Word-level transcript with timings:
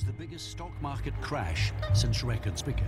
was 0.00 0.04
the 0.04 0.12
biggest 0.12 0.50
stock 0.50 0.72
market 0.80 1.14
crash 1.20 1.72
since 1.94 2.24
records 2.24 2.62
began. 2.62 2.86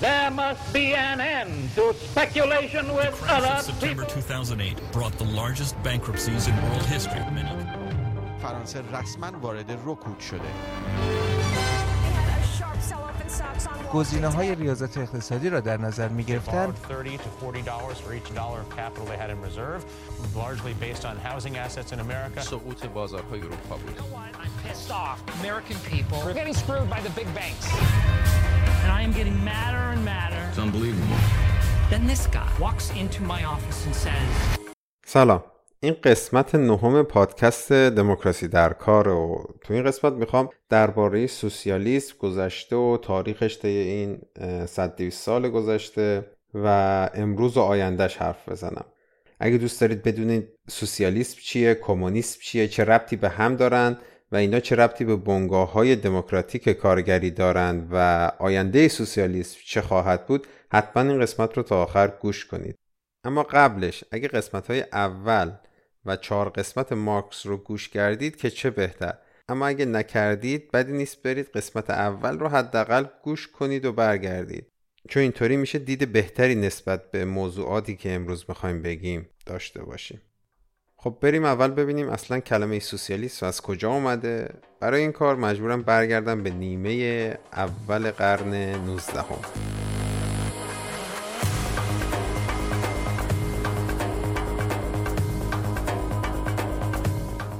There 0.00 0.30
must 0.30 0.72
be 0.72 0.94
an 0.94 1.20
end 1.20 1.70
to 1.76 1.94
speculation 1.94 2.88
The 2.88 2.94
with 2.94 3.14
crash 3.14 3.42
other 3.42 3.54
of 3.54 3.62
September 3.62 4.04
people. 4.04 4.22
2008 4.22 4.92
brought 4.92 5.12
the 5.12 5.24
largest 5.24 5.80
bankruptcies 5.82 6.48
in 6.48 6.54
world 6.62 6.86
history. 6.86 7.20
Many 7.20 7.66
فرانسه 8.42 8.82
رسما 8.92 9.30
وارد 9.42 9.70
رکود 9.86 10.20
شده 10.20 10.48
گزینه 13.92 14.28
های 14.28 14.54
ریاضت 14.54 14.98
اقتصادی 14.98 15.50
را 15.50 15.60
در 15.60 15.76
نظر 15.80 16.08
می 16.08 16.24
گرفتن 16.24 16.66
borrowed 16.66 16.88
30 16.88 17.18
to 17.18 17.22
40 17.40 17.62
dollars 17.62 17.98
for 18.00 18.14
each 18.14 18.34
dollar 18.34 18.60
of 18.60 18.76
capital 18.76 19.04
they 19.06 19.16
had 19.16 19.30
in 19.30 19.40
reserve, 19.42 19.84
largely 20.34 20.74
based 20.80 21.04
on 21.04 21.16
housing 21.16 21.56
assets 21.56 21.92
in 21.92 22.00
America. 22.00 22.40
سقوط 22.40 22.86
بازارهای 22.86 23.40
اروپا 23.40 23.76
بود 23.76 23.98
I'm 23.98 24.39
pissed 24.65 24.91
off. 25.03 25.17
American 25.41 25.77
people, 25.93 26.17
We're 26.25 26.39
getting 26.41 26.57
screwed 26.63 26.89
by 26.95 26.99
the 27.07 27.13
big 27.19 27.29
banks. 27.39 27.65
and 28.83 28.91
I 28.99 29.01
am 29.07 29.11
getting 29.19 29.37
madder 29.51 29.85
and 29.93 30.01
madder. 30.11 30.43
It's 30.49 30.59
unbelievable 30.67 31.19
Then 31.93 32.03
this 32.13 32.23
guy 32.37 32.49
walks 32.65 32.85
into 33.01 33.19
my 33.33 33.41
office 33.55 33.79
and 33.87 33.95
says, 33.95 34.29
سلام 35.05 35.43
این 35.83 35.95
قسمت 36.03 36.55
نهم 36.55 37.03
پادکست 37.03 37.71
دموکراسی 37.71 38.47
در 38.47 38.73
کار 38.73 39.07
و 39.07 39.43
تو 39.61 39.73
این 39.73 39.83
قسمت 39.83 40.13
می‌خوام 40.13 40.49
درباره 40.69 41.27
سوسیالیسم 41.27 42.15
گذشته 42.19 42.75
و 42.75 42.97
تاریخش 43.01 43.59
طی 43.59 43.67
این 43.67 44.21
اه، 44.35 44.65
100 44.65 44.95
200 44.95 45.21
سال 45.25 45.49
گذشته 45.49 46.31
و 46.53 47.09
امروز 47.13 47.57
و 47.57 47.61
آیندهش 47.61 48.17
حرف 48.17 48.49
بزنم 48.49 48.85
اگه 49.39 49.57
دوست 49.57 49.81
دارید 49.81 50.03
بدونید 50.03 50.47
سوسیالیسم 50.69 51.37
چیه 51.43 51.75
کمونیسم 51.75 52.39
چیه 52.43 52.67
چه 52.67 52.83
ربطی 52.83 53.15
به 53.15 53.29
هم 53.29 53.55
دارن 53.55 53.97
و 54.31 54.35
اینا 54.35 54.59
چه 54.59 54.75
ربطی 54.75 55.05
به 55.05 55.15
بنگاه 55.15 55.71
های 55.71 55.95
دموکراتیک 55.95 56.69
کارگری 56.69 57.31
دارند 57.31 57.87
و 57.91 58.31
آینده 58.39 58.87
سوسیالیسم 58.87 59.59
چه 59.65 59.81
خواهد 59.81 60.25
بود 60.27 60.47
حتما 60.71 61.03
این 61.03 61.21
قسمت 61.21 61.57
رو 61.57 61.63
تا 61.63 61.83
آخر 61.83 62.07
گوش 62.07 62.45
کنید. 62.45 62.75
اما 63.23 63.43
قبلش 63.43 64.03
اگه 64.11 64.27
قسمت 64.27 64.67
های 64.67 64.85
اول 64.93 65.51
و 66.05 66.15
چهار 66.15 66.49
قسمت 66.49 66.93
مارکس 66.93 67.45
رو 67.45 67.57
گوش 67.57 67.89
کردید 67.89 68.35
که 68.35 68.49
چه 68.49 68.69
بهتر؟ 68.69 69.17
اما 69.49 69.67
اگه 69.67 69.85
نکردید 69.85 70.71
بدی 70.71 70.93
نیست 70.93 71.23
برید 71.23 71.47
قسمت 71.47 71.89
اول 71.89 72.39
رو 72.39 72.47
حداقل 72.47 73.05
گوش 73.23 73.47
کنید 73.47 73.85
و 73.85 73.93
برگردید. 73.93 74.67
چون 75.09 75.23
اینطوری 75.23 75.57
میشه 75.57 75.79
دید 75.79 76.11
بهتری 76.11 76.55
نسبت 76.55 77.11
به 77.11 77.25
موضوعاتی 77.25 77.95
که 77.95 78.11
امروز 78.11 78.45
می‌خوایم 78.49 78.81
بگیم 78.81 79.29
داشته 79.45 79.83
باشیم. 79.83 80.21
خب 81.03 81.17
بریم 81.21 81.45
اول 81.45 81.71
ببینیم 81.71 82.09
اصلا 82.09 82.39
کلمه 82.39 82.79
سوسیالیسم 82.79 83.45
از 83.45 83.61
کجا 83.61 83.91
اومده. 83.91 84.49
برای 84.79 85.01
این 85.01 85.11
کار 85.11 85.35
مجبورم 85.35 85.81
برگردم 85.81 86.43
به 86.43 86.49
نیمه 86.49 87.37
اول 87.53 88.11
قرن 88.11 88.53
19 88.53 89.21
هم. 89.21 89.37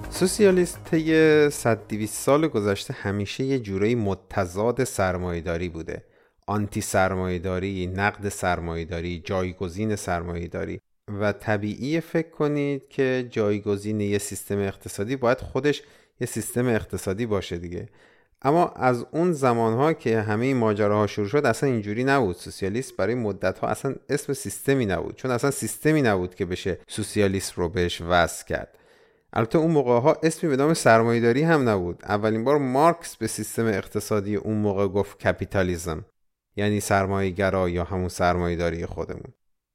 سوسیالیست 0.10 0.80
طی 0.92 1.50
100 1.50 1.88
200 1.88 2.14
سال 2.14 2.48
گذشته 2.48 2.94
همیشه 2.94 3.44
یه 3.44 3.60
جورایی 3.60 3.96
متضاد 3.96 4.84
سرمایه‌داری 4.84 5.70
بوده. 5.70 6.04
آنتی 6.48 6.82
سرمایه‌داری، 6.82 7.88
نقد 7.88 8.30
سرمایه‌داری، 8.30 9.22
جایگزین 9.26 9.96
سرمایه‌داری. 9.96 10.82
و 11.20 11.32
طبیعی 11.32 12.02
فکر 12.02 12.30
کنید 12.30 12.90
که 12.90 13.28
جایگزین 13.30 14.02
یه 14.02 14.18
سیستم 14.18 14.58
اقتصادی 14.58 15.16
باید 15.16 15.38
خودش 15.38 15.82
یه 16.20 16.28
سیستم 16.28 16.68
اقتصادی 16.68 17.26
باشه 17.26 17.58
دیگه. 17.58 17.90
اما 18.42 18.68
از 18.68 19.06
اون 19.12 19.32
زمانها 19.32 19.94
که 19.94 20.22
همه 20.22 20.54
ماجراها 20.54 21.08
شروع 21.08 21.28
شد 21.28 21.46
اصلا 21.46 21.70
اینجوری 21.70 22.04
نبود. 22.04 22.36
سوسیالیست 22.36 22.98
برای 22.98 23.16
مدت 23.16 23.60
ها 23.60 23.68
اصلا 23.68 23.96
اسم 24.10 24.34
سیستمی 24.34 24.86
نبود 24.86 25.16
چون 25.16 25.32
اصلا 25.32 25.52
سیستمی 25.52 26.02
نبود 26.02 26.36
که 26.36 26.46
بشه 26.46 26.78
سوسیالیست 26.88 27.54
رو 27.54 27.70
بهش 27.70 28.02
وصل 28.02 28.46
کرد. 28.46 28.78
البته 29.34 29.58
اون 29.58 29.72
موقع 29.72 30.00
ها 30.00 30.18
اسمی 30.24 30.50
به 30.50 30.56
نام 30.56 30.74
سرمایه‌داری 30.74 31.42
هم 31.42 31.70
نبود. 31.70 32.04
اولین 32.04 32.44
بار 32.44 32.58
مارکس 32.58 33.16
به 33.16 33.28
سیستم 33.28 33.66
اقتصادی 33.66 34.36
اون 34.36 34.58
موقع 34.58 34.88
گفت 34.88 35.20
کپیتالیزم 35.20 36.06
یعنی 36.56 36.80
سرمایه‌گرا 36.80 37.70
یا 37.70 37.84
همون 37.84 38.10
سرمایه‌داری 38.10 38.86
خودمون. 38.86 39.34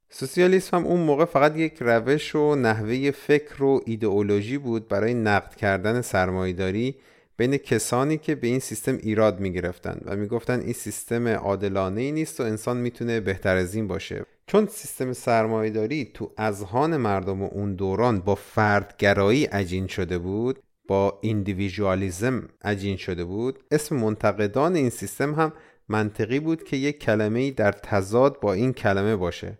سوسیالیسم 0.09 0.77
هم 0.77 0.85
اون 0.85 0.99
موقع 0.99 1.25
فقط 1.25 1.57
یک 1.57 1.77
روش 1.79 2.35
و 2.35 2.55
نحوه 2.55 3.11
فکر 3.11 3.63
و 3.63 3.81
ایدئولوژی 3.85 4.57
بود 4.57 4.87
برای 4.87 5.13
نقد 5.13 5.55
کردن 5.55 6.01
سرمایه‌داری 6.01 6.95
بین 7.37 7.57
کسانی 7.57 8.17
که 8.17 8.35
به 8.35 8.47
این 8.47 8.59
سیستم 8.59 8.97
ایراد 8.97 9.39
می‌گرفتند 9.39 10.01
و 10.05 10.15
می‌گفتند 10.15 10.63
این 10.63 10.73
سیستم 10.73 11.27
عادلانه 11.27 12.01
ای 12.01 12.11
نیست 12.11 12.39
و 12.39 12.43
انسان 12.43 12.77
می‌تونه 12.77 13.19
بهتر 13.19 13.55
از 13.55 13.75
این 13.75 13.87
باشه. 13.87 14.25
چون 14.47 14.67
سیستم 14.67 15.13
سرمایه‌داری 15.13 16.11
تو 16.13 16.31
اذهان 16.37 16.97
مردم 16.97 17.41
اون 17.41 17.75
دوران 17.75 18.19
با 18.19 18.35
فردگرایی 18.35 19.45
عجین 19.45 19.87
شده 19.87 20.17
بود 20.17 20.59
با 20.87 21.19
ایندیویژوالیزم 21.21 22.49
عجین 22.63 22.97
شده 22.97 23.23
بود 23.23 23.59
اسم 23.71 23.95
منتقدان 23.95 24.75
این 24.75 24.89
سیستم 24.89 25.33
هم 25.33 25.53
منطقی 25.89 26.39
بود 26.39 26.63
که 26.63 26.77
یک 26.77 26.99
کلمه 26.99 27.51
در 27.51 27.71
تضاد 27.71 28.39
با 28.39 28.53
این 28.53 28.73
کلمه 28.73 29.15
باشه. 29.15 29.57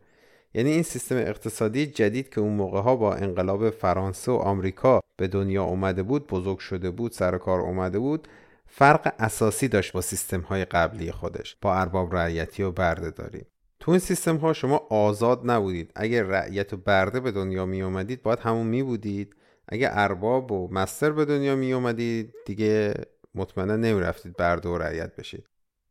یعنی 0.57 0.71
این 0.71 0.83
سیستم 0.83 1.15
اقتصادی 1.15 1.85
جدید 1.85 2.29
که 2.29 2.41
اون 2.41 2.53
موقع 2.53 2.81
ها 2.81 2.95
با 2.95 3.15
انقلاب 3.15 3.69
فرانسه 3.69 4.31
و 4.31 4.35
آمریکا 4.35 4.99
به 5.17 5.27
دنیا 5.27 5.63
اومده 5.63 6.03
بود 6.03 6.27
بزرگ 6.27 6.59
شده 6.59 6.91
بود 6.91 7.11
سر 7.11 7.37
کار 7.37 7.59
اومده 7.59 7.99
بود 7.99 8.27
فرق 8.67 9.13
اساسی 9.19 9.67
داشت 9.67 9.93
با 9.93 10.01
سیستم 10.01 10.41
های 10.41 10.65
قبلی 10.65 11.11
خودش 11.11 11.57
با 11.61 11.75
ارباب 11.75 12.15
رعیتی 12.15 12.63
و 12.63 12.71
بردهداری 12.71 13.41
تو 13.79 13.91
این 13.91 13.99
سیستم 13.99 14.35
ها 14.35 14.53
شما 14.53 14.77
آزاد 14.89 15.51
نبودید. 15.51 15.91
اگر 15.95 16.23
رعیت 16.23 16.73
و 16.73 16.77
برده 16.77 17.19
به 17.19 17.31
دنیا 17.31 17.65
می 17.65 17.81
اومدید 17.81 18.23
باید 18.23 18.39
همون 18.39 18.67
می 18.67 18.83
بودید 18.83 19.35
اگر 19.67 19.89
ارباب 19.93 20.51
و 20.51 20.69
مستر 20.71 21.11
به 21.11 21.25
دنیا 21.25 21.55
می 21.55 21.73
اومدید 21.73 22.33
دیگه 22.45 22.93
مطمئنا 23.35 23.75
نمی 23.75 24.01
رفتید 24.01 24.37
برده 24.37 24.69
و 24.69 24.77
رعیت 24.77 25.15
بشید. 25.15 25.45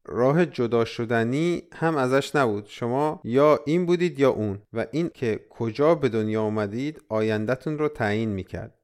راه 0.08 0.46
جدا 0.46 0.84
شدنی 0.84 1.62
هم 1.72 1.96
ازش 1.96 2.36
نبود. 2.36 2.66
شما 2.66 3.20
یا 3.24 3.60
این 3.66 3.86
بودید 3.86 4.20
یا 4.20 4.30
اون. 4.30 4.58
و 4.72 4.86
این 4.92 5.10
که 5.14 5.40
کجا 5.50 5.94
به 5.94 6.08
دنیا 6.08 6.42
آمدید 6.42 7.02
آیندهتون 7.08 7.78
رو 7.78 7.88
تعیین 7.88 8.28
می‌کرد. 8.28 8.74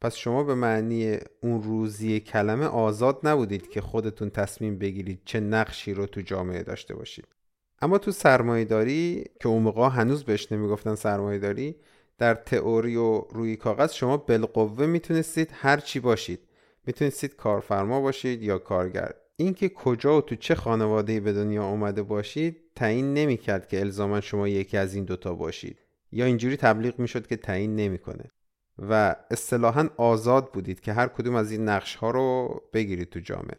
پس 0.00 0.14
شما 0.14 0.44
به 0.44 0.54
معنی 0.54 1.18
اون 1.42 1.62
روزی 1.62 2.20
کلمه 2.20 2.66
آزاد 2.66 3.18
نبودید 3.22 3.70
که 3.70 3.80
خودتون 3.80 4.30
تصمیم 4.30 4.78
بگیرید 4.78 5.20
چه 5.24 5.40
نقشی 5.40 5.94
رو 5.94 6.06
تو 6.06 6.20
جامعه 6.20 6.62
داشته 6.62 6.94
باشید. 6.94 7.24
اما 7.80 7.98
تو 7.98 8.10
سرمایهداری 8.10 9.24
که 9.40 9.48
اون 9.48 9.66
هنوز 9.66 10.24
بهش 10.24 10.52
نمی‌گفتن 10.52 10.94
سرمایهداری 10.94 11.76
در 12.18 12.34
تئوری 12.34 12.96
و 12.96 13.18
روی 13.18 13.56
کاغذ 13.56 13.92
شما 13.92 14.16
بالقوه 14.16 14.86
می‌تونستید 14.86 15.50
هر 15.52 15.76
چی 15.76 16.00
باشید. 16.00 16.40
می‌تونستید 16.86 17.36
کارفرما 17.36 18.00
باشید 18.00 18.42
یا 18.42 18.58
کارگر. 18.58 19.14
اینکه 19.42 19.68
کجا 19.68 20.18
و 20.18 20.20
تو 20.20 20.36
چه 20.36 20.54
خانواده‌ای 20.54 21.20
به 21.20 21.32
دنیا 21.32 21.64
اومده 21.64 22.02
باشید 22.02 22.56
تعیین 22.76 23.14
نمی‌کرد 23.14 23.68
که 23.68 23.80
الزاما 23.80 24.20
شما 24.20 24.48
یکی 24.48 24.76
از 24.76 24.94
این 24.94 25.04
دوتا 25.04 25.34
باشید. 25.34 25.78
یا 26.12 26.24
اینجوری 26.24 26.56
تبلیغ 26.56 26.98
می‌شد 26.98 27.26
که 27.26 27.36
تعیین 27.36 27.76
نمی‌کنه. 27.76 28.24
و 28.78 29.16
اصطلاحا 29.30 29.88
آزاد 29.96 30.52
بودید 30.52 30.80
که 30.80 30.92
هر 30.92 31.06
کدوم 31.06 31.34
از 31.34 31.52
این 31.52 31.68
نقش 31.68 31.94
ها 31.94 32.10
رو 32.10 32.60
بگیرید 32.72 33.10
تو 33.10 33.20
جامعه. 33.20 33.56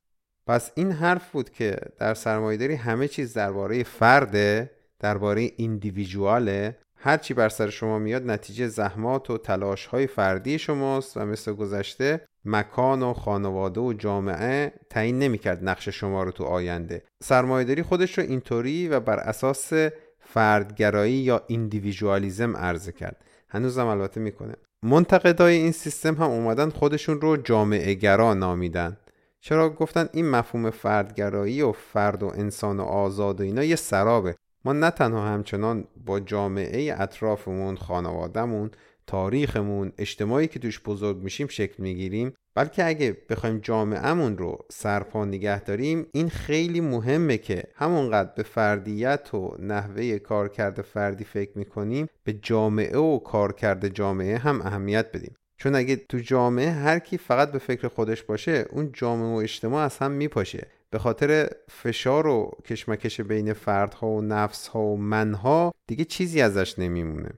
پس 0.47 0.71
این 0.75 0.91
حرف 0.91 1.31
بود 1.31 1.49
که 1.49 1.77
در 2.00 2.13
سرمایه‌داری 2.13 2.73
همه 2.73 3.07
چیز 3.07 3.33
درباره 3.33 3.83
فرده 3.83 4.71
درباره 5.00 5.51
ایندیویژواله 5.57 6.77
هر 7.06 7.18
چی 7.18 7.34
بر 7.34 7.50
سر 7.50 7.69
شما 7.69 8.00
میاد 8.00 8.31
نتیجه 8.31 8.68
زحمات 8.68 9.30
و 9.30 9.38
تلاش 9.38 9.86
های 9.86 10.08
فردی 10.08 10.59
شماست 10.59 11.18
و 11.18 11.25
مثل 11.25 11.53
گذشته 11.53 12.22
مکان 12.45 13.04
و 13.04 13.13
خانواده 13.13 13.81
و 13.81 13.94
جامعه 13.94 14.74
تعیین 14.89 15.19
نمی‌کرد 15.19 15.69
نقش 15.69 15.89
شما 15.89 16.24
رو 16.24 16.31
تو 16.31 16.44
آینده. 16.44 17.04
سرمایهداری 17.24 17.83
خودش 17.83 18.18
رو 18.18 18.24
اینطوری 18.24 18.88
و 18.88 19.00
بر 19.00 19.19
اساس 19.19 19.74
فردگرایی 20.19 21.13
یا 21.13 21.42
individualism 21.48 22.57
عرضه 22.57 22.92
کرد. 22.92 23.24
هنوزم 23.50 23.86
البته 23.86 24.22
می‌کنه. 24.22 24.56
منتقدای 24.83 25.56
این 25.56 25.72
سیستم 25.72 26.16
هم 26.16 26.30
اومدن 26.30 26.69
خودشون 26.69 27.22
رو 27.22 27.38
جامعه 27.38 27.94
گرا 27.94 28.33
نامیدن. 28.33 28.98
چرا؟ 29.42 29.69
گفتن 29.69 30.10
این 30.13 30.30
مفهوم 30.30 30.69
فردگرایی 30.69 31.62
و 31.62 31.72
فرد 31.72 32.24
و 32.24 32.31
انسان 32.36 32.80
و 32.80 32.83
آزاد 32.83 33.42
و 33.42 33.44
اینا 33.44 33.63
یه 33.63 33.75
سرابه. 33.75 34.36
ما 34.65 34.74
نه 34.74 34.89
تنها 34.89 35.27
همچنان 35.27 35.88
با 36.06 36.19
جامعه 36.19 37.01
اطرافمون 37.01 37.77
خانوادهمون 37.77 38.71
تاریخمون 39.07 39.92
اجتماعی 39.98 40.48
که 40.48 40.60
توش 40.60 40.80
بزرگ 40.80 41.18
میشیم 41.18 41.48
شکل 41.48 41.83
می‌گیریم 41.83 42.33
بلکه 42.56 42.86
اگه 42.86 43.18
بخوایم 43.30 43.57
جامعهمون 43.57 44.38
رو 44.38 44.57
سرپا 44.71 45.25
نگه 45.25 45.63
داریم 45.63 46.07
این 46.13 46.30
خیلی 46.30 46.81
مهمه 46.81 47.38
که 47.38 47.63
همونقدر 47.75 48.31
به 48.36 48.44
فردیت 48.44 49.33
و 49.33 49.56
نحوه 49.60 50.18
کارکرد 50.19 50.81
فردی 50.81 51.24
فکر 51.24 51.57
می‌کنیم 51.57 52.07
به 52.24 52.33
جامعه 52.33 52.98
و 52.98 53.19
کارکرد 53.19 53.88
جامعه 53.88 54.38
هم 54.38 54.62
اهمیت 54.62 55.12
بدیم. 55.13 55.36
چون 55.57 55.75
اگه 55.75 55.95
تو 55.95 56.18
جامعه 56.18 56.71
هر 56.71 57.00
کی 57.00 57.18
فقط 57.18 57.51
به 57.51 57.60
فکر 57.60 57.88
خودش 57.88 58.24
باشه 58.24 58.65
اون 58.69 58.92
جامعه 58.94 59.27
و 59.27 59.36
اجتماع 59.36 59.86
از 59.86 59.98
هم 59.98 60.12
میپاشه. 60.12 60.68
به 60.94 61.00
خاطر 61.00 61.50
فشار 61.69 62.28
و 62.28 62.51
کشمکش 62.66 63.22
بین 63.22 63.54
فردها 63.54 64.07
و 64.07 64.22
نفسها 64.22 64.80
و 64.80 64.98
منها 64.98 65.72
دیگه 65.88 66.06
چیزی 66.06 66.42
ازش 66.42 66.80
نمیمونه. 66.80 67.30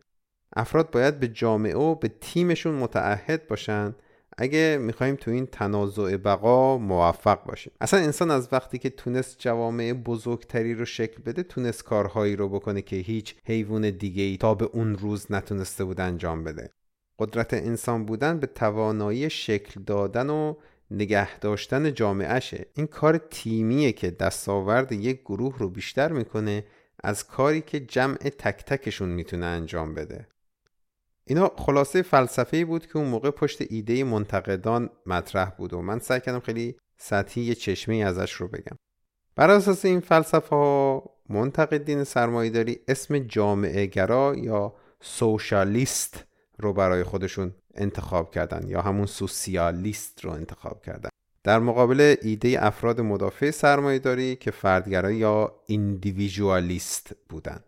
افراد 0.55 0.91
باید 0.91 1.19
به 1.19 1.27
جامعه 1.27 1.75
و 1.75 1.95
به 1.95 2.07
تیمشون 2.21 2.75
متعهد 2.75 3.47
باشن. 3.47 3.95
اگه 4.37 4.77
می‌خوایم 4.81 5.15
تو 5.15 5.31
این 5.31 5.45
تنازع 5.45 6.17
بقا 6.17 6.77
موفق 6.77 7.43
باشیم. 7.43 7.73
اصلا 7.81 7.99
انسان 7.99 8.31
از 8.31 8.49
وقتی 8.51 8.77
که 8.77 8.89
تونست 8.89 9.35
جوامع 9.39 9.93
بزرگتری 9.93 10.73
رو 10.73 10.85
شکل 10.85 11.21
بده 11.21 11.43
تونست 11.43 11.83
کارهایی 11.83 12.35
رو 12.35 12.49
بکنه 12.49 12.81
که 12.81 12.95
هیچ 12.95 13.35
حیوان 13.45 13.89
دیگه 13.89 14.23
ای 14.23 14.37
تا 14.37 14.55
به 14.55 14.65
اون 14.65 14.95
روز 14.95 15.31
نتونسته 15.31 15.83
بود 15.83 16.01
انجام 16.01 16.43
بده. 16.43 16.69
قدرت 17.19 17.53
انسان 17.53 18.05
بودن 18.05 18.39
به 18.39 18.47
توانایی 18.47 19.29
شکل 19.29 19.81
دادن 19.81 20.29
و 20.29 20.55
نگه 20.91 21.39
داشتن 21.39 21.93
جامعهشه. 21.93 22.65
این 22.73 22.87
کار 22.87 23.17
تیمیه 23.17 23.91
که 23.91 24.11
دستاورد 24.11 24.91
یک 24.91 25.21
گروه 25.21 25.57
رو 25.57 25.69
بیشتر 25.69 26.11
می‌کنه 26.11 26.65
از 27.03 27.27
کاری 27.27 27.61
که 27.61 27.79
جمع 27.79 28.15
تک 28.15 28.65
تکشون 28.65 29.09
می‌تونه 29.09 29.45
انجام 29.45 29.93
بده. 29.93 30.27
اینا 31.27 31.51
خلاصه 31.57 32.01
فلسفه 32.01 32.65
بود 32.65 32.87
که 32.87 32.97
اون 32.97 33.07
موقع 33.07 33.31
پشت 33.31 33.61
ایده 33.69 34.03
منتقدان 34.03 34.89
مطرح 35.05 35.49
بود 35.49 35.73
و 35.73 35.81
من 35.81 35.99
سعی 35.99 36.19
کردم 36.19 36.39
خیلی 36.39 36.75
سطحی 36.97 37.41
یه 37.41 37.55
چشمه 37.55 37.95
ازش 37.95 38.31
رو 38.31 38.47
بگم. 38.47 38.77
بر 39.35 39.49
اساس 39.49 39.85
این 39.85 39.99
فلسفه 39.99 40.55
ها 40.55 41.03
منتقدین 41.29 42.03
سرمایهداری 42.03 42.79
اسم 42.87 43.19
جامعه 43.19 43.85
گرا 43.85 44.35
یا 44.37 44.73
سوشالیست 45.01 46.23
رو 46.57 46.73
برای 46.73 47.03
خودشون 47.03 47.53
انتخاب 47.75 48.31
کردن 48.31 48.67
یا 48.67 48.81
همون 48.81 49.05
سوسیالیست 49.05 50.25
رو 50.25 50.31
انتخاب 50.31 50.81
کردن. 50.81 51.09
در 51.43 51.59
مقابل 51.59 52.15
ایده 52.21 52.65
افراد 52.65 53.01
مدافع 53.01 53.51
سرمایهداری 53.51 54.35
که 54.35 54.51
فردگرا 54.51 55.11
یا 55.11 55.55
ایندیویژوالیست 55.65 57.15
بودن. 57.29 57.59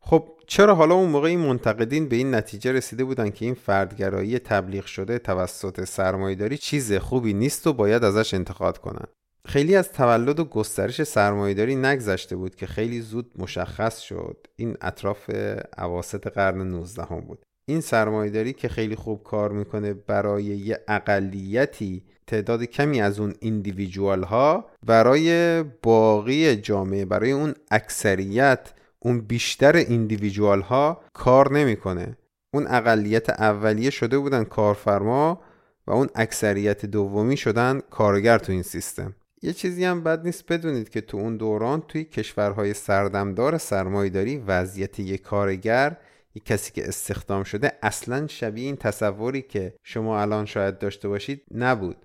خب 0.00 0.28
چرا 0.46 0.74
حالا 0.74 0.94
اون 0.94 1.10
موقع 1.10 1.28
این 1.28 1.40
منتقدین 1.40 2.08
به 2.08 2.16
این 2.16 2.34
نتیجه 2.34 2.72
رسیده 2.72 3.04
بودن 3.04 3.30
که 3.30 3.44
این 3.44 3.54
فردگرایی 3.54 4.38
تبلیغ 4.38 4.84
شده 4.86 5.18
توسط 5.18 5.84
سرمایهداری 5.84 6.58
چیز 6.58 6.92
خوبی 6.92 7.34
نیست 7.34 7.66
و 7.66 7.72
باید 7.72 8.04
ازش 8.04 8.34
انتقاد 8.34 8.78
کنن؟ 8.78 9.06
خیلی 9.46 9.76
از 9.76 9.92
تولد 9.92 10.40
و 10.40 10.44
گسترش 10.44 11.02
سرمایهداری 11.02 11.76
نگذشته 11.76 12.36
بود 12.36 12.54
که 12.54 12.66
خیلی 12.66 13.00
زود 13.00 13.30
مشخص 13.36 14.00
شد. 14.00 14.46
این 14.56 14.76
اطراف 14.80 15.30
عواست 15.78 16.26
قرن 16.26 16.62
19 16.62 17.02
هم 17.02 17.20
بود. 17.20 17.44
این 17.66 17.80
سرمایهداری 17.80 18.52
که 18.52 18.68
خیلی 18.68 18.96
خوب 18.96 19.22
کار 19.22 19.52
می‌کنه 19.52 19.94
برای 19.94 20.44
یه 20.44 20.80
اقلیتی 20.88 22.02
تعداد 22.26 22.64
کمی 22.64 23.00
از 23.00 23.20
اون 23.20 23.34
ایندیویژوال 23.40 24.22
ها 24.22 24.70
برای 24.86 25.62
باقی 25.62 26.56
جامعه 26.56 27.04
برای 27.04 27.30
اون 27.30 27.54
اکثریت 27.70 28.72
اون 28.98 29.20
بیشتر 29.20 29.76
ایندیویژوال 29.76 30.60
ها 30.60 31.00
کار 31.12 31.52
نمی‌کنه. 31.52 32.16
اون 32.54 32.66
اقلیت 32.66 33.30
اولیه 33.30 33.90
شده 33.90 34.18
بودن 34.18 34.44
کارفرما 34.44 35.40
و 35.86 35.92
اون 35.92 36.08
اکثریت 36.14 36.86
دومی 36.86 37.36
شدن 37.36 37.80
کارگر 37.90 38.38
تو 38.38 38.52
این 38.52 38.62
سیستم. 38.62 39.14
یه 39.42 39.52
چیزی 39.52 39.84
هم 39.84 40.02
بد 40.02 40.24
نیست 40.24 40.52
بدونید 40.52 40.88
که 40.88 41.00
تو 41.00 41.16
اون 41.16 41.36
دوران 41.36 41.82
توی 41.88 42.04
کشورهای 42.04 42.74
سردمدار 42.74 43.58
سرمایداری 43.58 44.36
وضعیت 44.36 45.00
یک 45.00 45.22
کارگر 45.22 45.96
یک 46.34 46.44
کسی 46.44 46.72
که 46.72 46.88
استخدام 46.88 47.44
شده 47.44 47.72
اصلا 47.82 48.26
شبیه 48.26 48.64
این 48.64 48.76
تصوری 48.76 49.42
که 49.42 49.74
شما 49.82 50.20
الان 50.20 50.46
شاید 50.46 50.78
داشته 50.78 51.08
باشید 51.08 51.42
نبود. 51.50 51.96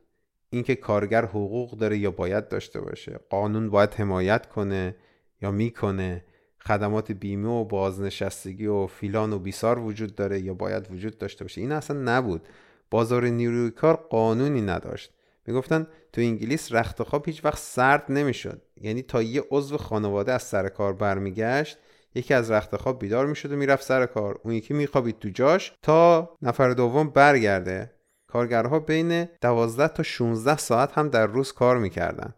اینکه 0.50 0.76
کارگر 0.76 1.26
حقوق 1.26 1.78
داره 1.78 1.98
یا 1.98 2.12
باید 2.12 2.48
داشته 2.48 2.82
باشه. 2.82 3.20
قانون 3.30 3.70
باید 3.70 3.94
حمایت 3.94 4.46
کنه 4.46 4.96
یا 5.42 5.52
می‌کنه. 5.52 6.26
خدمات 6.60 7.12
بیمه 7.12 7.50
و 7.50 7.66
بازنشستگی 7.66 8.66
و 8.66 8.88
فیلان 8.88 9.34
و 9.34 9.40
بیسار 9.40 9.80
وجود 9.80 10.16
داره 10.16 10.40
یا 10.40 10.54
باید 10.54 10.92
وجود 10.92 11.18
داشته 11.18 11.44
باشه. 11.44 11.62
این 11.62 11.72
اصلا 11.72 12.00
نبود. 12.00 12.48
بازار 12.92 13.26
نیروی 13.26 13.72
کار 13.72 13.96
قانونی 13.96 14.62
نداشت. 14.62 15.14
می‌گفتن 15.48 15.88
تو 16.14 16.22
انگلیس 16.22 16.72
رخت 16.72 17.04
خواب 17.04 17.26
هیچ 17.26 17.46
وقت 17.46 17.58
سرد 17.58 18.12
نمی‌شد. 18.12 18.62
یعنی 18.78 19.02
تا 19.02 19.22
یه 19.22 19.44
عضو 19.52 19.78
خانواده 19.78 20.32
از 20.34 20.44
سر 20.44 20.70
کار 20.70 20.94
برمیگشت 20.94 21.78
یکی 22.16 22.34
از 22.34 22.52
رخت 22.52 22.78
خواب 22.78 23.00
بیدار 23.00 23.26
می‌شد 23.26 23.52
و 23.52 23.56
می‌رفت 23.56 23.84
سر 23.84 24.06
کار. 24.06 24.40
اون 24.44 24.54
یکی 24.54 24.74
میخوابید 24.74 25.20
تو 25.20 25.30
جاش 25.30 25.74
تا 25.82 26.30
نفر 26.42 26.70
دوم 26.70 27.10
برگرده. 27.10 27.92
کارگرها 28.28 28.80
بین 28.80 29.26
12 29.42 29.88
تا 29.88 30.04
16 30.04 30.58
ساعت 30.58 30.98
هم 30.98 31.10
در 31.10 31.28
روز 31.28 31.52
کار 31.52 31.78
می‌کردن. 31.78 32.34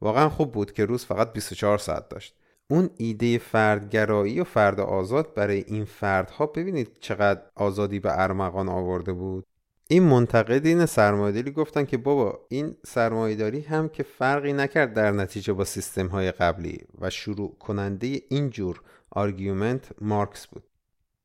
واقعا 0.00 0.28
خوب 0.28 0.52
بود 0.52 0.72
که 0.72 0.84
روز 0.84 1.04
فقط 1.04 1.32
24 1.32 1.78
ساعت 1.78 2.08
داشت. 2.08 2.34
اون 2.70 2.90
ایده 2.96 3.38
فردگرایی 3.38 4.40
و 4.40 4.44
فرد 4.44 4.80
آزاد 4.80 5.34
برای 5.34 5.64
این 5.66 5.84
فردها 5.84 6.46
ببینید 6.46 6.96
چقدر 7.00 7.40
آزادی 7.54 8.00
به 8.00 8.22
ارمغان 8.22 8.68
آورده 8.68 9.12
بود. 9.12 9.46
این 9.90 10.02
منتقدین 10.02 10.86
سرمایهداری 10.86 11.50
گفتن 11.50 11.84
که 11.84 11.96
بابا 11.96 12.40
این 12.48 12.76
سرمایهداری 12.86 13.60
هم 13.60 13.88
که 13.88 14.02
فرقی 14.02 14.52
نکرد 14.52 14.94
در 14.94 15.10
نتیجه 15.10 15.52
با 15.52 15.64
سیستم 15.64 16.06
های 16.06 16.32
قبلی 16.32 16.78
و 17.00 17.10
شروع 17.10 17.56
کننده 17.58 18.20
اینجور 18.28 18.80
argument 19.10 19.88
مارکس 20.00 20.46
بود. 20.46 20.62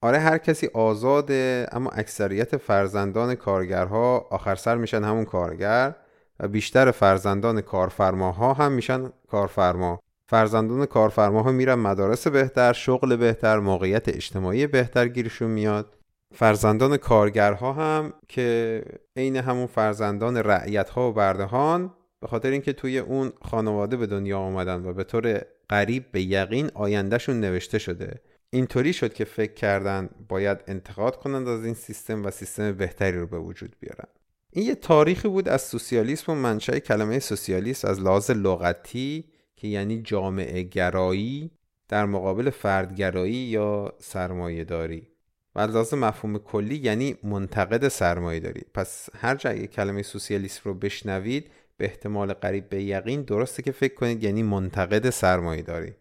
آره 0.01 0.19
هر 0.19 0.37
کسی 0.37 0.67
آزاده 0.73 1.67
اما 1.71 1.89
اکثریت 1.89 2.57
فرزندان 2.57 3.35
کارگرها 3.35 4.27
آخر 4.31 4.55
سر 4.55 4.77
میشن 4.77 5.03
همون 5.03 5.25
کارگر 5.25 5.95
و 6.39 6.47
بیشتر 6.47 6.91
فرزندان 6.91 7.61
کارفرماها 7.61 8.53
هم 8.53 8.71
میشن 8.71 9.09
کارفرما. 9.27 9.99
فرزندان 10.29 10.85
کارفرماها 10.85 11.51
میرن 11.51 11.75
مدارس 11.75 12.27
بهتر 12.27 12.73
شغل 12.73 13.15
بهتر 13.15 13.59
موقعیت 13.59 14.09
اجتماعی 14.09 14.67
بهتر 14.67 15.07
گیرشون 15.07 15.51
میاد. 15.51 15.97
فرزندان 16.33 16.97
کارگرها 16.97 17.73
هم 17.73 18.13
که 18.27 18.81
عین 19.15 19.35
همون 19.35 19.65
فرزندان 19.65 20.37
رعیت 20.37 20.89
ها 20.89 21.09
و 21.09 21.13
برده‌ها 21.13 21.93
به 22.21 22.27
خاطر 22.27 22.49
اینکه 22.49 22.73
توی 22.73 22.99
اون 22.99 23.31
خانواده 23.41 23.97
به 23.97 24.07
دنیا 24.07 24.39
آمدن 24.39 24.85
و 24.85 24.93
به 24.93 25.03
طور 25.03 25.41
قریب 25.69 26.11
به 26.11 26.21
یقین 26.21 26.71
آیندهشون 26.73 27.39
نوشته 27.39 27.79
شده. 27.79 28.21
اینطوری 28.49 28.93
شد 28.93 29.13
که 29.13 29.25
فکر 29.25 29.53
کردن 29.53 30.09
باید 30.29 30.57
انتقاد 30.67 31.15
کنند 31.15 31.47
از 31.47 31.65
این 31.65 31.73
سیستم 31.73 32.25
و 32.25 32.31
سیستم 32.31 32.71
بهتری 32.71 33.17
رو 33.17 33.27
به 33.27 33.39
وجود 33.39 33.75
بیارن. 33.79 34.07
این 34.51 34.65
یه 34.65 34.75
تاریخی 34.75 35.27
بود 35.27 35.49
از 35.49 35.61
سوسیالیسم 35.61 36.31
و 36.31 36.35
منشأ 36.35 36.79
کلمه 36.79 37.19
سوسیالیست 37.19 37.85
از 37.85 38.01
لحاظ 38.01 38.31
لغتی 38.31 39.25
که 39.55 39.67
یعنی 39.67 40.01
جامعه 40.01 40.63
گرایی 40.63 41.51
در 41.87 42.05
مقابل 42.05 42.49
فردگرایی 42.49 43.33
یا 43.33 43.93
سرمایه 43.99 44.63
داری. 44.63 45.07
و 45.55 45.59
از 45.59 45.93
مفهوم 45.93 46.37
کلی 46.37 46.75
یعنی 46.75 47.15
منتقد 47.23 47.87
سرمایه 47.87 48.39
داری. 48.39 48.61
پس 48.73 49.09
هر 49.15 49.35
جای 49.35 49.67
کلمه 49.67 50.01
سوسیالیست 50.01 50.61
رو 50.61 50.73
بشنوید 50.73 51.51
به 51.77 51.85
احتمال 51.85 52.33
قریب 52.33 52.69
به 52.69 52.83
یقین 52.83 53.21
درسته 53.21 53.63
که 53.63 53.71
فکر 53.71 53.93
کنید 53.93 54.23
یعنی 54.23 54.43
منتقد 54.43 55.09
سرمایه 55.09 55.61
داری. 55.61 55.93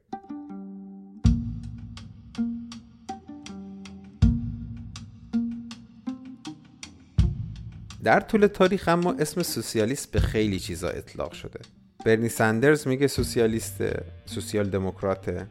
در 8.05 8.21
طول 8.21 8.47
تاریخ 8.47 8.89
اما 8.89 9.13
اسم 9.13 9.43
سوسیالیست 9.43 10.13
به 10.13 10.21
خیلی 10.21 10.59
چیزا 10.59 10.89
اطلاق 10.89 11.33
شده. 11.33 11.61
برنی 12.05 12.29
سندرز 12.29 12.89
میگه 12.89 13.07
سوسیالیسته 13.07 14.05
سوسیال 14.25 14.71
دموکراته 14.71 15.47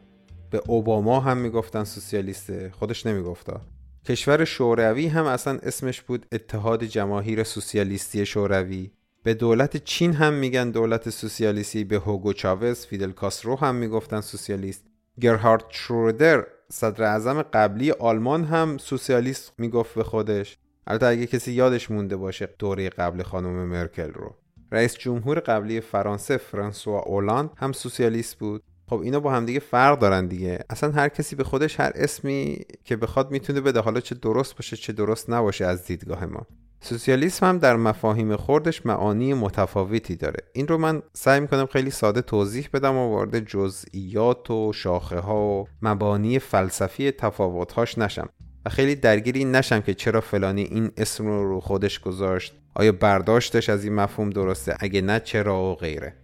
به 0.50 0.62
اوباما 0.66 1.20
هم 1.20 1.38
می‌گفتن 1.38 1.84
سوسیالیسته 1.84 2.70
خودش 2.70 3.06
نمیگفتا. 3.06 3.60
کشور 4.04 4.44
شوروی 4.44 5.06
هم 5.06 5.24
اصلا 5.24 5.58
اسمش 5.62 6.02
بود 6.02 6.26
اتحاد 6.32 6.84
جماهیر 6.84 7.42
سوسیالیستی 7.44 8.26
شوروی. 8.26 8.90
به 9.24 9.34
دولت 9.34 9.76
چین 9.76 10.12
هم 10.12 10.34
میگن 10.34 10.70
دولت 10.70 11.10
سوسیالیستی 11.10 11.84
به 11.84 11.98
هوگو 11.98 12.32
چاوز 12.32 12.86
فیدل 12.86 13.10
کاسترو 13.10 13.56
هم 13.56 13.74
می‌گفتن 13.74 14.20
سوسیالیست. 14.20 14.84
گرهارد 15.20 15.64
شرودر 15.68 16.46
صدر 16.68 17.04
اعظم 17.04 17.42
قبلی 17.42 17.90
آلمان 17.90 18.44
هم 18.44 18.78
سوسیالیست 18.78 19.52
می‌گفت 19.58 19.94
به 19.94 20.04
خودش. 20.04 20.58
البته 20.86 21.06
اگه 21.06 21.26
کسی 21.26 21.52
یادش 21.52 21.90
مونده 21.90 22.16
باشه 22.16 22.48
دوره 22.58 22.88
قبل 22.88 23.22
خانم 23.22 23.64
مرکل 23.68 24.12
رو. 24.12 24.34
رئیس 24.72 24.94
جمهور 24.94 25.40
قبلی 25.40 25.80
فرانسه 25.80 26.36
فرانسوا 26.36 27.00
اولاند 27.00 27.50
هم 27.56 27.72
سوسیالیست 27.72 28.38
بود. 28.38 28.62
خب 28.86 29.00
اینا 29.00 29.20
با 29.20 29.32
همدیگه 29.32 29.60
فرق 29.60 29.98
دارن 29.98 30.26
دیگه. 30.26 30.64
اصلا 30.70 30.90
هر 30.90 31.08
کسی 31.08 31.36
به 31.36 31.44
خودش 31.44 31.80
هر 31.80 31.92
اسمی 31.94 32.58
که 32.84 32.96
بخواد 32.96 33.30
می‌تونه 33.30 33.60
بده. 33.60 33.80
حالا 33.80 34.00
چه 34.00 34.14
درست 34.14 34.56
باشه 34.56 34.76
چه 34.76 34.92
درست 34.92 35.30
نباشه 35.30 35.66
از 35.66 35.84
دیدگاه 35.84 36.26
ما. 36.26 36.46
سوسیالیسم 36.84 37.46
هم 37.46 37.58
در 37.58 37.76
مفاهیم 37.76 38.36
خوردش 38.36 38.86
معانی 38.86 39.34
متفاوتی 39.34 40.16
داره. 40.16 40.36
این 40.52 40.68
رو 40.68 40.78
من 40.78 41.02
سعی 41.12 41.40
می‌کنم 41.40 41.66
خیلی 41.66 41.90
ساده 41.90 42.22
توضیح 42.22 42.68
بدم 42.72 42.96
و 42.96 43.10
وارد 43.10 43.38
جزئیات 43.38 44.50
و 44.50 44.72
شاخه 44.72 45.18
ها 45.18 45.36
و 45.36 45.66
مبانی 45.82 46.38
فلسفی 46.38 47.10
تفاوتهاش 47.10 47.98
نشم 47.98 48.28
و 48.66 48.70
خیلی 48.70 48.94
درگیر 48.94 49.34
این 49.34 49.54
نشم 49.54 49.80
که 49.80 49.94
چرا 49.94 50.20
فلانی 50.20 50.62
این 50.62 50.90
اسم 50.96 51.26
رو 51.26 51.48
رو 51.48 51.60
خودش 51.60 52.00
گذاشت. 52.00 52.54
آیا 52.74 52.92
برداشتش 52.92 53.68
از 53.68 53.84
این 53.84 53.94
مفهوم 53.94 54.30
درسته؟ 54.30 54.76
اگه 54.80 55.00
نه 55.00 55.20
چرا 55.20 55.62
و 55.62 55.74
غیره. 55.74 56.14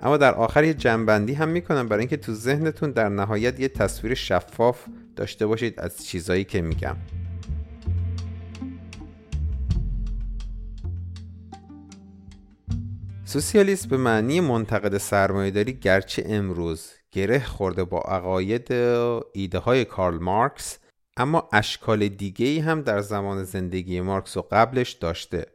اما 0.00 0.16
در 0.16 0.34
آخر 0.34 0.64
یه 0.64 0.74
جنبندی 0.74 1.34
هم 1.34 1.48
می‌کنم 1.48 1.88
برای 1.88 2.00
اینکه 2.00 2.16
تو 2.16 2.34
ذهنتون 2.34 2.90
در 2.90 3.08
نهایت 3.08 3.60
یه 3.60 3.68
تصویر 3.68 4.14
شفاف 4.14 4.84
داشته 5.16 5.46
باشید 5.46 5.80
از 5.80 6.06
چیزایی 6.06 6.44
که 6.44 6.62
میگم. 6.62 6.96
سوسیالیسم 13.28 13.88
به 13.88 13.96
معنی 13.96 14.40
منتقد 14.40 14.98
سرمایهداری 14.98 15.72
گرچه 15.72 16.24
امروز 16.26 16.92
گره 17.12 17.44
خورده 17.44 17.84
با 17.84 18.00
عقاید 18.00 18.72
ایده 19.32 19.58
های 19.58 19.84
کارل 19.84 20.18
مارکس 20.18 20.78
اما 21.16 21.48
اشکال 21.52 22.08
دیگه 22.08 22.46
ای 22.46 22.58
هم 22.58 22.82
در 22.82 23.00
زمان 23.00 23.44
زندگی 23.44 24.00
مارکس 24.00 24.36
و 24.36 24.42
قبلش 24.50 24.92
داشته. 24.92 25.46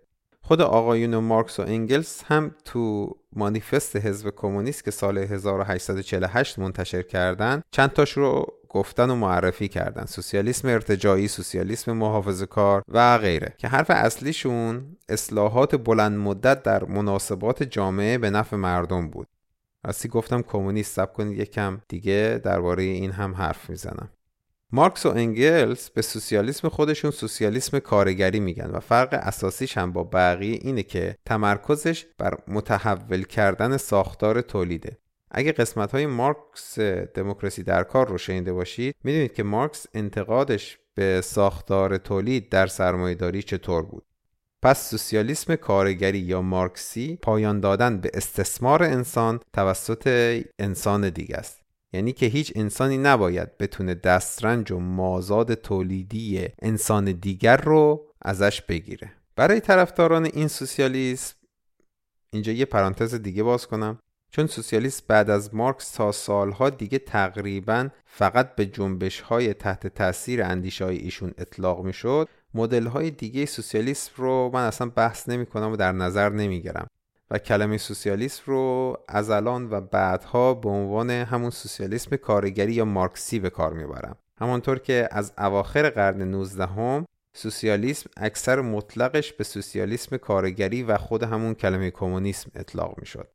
خود 0.52 0.62
آقایون 0.62 1.16
مارکس 1.16 1.60
و 1.60 1.64
انگلس 1.64 2.24
هم 2.24 2.56
تو 2.66 3.16
مانیفست 3.34 3.96
حزب 3.96 4.30
کمونیست 4.36 4.84
که 4.84 4.92
سال 4.92 5.18
1848 5.18 6.60
منتشر 6.60 7.02
کردن 7.02 7.62
چند 7.72 7.90
تاش 7.90 8.12
رو 8.12 8.46
گفتن 8.70 9.10
و 9.10 9.16
معرفی 9.16 9.68
کردن. 9.68 10.06
سوسیالیسم 10.06 10.68
ارتجایی 10.68 11.28
سوسیالیسم 11.28 11.92
محافظه 11.92 12.46
کار 12.46 12.84
و 12.88 13.18
غیره. 13.18 13.54
که 13.58 13.68
حرف 13.68 13.90
اصلیشون 13.90 14.98
اصلاحات 15.10 15.76
بلند 15.76 16.18
مدت 16.18 16.64
در 16.64 16.84
مناسبات 16.84 17.64
جامعه 17.64 18.18
به 18.18 18.30
نفع 18.30 18.56
مردم 18.56 19.10
بود. 19.10 19.28
راستی 19.86 20.10
گفتم 20.10 20.42
کمونیست 20.42 20.96
سب 20.96 21.14
کنید 21.14 21.40
یکم 21.40 21.82
دیگه 21.88 22.42
درباره 22.44 22.84
این 22.84 23.12
هم 23.12 23.36
حرف 23.36 23.70
می‌زنم. 23.70 24.10
مارکس 24.74 25.06
و 25.06 25.10
انگلس 25.10 25.90
به 25.90 26.02
سوسیالیسم 26.02 26.70
خودشون 26.70 27.12
سوسیالیسم 27.12 27.80
کارگری 27.80 28.40
میگن 28.40 28.70
و 28.70 28.80
فرق 28.80 29.10
اساسیش 29.14 29.78
هم 29.78 29.94
با 29.94 30.04
بقیه 30.04 30.60
اینه 30.62 30.84
که 30.84 31.16
تمرکزش 31.26 32.06
بر 32.18 32.38
متحول 32.48 33.24
کردن 33.24 33.78
ساختار 33.78 34.42
تولیده. 34.42 34.98
اگه 35.32 35.52
قسمت 35.52 35.92
های 35.92 36.06
مارکس 36.06 36.80
دموکراسی 37.14 37.64
در 37.64 37.84
کار 37.84 38.08
رو 38.08 38.18
شنیده 38.18 38.54
باشید 38.54 38.96
می‌دونید 39.04 39.34
که 39.34 39.44
مارکس 39.44 39.88
انتقادش 39.94 40.78
به 40.96 41.22
ساختار 41.22 41.98
تولید 41.98 42.50
در 42.50 42.68
سرمایهداری 42.68 43.44
چطور 43.44 43.82
بود. 43.82 44.04
پس 44.62 44.90
سوسیالیسم 44.90 45.56
کارگری 45.56 46.20
یا 46.20 46.42
مارکسی 46.42 47.16
پایان 47.22 47.60
دادن 47.60 47.98
به 47.98 48.12
استثمار 48.14 48.84
انسان 48.84 49.40
توسط 49.54 50.08
انسان 50.60 51.10
دیگه 51.10 51.36
است. 51.36 51.61
یعنی 51.94 52.14
که 52.14 52.26
هیچ 52.26 52.54
انسانی 52.56 52.98
نباید 52.98 53.58
بتونه 53.58 53.94
دسترنج 53.94 54.72
و 54.72 54.80
مازاد 54.80 55.54
تولیدی 55.54 56.48
انسان 56.62 57.12
دیگر 57.12 57.58
رو 57.58 58.06
ازش 58.22 58.62
بگیره. 58.62 59.12
برای 59.36 59.60
طرفداران 59.60 60.26
این 60.26 60.48
سوسیالیسم 60.48 61.36
اینجا 62.34 62.52
یه 62.52 62.66
پرانتز 62.66 63.16
دیگه 63.16 63.44
باز 63.44 63.68
کنم. 63.68 64.00
چون 64.32 64.48
سوسیالیست 64.48 65.08
بعد 65.08 65.30
از 65.30 65.56
مارکس 65.56 65.92
تا 65.92 66.12
سالها 66.12 66.70
دیگه 66.70 67.00
تقریبا 67.00 67.90
فقط 68.06 68.56
به 68.56 68.66
جنبش 68.66 69.22
های 69.22 69.54
تحت 69.54 69.88
تاثیر 69.88 70.44
اندیشه 70.44 70.86
های 70.86 70.98
ایشون 70.98 71.34
اطلاق 71.38 71.84
می 71.86 71.94
شد 71.94 72.30
مدل 72.54 72.88
های 72.88 73.12
دیگه 73.12 73.46
سوسیالیسم 73.46 74.12
رو 74.16 74.52
من 74.54 74.68
اصلا 74.68 74.90
بحث 74.90 75.30
نمی 75.30 75.46
کنم 75.46 75.72
و 75.72 75.76
در 75.76 75.92
نظر 75.92 76.30
نمی 76.30 76.62
گرم 76.62 76.88
و 77.32 77.38
کلمه 77.38 77.78
سوسیالیسم 77.78 78.44
رو 78.46 78.98
از 79.08 79.30
الان 79.30 79.72
و 79.72 79.82
بعدها 79.82 80.54
به 80.54 80.70
عنوان 80.70 81.10
همون 81.10 81.50
سوسیالیسم 81.50 82.16
کارگری 82.16 82.74
یا 82.74 82.86
مارکسی 82.86 83.40
به 83.40 83.50
کار 83.50 83.74
می‌برم. 83.74 84.18
همانطور 84.40 84.80
که 84.80 85.10
از 85.12 85.34
اواخر 85.38 85.90
قرن 85.90 86.22
19 86.22 86.66
هم 86.66 87.06
سوسیالیسم 87.36 88.10
اکثر 88.18 88.62
مطلقش 88.62 89.34
به 89.34 89.44
سوسیالیسم 89.44 90.18
کارگری 90.18 90.84
و 90.84 90.98
خود 90.98 91.24
همون 91.24 91.54
کلمه 91.54 91.92
کمونیسم 91.92 92.52
اطلاق 92.56 93.00
می‌شد. 93.00 93.28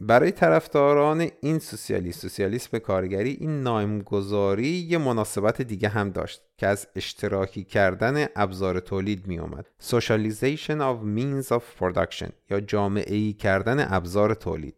برای 0.00 0.30
طرفداران 0.30 1.30
این 1.40 1.58
سوسیالیسم 1.58 2.20
سوسیالیسم 2.20 2.78
کارگری 2.78 3.30
این 3.30 3.62
نامگذاری 3.62 4.68
یه 4.68 4.98
مناسبت 4.98 5.62
دیگه 5.62 5.88
هم 5.88 6.10
داشت 6.10 6.42
که 6.56 6.66
از 6.66 6.88
اشتراکی 6.96 7.64
کردن 7.64 8.26
ابزار 8.36 8.80
تولید 8.80 9.26
می 9.26 9.38
اومد 9.38 9.66
Socialization 9.90 10.80
of 10.80 11.18
Means 11.18 11.48
of 11.48 11.62
Production 11.80 12.30
یا 12.50 12.60
جامعه 12.60 13.14
ای 13.16 13.32
کردن 13.32 13.86
ابزار 13.94 14.34
تولید. 14.34 14.74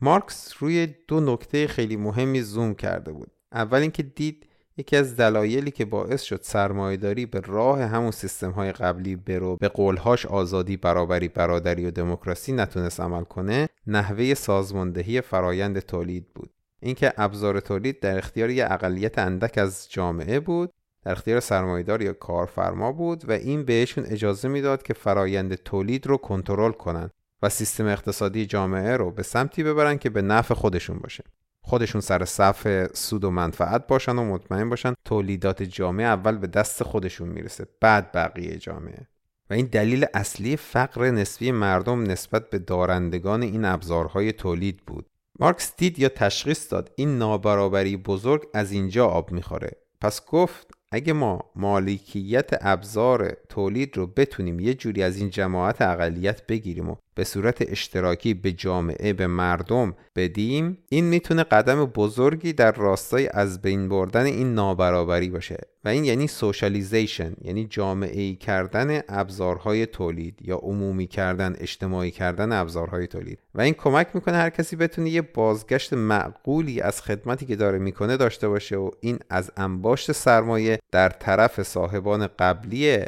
مارکس 0.00 0.54
روی 0.58 0.94
دو 1.08 1.20
نکته 1.20 1.66
خیلی 1.66 1.96
مهمی 1.96 2.42
زوم 2.42 2.74
کرده 2.74 3.12
بود. 3.12 3.30
اول 3.52 3.80
اینکه 3.80 4.02
دید 4.02 4.45
یکی 4.78 4.96
از 4.96 5.16
دلایلی 5.16 5.70
که 5.70 5.84
باعث 5.84 6.22
شد 6.22 6.40
سرمایهداری 6.42 7.26
به 7.26 7.40
راه 7.40 7.82
همون 7.82 8.10
سیستم 8.10 8.50
های 8.50 8.72
قبلی 8.72 9.16
برو 9.16 9.56
به 9.56 9.68
قولهاش 9.68 10.26
آزادی 10.26 10.76
برابری 10.76 11.28
برادری 11.28 11.86
و 11.86 11.90
دموکراسی 11.90 12.52
نتونست 12.52 13.00
عمل 13.00 13.24
کنه 13.24 13.68
نحوه 13.86 14.34
سازماندهی 14.34 15.20
فرایند 15.20 15.78
تولید 15.78 16.26
بود. 16.34 16.50
اینکه 16.80 17.12
ابزار 17.16 17.60
تولید 17.60 18.00
در 18.00 18.18
اختیار 18.18 18.50
یه 18.50 18.72
اقلیت 18.72 19.18
اندک 19.18 19.58
از 19.58 19.86
جامعه 19.90 20.40
بود 20.40 20.72
در 21.04 21.12
اختیار 21.12 21.40
سرمایهدار 21.40 22.02
یا 22.02 22.12
کارفرما 22.12 22.92
بود 22.92 23.28
و 23.28 23.32
این 23.32 23.64
بهشون 23.64 24.04
اجازه 24.06 24.48
می‌داد 24.48 24.82
که 24.82 24.94
فرایند 24.94 25.54
تولید 25.54 26.06
رو 26.06 26.16
کنترل 26.16 26.72
کنن 26.72 27.10
و 27.42 27.48
سیستم 27.48 27.86
اقتصادی 27.86 28.46
جامعه 28.46 28.96
رو 28.96 29.10
به 29.10 29.22
سمتی 29.22 29.62
ببرن 29.62 29.98
که 29.98 30.10
به 30.10 30.22
نفع 30.22 30.54
خودشون 30.54 30.98
باشه. 30.98 31.24
خودشون 31.68 32.00
سر 32.00 32.24
صف 32.24 32.86
سود 32.94 33.24
و 33.24 33.30
منفعت 33.30 33.86
باشن 33.86 34.18
و 34.18 34.24
مطمئن 34.24 34.68
باشن 34.68 34.94
تولیدات 35.04 35.62
جامعه 35.62 36.06
اول 36.06 36.38
به 36.38 36.46
دست 36.46 36.82
خودشون 36.82 37.28
می‌رسه 37.28 37.66
بعد 37.80 38.12
بقیه 38.12 38.58
جامعه. 38.58 39.06
و 39.50 39.54
این 39.54 39.66
دلیل 39.66 40.06
اصلی 40.14 40.56
فقر 40.56 41.10
نسبی 41.10 41.52
مردم 41.52 42.02
نسبت 42.02 42.50
به 42.50 42.58
دارندگان 42.58 43.42
این 43.42 43.64
ابزارهای 43.64 44.32
تولید 44.32 44.86
بود. 44.86 45.06
مارکس 45.40 45.76
دید 45.76 45.98
یا 45.98 46.08
تشخیص 46.08 46.72
داد 46.72 46.90
این 46.96 47.18
نابرابری 47.18 47.96
بزرگ 47.96 48.42
از 48.54 48.72
اینجا 48.72 49.06
آب 49.06 49.32
می‌خوره. 49.32 49.70
پس 50.00 50.26
گفت 50.26 50.70
اگه 50.90 51.12
ما 51.12 51.40
مالکیت 51.56 52.50
ابزار 52.60 53.36
تولید 53.48 53.96
رو 53.96 54.06
بتونیم 54.06 54.60
یه 54.60 54.74
جوری 54.74 55.02
از 55.02 55.16
این 55.16 55.30
جماعت 55.30 55.82
اقلیت 55.82 56.46
بگیریم 56.46 56.90
و 56.90 56.96
به 57.16 57.24
صورت 57.24 57.70
اشتراکی 57.70 58.34
به 58.34 58.52
جامعه 58.52 59.12
به 59.12 59.26
مردم 59.26 59.94
بدیم 60.16 60.78
این 60.88 61.04
می‌تونه 61.04 61.42
قدم 61.42 61.84
بزرگی 61.84 62.52
در 62.52 62.72
راستای 62.72 63.28
از 63.32 63.62
بین 63.62 63.88
بردن 63.88 64.24
این 64.24 64.54
نابرابری 64.54 65.28
باشه. 65.28 65.56
و 65.84 65.88
این 65.88 66.04
یعنی 66.04 66.26
سوشالیزیشن 66.26 67.32
یعنی 67.42 67.64
جامعه 67.64 68.20
ای 68.20 68.34
کردن 68.34 69.00
ابزارهای 69.08 69.86
تولید 69.86 70.38
یا 70.42 70.56
عمومی 70.56 71.06
کردن 71.06 71.56
اجتماعی 71.58 72.10
کردن 72.10 72.52
ابزارهای 72.52 73.06
تولید. 73.06 73.38
و 73.54 73.60
این 73.60 73.74
کمک 73.74 74.08
می‌کنه 74.14 74.36
هر 74.36 74.50
کسی 74.50 74.76
بتونه 74.76 75.10
یه 75.10 75.22
بازگشت 75.22 75.92
معقولی 75.92 76.80
از 76.80 77.02
خدمتی 77.02 77.46
که 77.46 77.56
داره 77.56 77.78
می‌کنه 77.78 78.16
داشته 78.16 78.48
باشه 78.48 78.76
و 78.76 78.90
این 79.00 79.18
از 79.30 79.50
انباشت 79.56 80.12
سرمایه 80.12 80.78
در 80.92 81.08
طرف 81.08 81.62
صاحبان 81.62 82.26
قبلی 82.38 82.98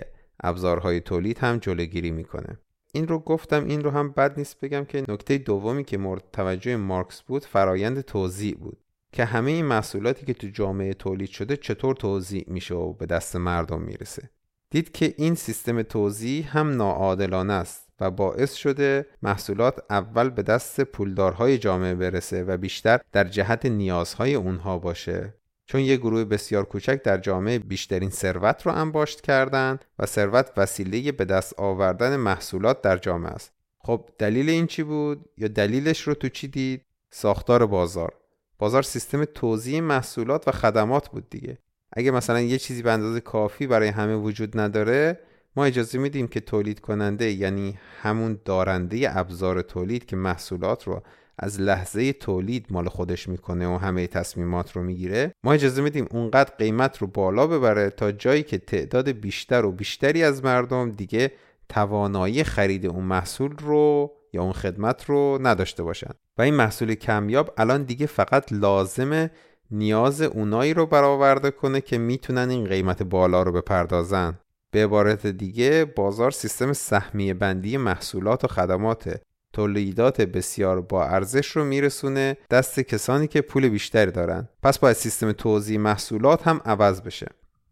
ابزارهای 0.43 1.01
تولید 1.01 1.39
هم 1.39 1.59
جلوگیری 1.59 2.11
می‌کنه. 2.11 2.59
این 2.99 3.09
رو 3.09 3.19
گفتم 3.19 3.65
این 3.65 3.85
رو 3.85 3.91
هم 3.91 4.11
بد 4.11 4.39
نیست 4.39 4.61
بگم 4.61 4.85
که 4.85 5.05
نکته 5.09 5.39
دومی 5.39 5.85
که 5.85 5.99
مورد 5.99 6.25
توجه 6.33 6.77
مارکس 6.77 7.23
بود 7.23 7.45
فرایند 7.45 8.01
توزیع 8.01 8.57
بود. 8.57 8.79
که 9.13 9.25
همه 9.25 9.51
این 9.51 9.65
محصولاتی 9.65 10.27
که 10.27 10.35
تو 10.35 10.47
جامعه 10.47 10.95
تولید 10.95 11.29
شده 11.29 11.57
چطور 11.57 11.95
توزیع 11.95 12.45
میشه 12.49 12.75
و 12.75 12.93
به 12.93 13.07
دست 13.07 13.37
مردم 13.37 13.83
می‌رسه. 13.83 14.31
دید 14.71 14.93
که 14.93 15.15
این 15.17 15.35
سیستم 15.35 15.83
توزیع 15.83 16.45
هم 16.45 16.77
ناعادلانه 16.77 17.53
است 17.53 17.89
و 18.01 18.11
باعث 18.11 18.55
شده 18.55 19.07
محصولات 19.23 19.79
اول 19.91 20.31
به 20.31 20.43
دست 20.43 20.81
پولدارهای 20.81 21.59
جامعه 21.59 21.95
برسه 21.95 22.45
و 22.45 22.57
بیشتر 22.57 23.01
در 23.13 23.25
جهت 23.25 23.67
نیازهای 23.67 24.35
اونها 24.35 24.79
باشه. 24.79 25.35
چون 25.71 25.81
یه 25.81 25.97
گروه 25.97 26.25
بسیار 26.25 26.65
کوچک 26.65 27.03
در 27.03 27.19
جامعه 27.19 27.59
بیشترین 27.59 28.11
ثروت 28.11 28.67
رو 28.67 28.73
انباشت 28.73 29.21
کردند 29.21 29.85
و 29.99 30.07
ثروت 30.07 30.51
وسیله 30.57 31.13
به 31.13 31.25
دست 31.25 31.55
آوردن 31.61 32.17
محصولات 32.17 32.83
در 32.83 32.97
جامعه 32.97 33.31
است. 33.31 33.53
خب 33.79 34.09
دلیل 34.19 34.51
این 34.51 34.67
چی 34.67 34.83
بود؟ 34.83 35.29
یا 35.37 35.49
دلیلش 35.49 36.01
رو 36.01 36.15
تو 36.15 36.29
چی 36.29 36.49
دید؟ 36.49 36.85
ساختار 37.11 37.67
بازار. 37.67 38.13
بازار 38.59 38.83
سیستم 38.83 39.25
توزیع 39.25 39.81
محصولات 39.81 40.49
و 40.49 40.53
خدمات 40.53 41.09
بود 41.09 41.31
دیگه. 41.31 41.59
اگه 41.93 42.11
مثلا 42.11 42.41
یه 42.41 42.59
چیزی 42.59 42.83
به 42.83 42.93
اندازه 42.93 43.21
کافی 43.21 43.67
برای 43.67 43.89
همه 43.89 44.17
وجود 44.17 44.61
نداره 44.61 45.21
ما 45.57 45.65
اجازه 45.65 45.99
میدیم 45.99 46.29
که 46.29 46.41
تولید 46.41 46.81
کننده 46.81 47.31
یعنی 47.33 47.79
همون 48.03 48.41
دارنده 48.45 49.19
ابزار 49.19 49.63
تولید 49.63 50.07
که 50.07 50.17
محصولات 50.17 50.85
رو 50.85 51.03
از 51.39 51.61
لحظه 51.61 52.13
تولید 52.13 52.67
مال 52.71 52.89
خودش 52.89 53.29
می‌کنه 53.29 53.69
و 53.69 53.77
همه 53.77 54.07
تصمیمات 54.07 54.73
رو 54.73 54.83
می‌گیره 54.83 55.33
ما 55.45 55.53
اجازه 55.53 55.83
میدیم 55.83 56.07
اونقدر 56.11 56.55
قیمت 56.59 56.99
رو 56.99 57.07
بالا 57.07 57.47
ببره 57.47 57.91
تا 57.91 58.13
جایی 58.13 58.43
که 58.43 58.59
تعداد 58.59 59.09
بیشتر 59.09 59.65
و 59.65 59.73
بیشتری 59.73 60.23
از 60.23 60.45
مردم 60.45 60.91
دیگه 60.91 61.33
توانایی 61.69 62.45
خرید 62.45 62.87
اون 62.87 63.05
محصول 63.05 63.57
رو 63.59 64.13
یا 64.33 64.43
اون 64.43 64.53
خدمت 64.53 65.05
رو 65.05 65.39
نداشته 65.43 65.83
باشن. 65.83 66.11
و 66.39 66.43
این 66.43 66.55
محصول 66.55 66.95
کمیاب 66.95 67.55
الان 67.57 67.83
دیگه 67.83 68.07
فقط 68.07 68.53
لازمه 68.53 69.31
نیاز 69.71 70.23
اونایی 70.23 70.75
رو 70.75 70.87
برآورده 70.87 71.51
کنه 71.51 71.81
که 71.81 71.99
می‌تونن 71.99 72.51
این 72.51 72.65
قیمت 72.65 73.03
بالا 73.03 73.43
رو 73.43 73.53
بپردازن. 73.53 74.39
به 74.71 74.85
عبارت 74.85 75.27
دیگه 75.27 75.85
بازار 75.97 76.31
سیستم 76.31 76.73
سهمیه 76.73 77.35
بندی 77.35 77.77
محصولات 77.77 78.45
و 78.45 78.49
خدمات. 78.49 79.21
تولیدات 79.59 80.21
بسیار 80.21 80.81
با 80.81 81.05
ارزش 81.05 81.47
رو 81.47 81.65
میرسونه 81.65 82.37
دست 82.51 82.81
کسانی 82.81 83.27
که 83.27 83.41
پول 83.41 83.69
بیشتری 83.69 84.11
دارن. 84.11 84.49
پس 84.63 84.79
باید 84.79 84.97
سیستم 84.97 85.33
توزیع 85.33 85.79
محصولات 85.79 86.49
هم 86.49 86.61
عوض 86.65 87.01
بشه. 87.01 87.27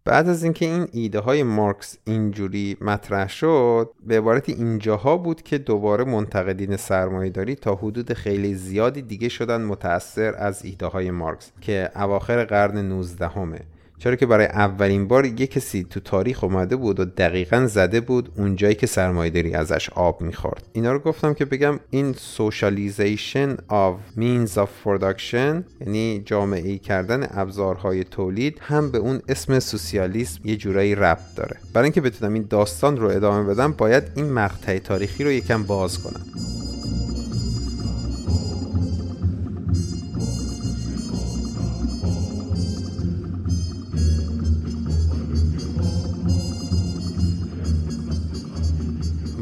بعد 0.05 0.29
از 0.29 0.45
اینکه 0.45 0.67
این 0.67 0.89
ایده 0.93 1.19
های 1.19 1.43
مارکس 1.43 1.99
اینجوری 2.05 2.77
مطرح 2.81 3.29
شد 3.29 3.91
به 4.07 4.19
عبارت 4.19 4.49
اینجاها 4.49 5.17
بود 5.17 5.43
که 5.43 5.59
دوباره 5.59 6.05
منتقدین 6.05 6.77
سرمایهداری 6.77 7.55
تا 7.55 7.75
حدود 7.75 8.13
خیلی 8.13 8.55
زیادی 8.55 9.03
دیگه 9.03 9.29
شدن 9.29 9.61
متأثر 9.61 10.35
از 10.39 10.65
ایده 10.65 10.87
های 10.87 11.11
مارکس 11.11 11.53
که 11.61 11.91
اواخر 11.95 12.45
قرن 12.45 12.79
19 12.79 13.29
همه 13.29 13.61
چرا 13.99 14.17
که 14.17 14.27
برای 14.27 14.47
اولین 14.47 15.09
بار 15.09 15.27
یک 15.27 15.51
کسی 15.51 15.87
تو 15.91 16.01
تاریخ 16.01 16.45
اومده 16.45 16.77
بود 16.77 17.01
و 17.01 17.05
دقیقا 17.05 17.67
زده 17.67 18.01
بود 18.01 18.33
اونجایی 18.37 18.75
که 18.75 18.87
سرمایهداری 18.87 19.55
ازش 19.55 19.91
آب 19.91 20.21
می‌خورد. 20.21 20.63
اینا 20.73 20.93
رو 20.93 20.99
گفتم 20.99 21.35
که 21.35 21.45
بگم 21.45 21.81
این 21.91 22.15
socialization 22.15 23.57
of 23.71 24.21
means 24.21 24.53
of 24.57 24.69
production 24.85 25.63
یعنی 25.81 26.23
جامعه 26.25 26.69
ای 26.69 26.79
کردن 26.79 27.27
ابزارهای 27.31 28.05
تولید 28.05 28.59
هم 28.61 28.91
به 28.91 28.99
اون 28.99 29.23
اسم 29.29 29.59
سوسیالیسم 29.59 30.41
یه 30.45 30.57
جورایی 30.57 30.95
ربط 30.95 31.35
داره. 31.37 31.57
برای 31.73 31.85
اینکه 31.85 32.01
بتونم 32.01 32.35
این 32.35 32.47
داستان 32.51 32.97
رو 32.97 33.09
ادامه 33.09 33.55
بدم 33.55 33.73
باید 33.73 34.05
این 34.17 34.33
مقطع 34.33 34.79
تاریخی 34.79 35.25
رو 35.25 35.31
یکم 35.31 35.63
باز 35.63 36.03
کنم. 36.03 36.27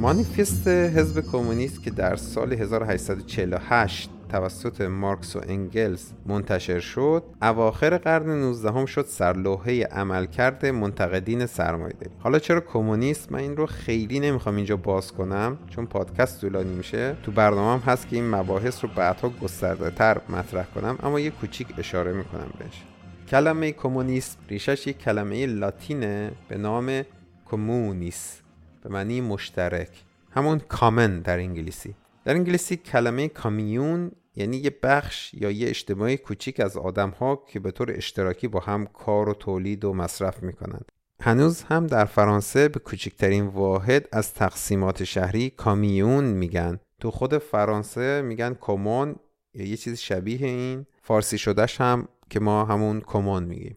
مانیفست 0.04 0.68
حزب 0.68 1.20
کمونیست 1.32 1.82
که 1.82 1.90
در 1.90 2.16
سال 2.16 2.52
1848 2.52 4.10
توسط 4.28 4.80
مارکس 4.80 5.36
و 5.36 5.40
انگلز 5.48 6.02
منتشر 6.26 6.80
شد 6.80 7.22
اواخر 7.42 7.98
قرن 7.98 8.30
19 8.30 8.72
هم 8.72 8.86
شد 8.86 9.06
سرلوحه 9.08 9.84
عملکرد 9.84 10.66
منتقدین 10.66 11.46
سرمایه‌داری. 11.46 12.10
حالا 12.18 12.38
چرا 12.38 12.60
کمونیست؟ 12.60 13.32
من 13.32 13.38
این 13.38 13.56
رو 13.56 13.66
خیلی 13.66 14.20
نمی‌خوام 14.20 14.56
اینجا 14.56 14.76
باز 14.76 15.12
کنم 15.12 15.58
چون 15.70 15.86
پادکست 15.86 16.40
طولانی 16.40 16.74
میشه. 16.74 17.16
تو 17.22 17.32
برنامه 17.32 17.82
هم 17.82 17.92
هست 17.92 18.08
که 18.08 18.16
این 18.16 18.30
مباحث 18.30 18.84
رو 18.84 18.90
بعدها 18.96 19.28
گسترده 19.28 19.90
تر 19.90 20.20
مطرح 20.28 20.66
کنم 20.74 20.98
اما 21.02 21.20
یه 21.20 21.30
کوچیک 21.30 21.68
اشاره 21.78 22.12
می‌کنم 22.12 22.50
بهش. 22.58 22.82
کلمه 23.28 23.72
کمونیست 23.72 24.38
ریشش 24.48 24.86
یک 24.86 24.98
کلمه 24.98 25.46
لاتینه 25.46 26.32
به 26.48 26.58
نام 26.58 27.02
کمونیس. 27.44 28.43
به 28.84 28.90
معنی 28.90 29.20
مشترک. 29.20 29.88
همون 30.30 30.58
کامن 30.58 31.20
در 31.20 31.38
انگلیسی. 31.38 31.94
در 32.24 32.34
انگلیسی 32.34 32.76
کلمه 32.76 33.28
کامیون 33.28 34.10
یعنی 34.36 34.56
یه 34.56 34.76
بخش 34.82 35.34
یا 35.34 35.50
یه 35.50 35.68
اجتماعی 35.68 36.16
کوچیک 36.16 36.60
از 36.60 36.76
آدم 36.76 37.10
ها 37.10 37.42
که 37.48 37.60
به 37.60 37.70
طور 37.70 37.92
اشتراکی 37.92 38.48
با 38.48 38.60
هم 38.60 38.86
کار 38.86 39.28
و 39.28 39.34
تولید 39.34 39.84
و 39.84 39.94
مصرف 39.94 40.42
می‌کنند. 40.42 40.92
هنوز 41.20 41.62
هم 41.62 41.86
در 41.86 42.04
فرانسه 42.04 42.68
به 42.68 42.80
کوچکترین 42.80 43.46
واحد 43.46 44.08
از 44.12 44.34
تقسیمات 44.34 45.04
شهری 45.04 45.50
کامیون 45.50 46.24
میگن. 46.24 46.80
تو 47.00 47.10
خود 47.10 47.38
فرانسه 47.38 48.22
میگن 48.22 48.56
کمون 48.60 49.16
یا 49.54 49.66
یه 49.66 49.76
چیز 49.76 49.98
شبیه 50.00 50.46
این. 50.46 50.86
فارسی 51.02 51.38
شدهش 51.38 51.80
هم 51.80 52.08
که 52.30 52.40
ما 52.40 52.64
همون 52.64 53.00
کمون 53.00 53.44
میگیم. 53.44 53.76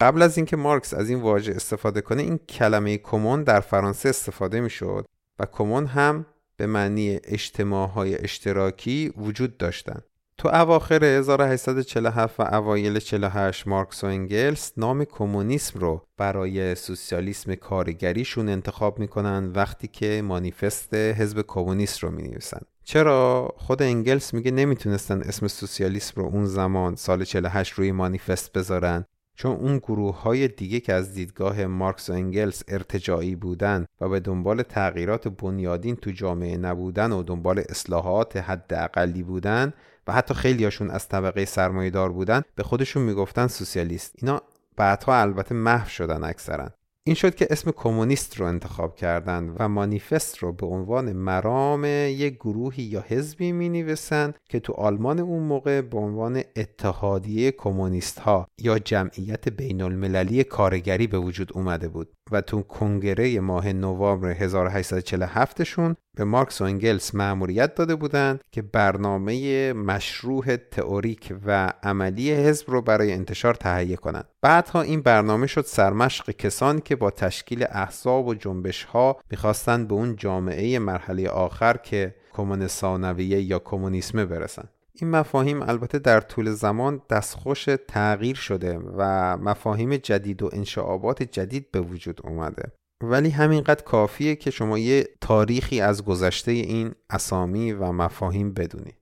قبل 0.00 0.22
از 0.22 0.36
اینکه 0.36 0.56
مارکس 0.56 0.94
از 0.94 1.10
این 1.10 1.20
واژه 1.20 1.52
استفاده 1.52 2.00
کنه 2.00 2.22
این 2.22 2.38
کلمه 2.38 2.98
کمون 2.98 3.42
در 3.42 3.60
فرانسه 3.60 4.08
استفاده 4.08 4.60
می‌شد 4.60 5.04
و 5.38 5.46
کمون 5.46 5.86
هم 5.86 6.26
به 6.56 6.66
معنی 6.66 7.20
اجتماعهای 7.24 8.22
اشتراکی 8.22 9.12
وجود 9.16 9.56
داشتند. 9.56 10.04
تو 10.38 10.48
اواخر 10.48 11.04
1847 11.04 12.40
و 12.40 12.42
اوایل 12.42 12.98
48 12.98 13.68
مارکس 13.68 14.04
و 14.04 14.06
انگلس 14.06 14.72
نام 14.76 15.04
کمونیسم 15.04 15.78
رو 15.78 16.02
برای 16.16 16.74
سوسیالیسم 16.74 17.54
کارگریشون 17.54 18.48
انتخاب 18.48 18.98
می‌کنن 18.98 19.52
وقتی 19.54 19.88
که 19.88 20.22
مانیفست 20.24 20.94
حزب 20.94 21.44
کمونیست 21.46 21.98
رو 21.98 22.10
می 22.10 22.38
چرا؟ 22.84 23.54
خود 23.56 23.82
انگلس 23.82 24.34
میگه 24.34 24.50
نمی‌تونستن 24.50 25.20
اسم 25.20 25.48
سوسیالیسم 25.48 26.20
رو 26.20 26.26
اون 26.26 26.46
زمان 26.46 26.96
سال 26.96 27.24
48 27.24 27.72
روی 27.72 27.92
مانیفست 27.92 28.52
بذارن. 28.52 29.04
چون 29.38 29.56
اون 29.56 29.78
گروه 29.78 30.22
های 30.22 30.48
دیگه 30.48 30.80
که 30.80 30.92
از 30.92 31.14
دیدگاه 31.14 31.66
مارکس 31.66 32.10
و 32.10 32.12
انگلس 32.12 32.62
ارتجاعی 32.68 33.36
بودن 33.36 33.86
و 34.00 34.08
به 34.08 34.20
دنبال 34.20 34.62
تغییرات 34.62 35.28
بنیادین 35.28 35.96
تو 35.96 36.10
جامعه 36.10 36.56
نبودن 36.56 37.12
و 37.12 37.22
دنبال 37.22 37.62
اصلاحات 37.68 38.36
حداقلی 38.36 39.22
بودن 39.22 39.72
و 40.06 40.12
حتی 40.12 40.34
خیلیاشون 40.34 40.90
از 40.90 41.08
طبقه 41.08 41.44
سرمایهدار 41.44 42.12
بودن 42.12 42.42
به 42.54 42.62
خودشون 42.62 43.02
می‌گفتن 43.02 43.46
سوسیالیست. 43.46 44.14
اینا 44.22 44.42
بعدها 44.76 45.20
البته 45.20 45.54
محو 45.54 45.88
شدن 45.88 46.24
اکثرا. 46.24 46.70
این 47.08 47.14
شد 47.14 47.34
که 47.34 47.46
اسم 47.50 47.70
کمونیست 47.70 48.36
رو 48.36 48.46
انتخاب 48.46 48.96
کردند 48.96 49.56
و 49.58 49.68
مانیفست 49.68 50.38
رو 50.38 50.52
به 50.52 50.66
عنوان 50.66 51.12
مرام 51.12 51.84
یک 52.08 52.34
گروهی 52.34 52.82
یا 52.82 53.04
حزبی 53.08 53.52
می 53.52 53.68
نویسند 53.68 54.34
که 54.48 54.60
تو 54.60 54.72
آلمان 54.72 55.18
اون 55.18 55.42
موقع 55.42 55.80
به 55.80 55.98
عنوان 55.98 56.42
اتحادیه 56.56 57.50
کمونیست 57.50 58.18
ها 58.18 58.48
یا 58.58 58.78
جمعیت 58.78 59.48
بین 59.48 59.82
المللی 59.82 60.44
کارگری 60.44 61.06
به 61.06 61.18
وجود 61.18 61.50
اومده 61.54 61.88
بود. 61.88 62.12
و 62.32 62.40
تو 62.40 62.62
کنگره 62.62 63.40
ماه 63.40 63.72
نوامبر 63.72 64.28
1847 64.28 65.64
شون 65.64 65.96
به 66.16 66.24
مارکس 66.24 66.60
و 66.60 66.64
انگلس 66.64 67.14
مأموریت 67.14 67.74
داده 67.74 67.94
بودند 67.94 68.40
که 68.52 68.62
برنامه 68.62 69.72
مشروع 69.72 70.56
تئوریک 70.56 71.34
و 71.46 71.72
عملی 71.82 72.32
حزب 72.32 72.70
رو 72.70 72.82
برای 72.82 73.12
انتشار 73.12 73.54
تهیه 73.54 73.96
کنند. 73.96 74.28
بعدها 74.42 74.82
این 74.82 75.00
برنامه 75.00 75.46
شد 75.46 75.64
سرمشق 75.64 76.30
کسانی 76.30 76.80
که 76.80 76.96
با 76.96 77.10
تشکیل 77.10 77.64
احزاب 77.68 78.26
و 78.26 78.34
جنبش 78.34 78.84
ها 78.84 79.16
می‌خواستند 79.30 79.88
به 79.88 79.94
اون 79.94 80.16
جامعه 80.16 80.78
مرحله 80.78 81.28
آخر 81.28 81.76
که 81.76 82.14
کمون 82.32 82.66
ثانویه 82.66 83.42
یا 83.42 83.58
کمونیسم 83.58 84.24
برسند. 84.24 84.68
این 85.00 85.10
مفاهیم 85.10 85.62
البته 85.62 85.98
در 85.98 86.20
طول 86.20 86.50
زمان 86.50 87.02
دستخوش 87.10 87.66
تغییر 87.88 88.36
شده 88.36 88.78
و 88.78 89.36
مفاهیم 89.36 89.96
جدید 89.96 90.42
و 90.42 90.50
انشعابات 90.52 91.22
جدید 91.22 91.70
به 91.70 91.80
وجود 91.80 92.20
اومده. 92.24 92.72
ولی 93.02 93.30
همینقدر 93.30 93.84
کافیه 93.84 94.36
که 94.36 94.50
شما 94.50 94.78
یه 94.78 95.08
تاریخی 95.20 95.80
از 95.80 96.04
گذشته 96.04 96.52
این 96.52 96.94
اسامی 97.10 97.72
و 97.72 97.92
مفاهیم 97.92 98.52
بدونید 98.52 98.94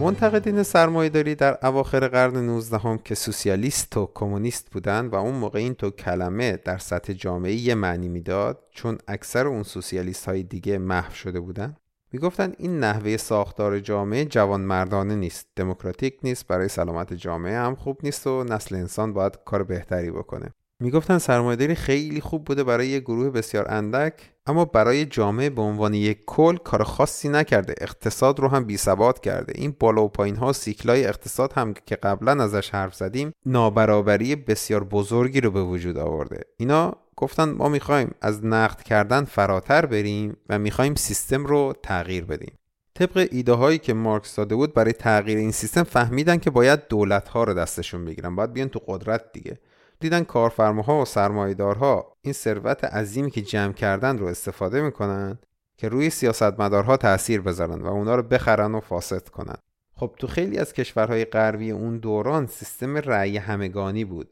منتقدین 0.00 0.62
سرمایهداری 0.62 1.34
در 1.34 1.58
اواخر 1.62 2.08
قرن 2.08 2.36
19 2.36 2.78
هم 2.78 2.98
که 2.98 3.14
سوسیالیست 3.14 3.96
و 3.96 4.10
کمونیست 4.14 4.70
بودند 4.70 5.12
و 5.12 5.16
اون 5.16 5.34
موقع 5.34 5.58
این 5.58 5.74
تو 5.74 5.90
کلمه 5.90 6.56
در 6.64 6.78
سطح 6.78 7.12
جامعه 7.12 7.52
یه 7.52 7.74
معنی 7.74 8.08
می‌داد 8.08 8.58
چون 8.70 8.98
اکثر 9.08 9.46
اون 9.46 9.62
سوسیالیست 9.62 10.26
های 10.26 10.42
دیگه 10.42 10.78
محو 10.78 11.14
شده 11.14 11.40
بودن. 11.40 11.76
می‌گفتند 12.12 12.56
این 12.58 12.80
نحوه 12.80 13.16
ساختار 13.16 13.80
جامعه 13.80 14.24
جوان 14.24 14.60
مردانه 14.60 15.14
نیست 15.14 15.46
دموکراتیک 15.56 16.18
نیست 16.22 16.46
برای 16.46 16.68
سلامت 16.68 17.12
جامعه 17.12 17.58
هم 17.58 17.74
خوب 17.74 17.98
نیست 18.02 18.26
و 18.26 18.44
نسل 18.44 18.74
انسان 18.74 19.12
باید 19.12 19.38
کار 19.44 19.62
بهتری 19.62 20.10
بکنه. 20.10 20.54
می‌گفتن 20.82 21.18
سرمایهداری 21.18 21.74
خیلی 21.74 22.20
خوب 22.20 22.44
بوده 22.44 22.64
برای 22.64 22.88
یه 22.88 23.00
گروه 23.00 23.30
بسیار 23.30 23.66
اندک 23.68 24.14
اما 24.50 24.64
برای 24.64 25.04
جامعه 25.04 25.50
به 25.50 25.62
عنوان 25.62 25.94
یک 25.94 26.18
کل 26.26 26.56
کار 26.56 26.82
خاصی 26.82 27.28
نکرده. 27.28 27.74
اقتصاد 27.80 28.40
رو 28.40 28.48
هم 28.48 28.64
بی 28.64 28.78
کرده. 29.22 29.52
این 29.56 29.76
بالا 29.80 30.04
و 30.04 30.08
پایین 30.08 30.36
ها 30.36 30.52
سیکلای 30.52 31.06
اقتصاد 31.06 31.52
هم 31.52 31.74
که 31.86 31.96
قبلا 31.96 32.44
ازش 32.44 32.70
حرف 32.70 32.94
زدیم 32.94 33.32
نابرابری 33.46 34.36
بسیار 34.36 34.84
بزرگی 34.84 35.40
رو 35.40 35.50
به 35.50 35.62
وجود 35.62 35.98
آورده. 35.98 36.40
اینا 36.56 36.92
گفتن 37.16 37.50
ما 37.50 37.68
می‌خوایم 37.68 38.14
از 38.20 38.44
نقد 38.44 38.82
کردن 38.82 39.24
فراتر 39.24 39.86
بریم 39.86 40.36
و 40.48 40.58
می‌خوایم 40.58 40.94
سیستم 40.94 41.46
رو 41.46 41.74
تغییر 41.82 42.24
بدیم. 42.24 42.52
طبق 42.94 43.28
ایده 43.30 43.52
هایی 43.52 43.78
که 43.78 43.94
مارکس 43.94 44.36
داده 44.36 44.54
بود 44.54 44.74
برای 44.74 44.92
تغییر 44.92 45.38
این 45.38 45.50
سیستم 45.50 45.82
فهمیدن 45.82 46.36
که 46.36 46.50
باید 46.50 46.88
دولت 46.88 47.28
ها 47.28 47.44
رو 47.44 47.54
دستشون 47.54 48.04
بگیرن. 48.04 48.36
باید 48.36 48.52
بیان 48.52 48.68
تو 48.68 48.80
قدرت 48.86 49.32
دیگه. 49.32 49.58
دیدن 50.00 50.24
کارفرماها 50.24 51.02
و 51.02 51.04
سرمایدارها 51.04 52.16
این 52.22 52.32
ثروت 52.32 52.84
عظیمی 52.84 53.30
که 53.30 53.42
جمع 53.42 53.72
کردن 53.72 54.18
رو 54.18 54.26
استفاده 54.26 54.82
می‌کنن 54.82 55.38
که 55.76 55.88
روی 55.88 56.10
سیاستمدارها 56.10 56.96
تاثیر 56.96 57.40
بذارن 57.40 57.82
و 57.82 57.86
اونا 57.86 58.14
رو 58.14 58.22
بخرن 58.22 58.74
و 58.74 58.80
فاسد 58.80 59.28
کنن. 59.28 59.56
خب 59.94 60.14
تو 60.18 60.26
خیلی 60.26 60.58
از 60.58 60.72
کشورهای 60.72 61.24
غربی 61.24 61.70
اون 61.70 61.98
دوران 61.98 62.46
سیستم 62.46 62.96
رأی 62.96 63.36
همگانی 63.36 64.04
بود. 64.04 64.28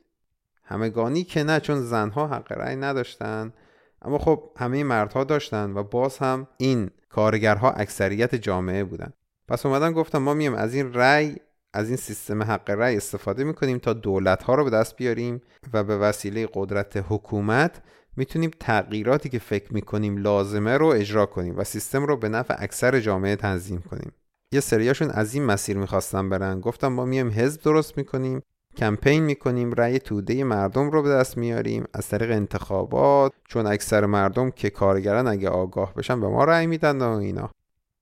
همگانی 0.64 1.24
که 1.24 1.42
نه 1.42 1.60
چون 1.60 1.80
زنها 1.80 2.26
حق 2.26 2.52
رأی 2.52 2.76
نداشتن 2.76 3.52
اما 4.02 4.18
خب 4.18 4.50
همه 4.56 4.84
مردها 4.84 5.24
داشتن 5.24 5.70
و 5.70 5.82
باز 5.82 6.18
هم 6.18 6.46
این 6.56 6.90
کارگرها 7.08 7.70
اکثریت 7.70 8.34
جامعه 8.34 8.84
بودن. 8.84 9.12
پس 9.48 9.66
اومدن 9.66 9.92
گفتم 9.92 10.18
ما 10.18 10.34
میم 10.34 10.54
از 10.54 10.74
این 10.74 10.94
رأی 10.94 11.36
از 11.74 11.88
این 11.88 11.96
سیستم 11.96 12.42
حق 12.42 12.70
رأی 12.70 12.96
استفاده 12.96 13.44
می‌کنیم 13.44 13.78
تا 13.78 13.92
دولت 13.92 14.42
ها 14.42 14.54
رو 14.54 14.64
به 14.64 14.70
دست 14.70 14.96
بیاریم 14.96 15.40
و 15.72 15.84
به 15.84 15.96
وسیله 15.98 16.48
قدرت 16.54 17.04
حکومت 17.08 17.82
می‌تونیم 18.16 18.50
تغییراتی 18.60 19.28
که 19.28 19.38
فکر 19.38 19.74
می‌کنیم 19.74 20.16
لازمه 20.16 20.76
رو 20.76 20.86
اجرا 20.86 21.26
کنیم 21.26 21.58
و 21.58 21.64
سیستم 21.64 22.04
رو 22.04 22.16
به 22.16 22.28
نفع 22.28 22.54
اکثر 22.58 23.00
جامعه 23.00 23.36
تنظیم 23.36 23.80
کنیم. 23.90 24.12
یه 24.52 24.60
سریاشون 24.60 25.10
از 25.10 25.34
این 25.34 25.44
مسیر 25.44 25.76
می‌خواستن 25.76 26.28
برن. 26.28 26.60
گفتم 26.60 26.88
ما 26.88 27.04
میایم 27.04 27.30
حزب 27.30 27.62
درست 27.62 27.98
می‌کنیم 27.98 28.42
کمپین 28.76 29.22
می‌کنیم 29.22 29.72
رأی 29.72 29.98
توده 29.98 30.44
مردم 30.44 30.90
رو 30.90 31.02
به 31.02 31.08
دست 31.08 31.38
میاریم. 31.38 31.84
از 31.94 32.08
طریق 32.08 32.30
انتخابات 32.30 33.32
چون 33.48 33.66
اکثر 33.66 34.06
مردم 34.06 34.50
که 34.50 34.70
کارگران 34.70 35.26
اگه 35.26 35.48
آگاه 35.48 35.94
بشن 35.94 36.20
به 36.20 36.28
ما 36.28 36.44
رأی 36.44 36.66
میدن 36.66 37.02
و 37.02 37.08
اینا. 37.08 37.50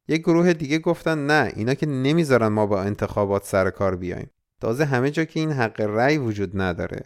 یک 0.08 0.20
گروه 0.20 0.52
دیگه 0.52 0.78
گفتن 0.78 1.26
نه 1.26 1.52
اینا 1.56 1.74
که 1.74 1.86
نمی‌ذارن 1.86 2.48
ما 2.48 2.66
با 2.66 2.82
انتخابات 2.82 3.44
سر 3.44 3.70
کار 3.70 3.96
بیایم. 3.96 4.30
تازه 4.60 4.84
همه 4.84 5.10
جا 5.10 5.24
که 5.24 5.40
این 5.40 5.52
حق 5.52 5.80
رأی 5.80 6.18
وجود 6.18 6.60
نداره. 6.60 7.02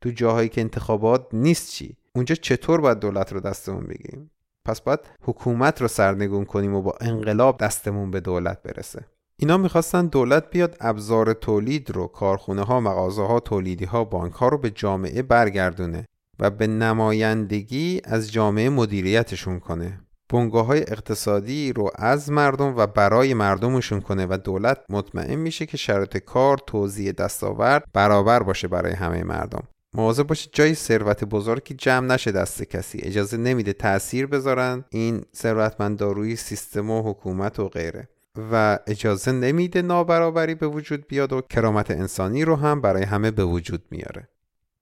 تو 0.00 0.10
جاهایی 0.10 0.48
که 0.48 0.60
انتخابات 0.60 1.26
نیست 1.32 1.70
چی؟ 1.70 1.96
اونجا 2.14 2.34
چطور 2.34 2.80
باید 2.80 2.98
دولت 2.98 3.32
رو 3.32 3.40
دستمون 3.40 3.86
بگیریم؟ 3.86 4.30
پس 4.64 4.80
باید 4.80 5.00
حکومت 5.22 5.82
رو 5.82 5.88
سرنگون 5.88 6.44
کنیم 6.44 6.74
و 6.74 6.82
با 6.82 6.94
انقلاب 7.00 7.58
دستمون 7.60 8.10
به 8.10 8.20
دولت 8.20 8.62
برسه. 8.62 9.06
اینا 9.36 9.56
می‌خواستن 9.56 10.06
دولت 10.06 10.50
بیاد 10.50 10.76
ابزار 10.80 11.32
تولید 11.32 11.90
رو 11.90 12.06
کارخونه 12.06 12.62
ها 12.62 12.80
مغازه 12.80 13.22
ها 13.22 13.40
تولیدی 13.40 13.84
ها 13.84 14.04
بانک 14.04 14.32
ها 14.32 14.48
رو 14.48 14.58
به 14.58 14.70
جامعه 14.70 15.22
برگردونه 15.22 16.06
و 16.38 16.50
به 16.50 16.66
نمایندگی 16.66 18.00
از 18.04 18.32
جامعه 18.32 18.68
مدیریتشون 18.68 19.60
کنه. 19.60 20.00
بنگاه 20.28 20.66
های 20.66 20.80
اقتصادی 20.80 21.72
رو 21.72 21.90
از 21.94 22.30
مردم 22.30 22.76
و 22.76 22.86
برای 22.86 23.34
مردمشون 23.34 24.00
کنه 24.00 24.26
و 24.30 24.38
دولت 24.44 24.78
مطمئن 24.88 25.34
میشه 25.34 25.66
که 25.66 25.76
شرط 25.76 26.16
کار 26.16 26.58
توزیع 26.66 27.12
دستاورد 27.12 27.84
برابر 27.92 28.42
باشه 28.42 28.68
برای 28.68 28.92
همه 28.92 29.22
مردم. 29.22 29.62
مواظب 29.94 30.26
باشید 30.26 30.50
جای 30.52 30.74
ثروت 30.74 31.24
بزرگی 31.24 31.74
جمع 31.74 32.06
نشه 32.06 32.32
دست 32.32 32.62
کسی. 32.62 33.00
اجازه 33.02 33.36
نمیده 33.36 33.72
تاثیر 33.72 34.26
بذارن. 34.26 34.84
این 34.90 35.24
ثروتمندا 35.36 36.12
روی 36.12 36.36
سیستم 36.36 36.90
و 36.90 37.10
حکومت 37.10 37.58
و 37.58 37.68
غیره. 37.68 38.08
و 38.52 38.78
اجازه 38.86 39.32
نمیده 39.32 39.82
نابرابری 39.82 40.54
به 40.54 40.66
وجود 40.66 41.08
بیاد 41.08 41.32
و 41.32 41.40
کرامت 41.40 41.90
انسانی 41.90 42.44
رو 42.44 42.56
هم 42.56 42.80
برای 42.80 43.02
همه 43.02 43.30
به 43.30 43.44
وجود 43.44 43.82
میاره. 43.90 44.28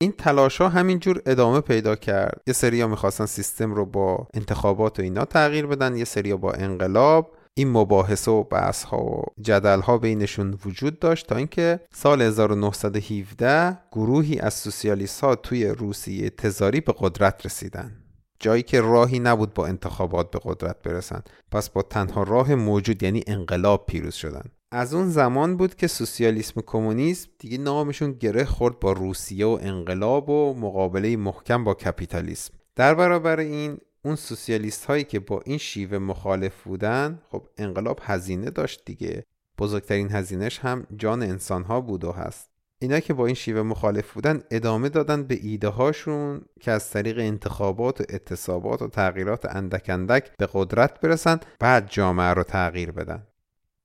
این 0.05 0.13
تلاش 0.13 0.61
ها 0.61 0.69
همینجور 0.69 1.23
ادامه 1.27 1.61
پیدا 1.61 1.97
کرد. 1.97 2.41
یه 2.47 2.53
سریا 2.53 2.89
می‌خواستن 2.89 3.27
سیستم 3.27 3.75
رو 3.75 3.87
با 3.87 4.29
انتخابات 4.35 4.99
و 4.99 5.03
اینا 5.03 5.25
تغییر 5.25 5.67
بدن 5.67 5.97
یه 5.97 6.05
سریا 6.05 6.37
با 6.37 6.53
انقلاب. 6.53 7.37
این 7.55 7.71
مباحثه 7.71 8.31
و 8.31 8.43
بحث 8.43 8.85
ها 8.85 8.99
و 8.99 9.23
جدل 9.41 9.81
ها 9.81 9.99
بینشون 9.99 10.59
وجود 10.67 10.99
داشت 10.99 11.27
تا 11.27 11.37
اینکه 11.37 11.81
سال 11.93 12.23
1917 12.23 13.79
گروهی 13.93 14.39
از 14.39 14.55
سوسیالیست 14.55 15.21
ها 15.21 15.35
توی 15.35 15.67
روسیه 15.67 16.31
تزاری 16.31 16.81
به 16.81 16.95
قدرت 16.99 17.47
رسیدن. 17.47 17.93
جایی 18.41 18.63
که 18.63 18.81
راهی 18.81 19.19
نبود 19.19 19.55
با 19.55 19.67
انتخابات 19.67 20.31
به 20.31 20.41
قدرت 20.43 20.83
برسن. 20.83 21.23
پس 21.53 21.71
با 21.71 21.83
تنها 21.83 22.23
راه 22.23 22.55
موجود 22.55 23.03
یعنی 23.03 23.25
انقلاب 23.27 23.87
پیروز 23.87 24.15
شدن. 24.15 24.45
از 24.75 24.95
اون 24.95 25.09
زمان 25.09 25.57
بود 25.57 25.75
که 25.75 25.87
سوسیالیسم 25.87 26.61
کمونیسم 26.67 27.29
دیگه 27.39 27.59
نامشون 27.59 28.13
گره 28.13 28.45
خورد 28.45 28.81
با 28.81 28.93
روسیه 28.93 29.47
و 29.47 29.59
انقلاب 29.63 30.29
و 30.29 30.55
مقابله 30.55 31.17
محکم 31.17 31.65
با 31.65 31.75
کپیتالیسم. 31.75 32.55
در 32.77 32.95
برابر 32.95 33.41
این 33.41 33.79
اون 34.05 34.17
سوسیالیست 34.17 34.85
هایی 34.85 35.05
که 35.05 35.21
با 35.21 35.41
این 35.45 35.59
شیوه 35.59 35.99
مخالف 35.99 36.63
بودن 36.63 37.23
خب 37.31 37.47
انقلاب 37.59 38.01
هزینه 38.03 38.51
داشت 38.51 38.83
دیگه. 38.85 39.25
بزرگترین 39.59 40.13
هزینهش 40.13 40.59
هم 40.59 40.87
جان 40.97 41.23
انسان 41.23 41.63
ها 41.63 41.81
بود 41.81 42.05
و 42.05 42.13
هست. 42.13 42.51
اینا 42.79 43.01
که 43.01 43.15
با 43.15 43.27
این 43.27 43.35
شیوه 43.35 43.63
مخالف 43.63 44.13
بودن 44.13 44.43
ادامه 44.51 44.89
دادن 44.89 45.23
به 45.23 45.39
ایده 45.43 45.69
هاشون 45.69 46.43
که 46.61 46.71
از 46.71 46.91
طریق 46.91 47.19
انتخابات 47.19 48.01
و 48.01 48.05
اعتصابات 48.09 48.83
و 48.83 48.89
تغییرات 48.89 49.57
اندک 49.57 49.87
اندک 49.89 50.37
به 50.37 50.49
قدرت 50.53 51.01
برسن 51.01 51.41
بعد 51.61 51.91
جامعه 51.91 52.31
رو 52.31 52.43
تغییر 52.43 52.93
بدن. 52.93 53.27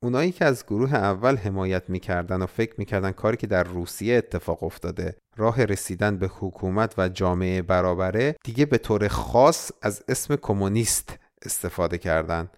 اونایی 0.04 0.32
که 0.32 0.46
از 0.46 0.66
گروه 0.66 0.94
اول 0.94 1.38
حمایت 1.38 1.90
می‌کردن 1.90 2.42
و 2.42 2.46
فکر 2.46 2.74
می‌کردن 2.78 3.12
کاری 3.12 3.38
که 3.38 3.48
در 3.48 3.64
روسیه 3.64 4.18
اتفاق 4.18 4.64
افتاده 4.64 5.16
راه 5.38 5.66
رسیدن 5.66 6.18
به 6.18 6.28
حکومت 6.40 6.94
و 6.98 7.10
جامعه 7.10 7.62
برابره 7.62 8.36
دیگه 8.44 8.66
به 8.66 8.78
طور 8.78 9.08
خاص 9.08 9.72
از 9.82 10.04
اسم 10.08 10.36
کمونیست 10.36 11.20
استفاده 11.46 11.98
کردند 11.98 12.50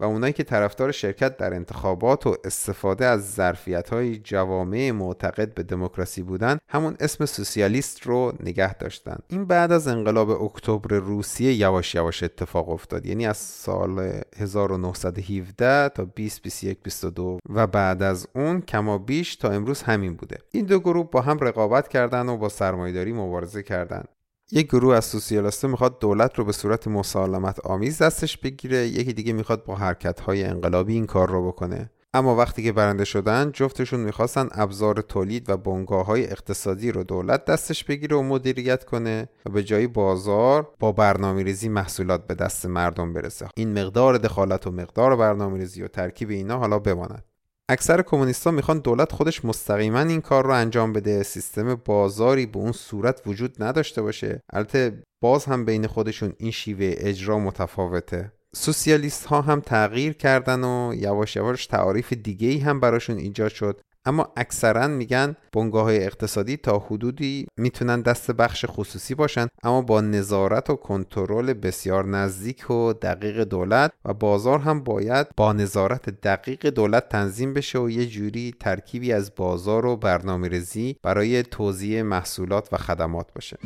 و 0.00 0.04
اونایی 0.04 0.32
که 0.32 0.44
طرفدار 0.44 0.92
شرکت 0.92 1.36
در 1.36 1.54
انتخابات 1.54 2.26
و 2.26 2.36
استفاده 2.44 3.06
از 3.06 3.34
ظرفیت 3.34 3.88
های 3.88 4.16
جوامع 4.16 4.90
معتقد 4.90 5.54
به 5.54 5.62
دموکراسی 5.62 6.22
بودن 6.22 6.58
همون 6.68 6.96
اسم 7.00 7.26
سوسیالیست 7.26 8.02
رو 8.02 8.32
نگه 8.40 8.74
داشتن. 8.74 9.18
این 9.28 9.44
بعد 9.44 9.72
از 9.72 9.88
انقلاب 9.88 10.30
اکتبر 10.30 10.96
روسیه 10.96 11.54
یواش 11.54 11.94
یواش 11.94 12.22
اتفاق 12.22 12.68
افتاد. 12.68 13.06
یعنی 13.06 13.26
از 13.26 13.36
سال 13.36 14.20
1917 14.36 15.88
تا 15.88 16.04
20 16.04 16.42
21 16.42 16.82
22 16.82 17.38
و 17.50 17.66
بعد 17.66 18.02
از 18.02 18.28
اون 18.34 18.60
کما 18.60 18.98
بیش 18.98 19.36
تا 19.36 19.50
امروز 19.50 19.82
همین 19.82 20.14
بوده. 20.14 20.38
این 20.50 20.64
دو 20.64 20.80
گروه 20.80 21.10
با 21.10 21.20
هم 21.20 21.38
رقابت 21.38 21.88
کردن 21.88 22.28
و 22.28 22.36
با 22.36 22.48
سرمایداری 22.48 23.12
مبارزه 23.12 23.62
کردند 23.62 24.08
یک 24.56 24.66
گروه 24.66 24.96
از 24.96 25.04
سوسیالیستا 25.04 25.68
می‌خواد 25.68 25.98
دولت 25.98 26.38
رو 26.38 26.44
به 26.44 26.52
صورت 26.52 26.88
مسالمت 26.88 27.60
آمیز 27.60 28.02
دستش 28.02 28.38
بگیره 28.38 28.86
یکی 28.86 29.12
دیگه 29.12 29.32
می‌خواد 29.32 29.64
با 29.64 29.74
حرکت 29.74 30.20
های 30.20 30.44
انقلابی 30.44 30.92
این 30.92 31.06
کار 31.06 31.30
رو 31.30 31.48
بکنه. 31.48 31.90
اما 32.14 32.36
وقتی 32.36 32.62
که 32.62 32.72
برنده 32.72 33.04
شدن 33.04 33.50
جفتشون 33.52 34.00
می‌خواستن 34.00 34.48
ابزار 34.52 34.94
تولید 35.00 35.50
و 35.50 35.56
بنگاه 35.56 36.06
های 36.06 36.24
اقتصادی 36.24 36.92
رو 36.92 37.04
دولت 37.04 37.44
دستش 37.44 37.84
بگیره 37.84 38.16
و 38.16 38.22
مدیریت 38.22 38.84
کنه 38.84 39.28
و 39.46 39.50
به 39.50 39.62
جای 39.62 39.86
بازار 39.86 40.68
با 40.78 40.92
برنامه 40.92 41.42
ریزی 41.42 41.68
محصولات 41.68 42.26
به 42.26 42.34
دست 42.34 42.66
مردم 42.66 43.12
برسه. 43.12 43.48
این 43.56 43.78
مقدار 43.82 44.18
دخالت 44.18 44.66
و 44.66 44.70
مقدار 44.70 45.16
برنامه 45.16 45.58
ریزی 45.58 45.82
و 45.82 45.88
ترکیب 45.88 46.30
اینا 46.30 46.58
حالا 46.58 46.78
بماند. 46.78 47.24
اکثر 47.68 48.02
کمونیستا 48.02 48.50
می‌خوان 48.50 48.78
دولت 48.78 49.12
خودش 49.12 49.44
مستقیما 49.44 50.00
این 50.00 50.20
کار 50.20 50.44
رو 50.44 50.50
انجام 50.50 50.92
بده. 50.92 51.22
سیستم 51.22 51.74
بازاری 51.74 52.46
به 52.46 52.58
اون 52.58 52.72
صورت 52.72 53.22
وجود 53.26 53.62
نداشته 53.62 54.02
باشه. 54.02 54.40
البته 54.52 55.02
باز 55.22 55.44
هم 55.44 55.64
بین 55.64 55.86
خودشون 55.86 56.32
این 56.38 56.50
شیوه 56.50 56.94
اجرا 56.98 57.38
متفاوته. 57.38 58.32
سوسیالیست 58.54 59.26
ها 59.26 59.40
هم 59.40 59.60
تغییر 59.60 60.12
کردن 60.12 60.64
و 60.64 60.94
یواش 60.94 61.36
یواش 61.36 61.66
تعاریف 61.66 62.12
دیگه 62.12 62.48
ای 62.48 62.58
هم 62.58 62.80
براشون 62.80 63.16
ایجاد 63.18 63.50
شد. 63.50 63.80
اما 64.06 64.32
اکثرا 64.36 64.88
میگن 64.88 65.36
بنگاه 65.52 65.82
های 65.84 66.04
اقتصادی 66.04 66.56
تا 66.56 66.78
حدودی 66.78 67.46
می‌تونن 67.56 68.00
دست 68.00 68.30
بخش 68.30 68.64
خصوصی 68.68 69.14
باشن 69.14 69.46
اما 69.62 69.82
با 69.82 70.00
نظارت 70.00 70.70
و 70.70 70.76
کنترل 70.76 71.52
بسیار 71.52 72.06
نزدیک 72.06 72.70
و 72.70 72.92
دقیق 72.92 73.44
دولت 73.44 73.92
و 74.04 74.14
بازار 74.14 74.58
هم 74.58 74.80
باید 74.80 75.26
با 75.36 75.52
نظارت 75.52 76.10
دقیق 76.10 76.66
دولت 76.66 77.08
تنظیم 77.08 77.54
بشه 77.54 77.78
و 77.78 77.90
یه 77.90 78.06
جوری 78.06 78.54
ترکیبی 78.60 79.12
از 79.12 79.32
بازار 79.36 79.86
و 79.86 79.96
برنامه 79.96 80.48
ریزی 80.48 80.96
برای 81.02 81.42
توزیع 81.42 82.02
محصولات 82.02 82.68
و 82.72 82.76
خدمات 82.76 83.32
باشه. 83.34 83.58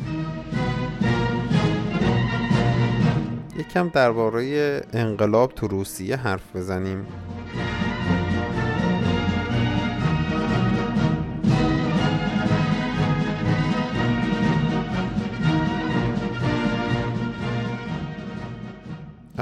یکم 3.59 3.89
درباره 3.89 4.81
انقلاب 4.93 5.51
تو 5.51 5.67
روسیه 5.67 6.15
حرف 6.15 6.55
بزنیم. 6.55 7.07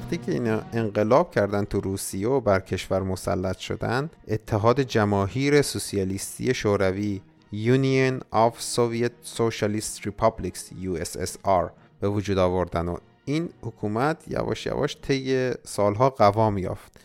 وقتی 0.08 0.18
که 0.18 0.32
اینا 0.32 0.62
انقلاب 0.74 1.32
کردن 1.32 1.64
تو 1.64 1.82
روسیه 1.82 2.28
و 2.28 2.40
بر 2.40 2.60
کشور 2.60 3.02
مسلط 3.02 3.58
شدن 3.58 4.10
اتحاد 4.28 4.82
جماهیر 4.82 5.62
سوسیالیستی 5.62 6.54
شوروی 6.54 7.22
Union 7.54 8.36
of 8.36 8.54
Soviet 8.76 9.38
Socialist 9.38 10.06
Republics 10.06 10.60
USSR 10.84 11.70
به 12.00 12.10
وجود 12.10 12.38
آوردن 12.38 12.88
و 12.88 12.98
این 13.26 13.50
حکومت 13.62 14.28
یواش 14.28 14.66
یواش 14.66 14.98
طی 15.02 15.52
سالها 15.64 16.10
قوام 16.10 16.58
یافت 16.58 17.00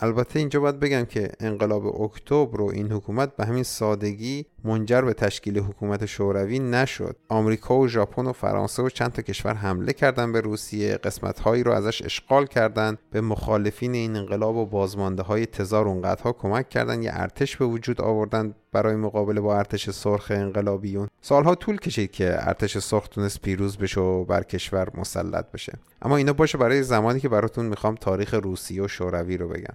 البته 0.00 0.38
اینجا 0.38 0.60
باید 0.60 0.80
بگم 0.80 1.04
که 1.04 1.32
انقلاب 1.40 2.02
اکتبر 2.02 2.60
و 2.60 2.70
این 2.74 2.92
حکومت 2.92 3.36
به 3.36 3.46
همین 3.46 3.62
سادگی 3.62 4.46
منجر 4.64 5.02
به 5.02 5.12
تشکیل 5.12 5.58
حکومت 5.58 6.06
شوروی 6.06 6.58
نشد. 6.58 7.16
آمریکا 7.28 7.78
و 7.78 7.88
ژاپن 7.88 8.26
و 8.26 8.32
فرانسه 8.32 8.82
و 8.82 8.88
چند 8.88 9.12
تا 9.12 9.22
کشور 9.22 9.54
حمله 9.54 9.92
کردند 9.92 10.32
به 10.32 10.40
روسیه 10.40 10.96
قسمت 10.96 11.40
هایی 11.40 11.62
رو 11.62 11.72
ازش 11.72 12.02
اشغال 12.02 12.46
کردند 12.46 12.98
به 13.10 13.20
مخالفین 13.20 13.94
این 13.94 14.16
انقلاب 14.16 14.56
و 14.56 14.66
بازمانده 14.66 15.22
های 15.22 15.46
تزار 15.46 15.88
اونقدرها 15.88 16.32
کمک 16.32 16.68
کردند 16.68 17.02
یه 17.02 17.10
ارتش 17.14 17.56
به 17.56 17.64
وجود 17.64 18.00
آوردن 18.00 18.54
برای 18.72 18.96
مقابله 18.96 19.40
با 19.40 19.58
ارتش 19.58 19.90
سرخ 19.90 20.32
انقلابیون. 20.34 21.08
سالها 21.20 21.54
طول 21.54 21.76
کشید 21.76 22.10
که 22.10 22.48
ارتش 22.48 22.78
سرخ 22.78 23.08
تونست 23.08 23.42
پیروز 23.42 23.78
بشه 23.78 24.00
و 24.00 24.24
بر 24.24 24.42
کشور 24.42 24.88
مسلط 24.94 25.52
بشه. 25.52 25.72
اما 26.02 26.16
اینا 26.16 26.32
باشه 26.32 26.58
برای 26.58 26.82
زمانی 26.82 27.20
که 27.20 27.28
براتون 27.28 27.66
می‌خوام 27.66 27.94
تاریخ 27.94 28.34
روسیه 28.34 28.82
و 28.82 28.88
شوروی 28.88 29.36
رو 29.36 29.48
بگم. 29.48 29.74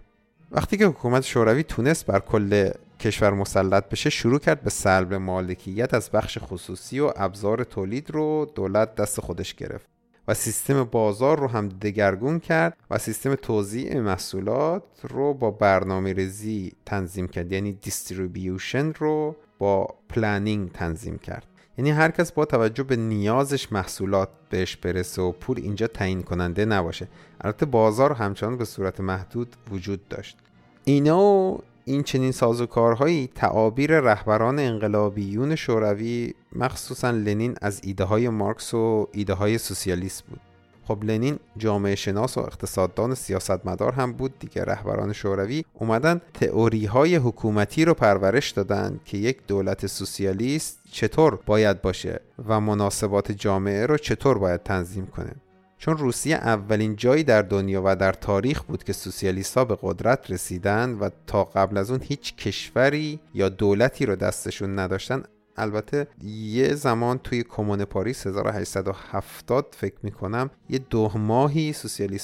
وقتی 0.56 0.78
که 0.78 0.86
حکومت 0.86 1.24
شوروی 1.24 1.64
تونست 1.64 2.06
بر 2.06 2.20
کل 2.20 2.70
کشور 3.00 3.34
مسلط 3.34 3.90
بشه 3.90 4.10
شروع 4.10 4.40
کرد 4.40 4.62
به 4.62 4.70
سلب 4.70 5.14
مالکیت 5.14 5.94
از 5.94 6.10
بخش 6.10 6.38
خصوصی 6.42 7.00
و 7.00 7.12
ابزار 7.16 7.64
تولید 7.64 8.12
رو 8.12 8.52
دولت 8.56 8.96
دست 8.96 9.22
خودش 9.22 9.56
گرفت 9.56 9.88
و 10.28 10.34
سیستم 10.34 10.84
بازار 10.84 11.40
رو 11.40 11.48
هم 11.48 11.70
دگرگون 11.70 12.40
کرد 12.40 12.78
و 12.92 12.98
سیستم 12.98 13.36
توزیع 13.36 14.00
محصولات 14.00 14.84
رو 15.04 15.34
با 15.34 15.52
برنامه 15.52 16.14
ریزی 16.14 16.72
تنظیم 16.86 17.28
کرد 17.28 17.52
یعنی 17.52 17.74
distribution 17.74 18.94
رو 18.94 19.36
با 19.60 19.88
planning 20.10 20.72
تنظیم 20.72 21.18
کرد. 21.18 21.48
یعنی 21.78 21.92
هر 21.92 22.12
کس 22.12 22.32
با 22.32 22.46
توجه 22.46 22.84
به 22.84 22.96
نیازش 22.96 23.72
محصولات 23.72 24.30
بهش 24.50 24.76
برسه 24.76 25.22
و 25.22 25.32
پول 25.32 25.58
اینجا 25.60 25.88
تعیین 25.88 26.24
کننده 26.24 26.66
نباشه. 26.66 27.08
البته 27.44 27.66
بازار 27.66 28.14
همچنان 28.14 28.58
به 28.58 28.66
صورت 28.66 29.00
محدود 29.00 29.56
وجود 29.72 30.08
داشت. 30.08 30.38
اینا 30.84 31.20
و 31.22 31.60
این 31.86 32.04
چنین 32.04 32.32
سازوکارهایی 32.32 33.30
تعابیر 33.36 34.00
رهبران 34.00 34.60
انقلابیون 34.60 35.56
شوروی 35.56 36.34
مخصوصا 36.56 37.12
لنین 37.12 37.56
از 37.62 37.82
ایده 37.84 38.04
های 38.04 38.30
مارکس 38.30 38.74
و 38.74 39.08
ایده 39.12 39.34
های 39.34 39.58
سوسیالیست 39.58 40.24
بود. 40.24 40.40
خب 40.88 41.04
لنین 41.04 41.40
جامعه 41.58 41.96
شناس 41.96 42.38
و 42.38 42.42
اقتصاددان 42.42 43.16
سیاستمدار 43.16 43.92
هم 43.92 44.14
بود 44.14 44.40
دیگه. 44.40 44.64
رهبران 44.64 45.14
شوروی 45.14 45.66
اومدن 45.74 46.22
تئوری 46.34 46.86
های 46.86 47.16
حکومتی 47.16 47.86
رو 47.86 47.94
پرورش 47.94 48.52
دادن 48.52 49.00
که 49.06 49.18
یک 49.18 49.38
دولت 49.48 49.88
سوسیالیست 49.88 50.80
چطور 50.92 51.40
باید 51.46 51.82
باشه 51.82 52.20
و 52.48 52.60
مناسبات 52.60 53.32
جامعه 53.32 53.86
رو 53.86 53.98
چطور 53.98 54.38
باید 54.38 54.64
تنظیم 54.64 55.06
کنه. 55.06 55.36
چون 55.84 55.98
روسیه 55.98 56.36
اولین 56.36 56.96
جایی 56.96 57.24
در 57.24 57.42
دنیا 57.42 57.82
و 57.86 57.96
در 57.96 58.14
تاریخ 58.14 58.64
بود 58.64 58.84
که 58.84 58.94
سوسیالیست 58.94 59.58
ها 59.58 59.66
به 59.66 59.78
قدرت 59.82 60.32
رسیدن 60.32 60.94
و 60.94 61.10
تا 61.28 61.44
قبل 61.44 61.78
از 61.78 61.92
اون 61.92 62.02
هیچ 62.04 62.36
کشوری 62.36 63.20
یا 63.34 63.50
دولتی 63.50 64.06
رو 64.06 64.16
دستشون 64.16 64.80
نداشتن. 64.80 65.24
البته 65.58 66.08
یه 66.24 66.74
زمان 66.74 67.18
توی 67.18 67.44
کمون 67.44 67.86
پاریس 67.86 68.28
1870 68.28 69.76
فکر 69.80 69.96
می‌کنم 70.04 70.50
یه 70.70 70.80
دو 70.80 71.12
ماهی 71.16 71.76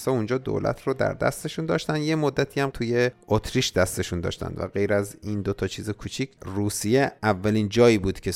ها 0.05 0.11
اونجا 0.11 0.37
دولت 0.37 0.83
رو 0.83 0.93
در 0.93 1.13
دستشون 1.13 1.65
داشتن. 1.65 2.01
یه 2.01 2.15
مدتی 2.15 2.59
هم 2.59 2.69
توی 2.69 3.11
اتریش 3.27 3.73
دستشون 3.73 4.21
داشتن 4.21 4.53
و 4.57 4.67
غیر 4.67 4.93
از 4.93 5.17
این 5.21 5.41
دو 5.41 5.53
تا 5.53 5.67
چیز 5.67 5.89
کوچیک 5.89 6.31
روسیه 6.45 7.11
اولین 7.23 7.69
جایی 7.69 7.97
بود 7.97 8.19
که 8.19 8.31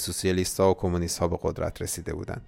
ها 0.59 0.71
و 0.71 0.73
کمونیست 0.73 1.19
ها 1.19 1.27
به 1.27 1.37
قدرت 1.41 1.81
رسیده 1.81 2.13
بودن. 2.13 2.41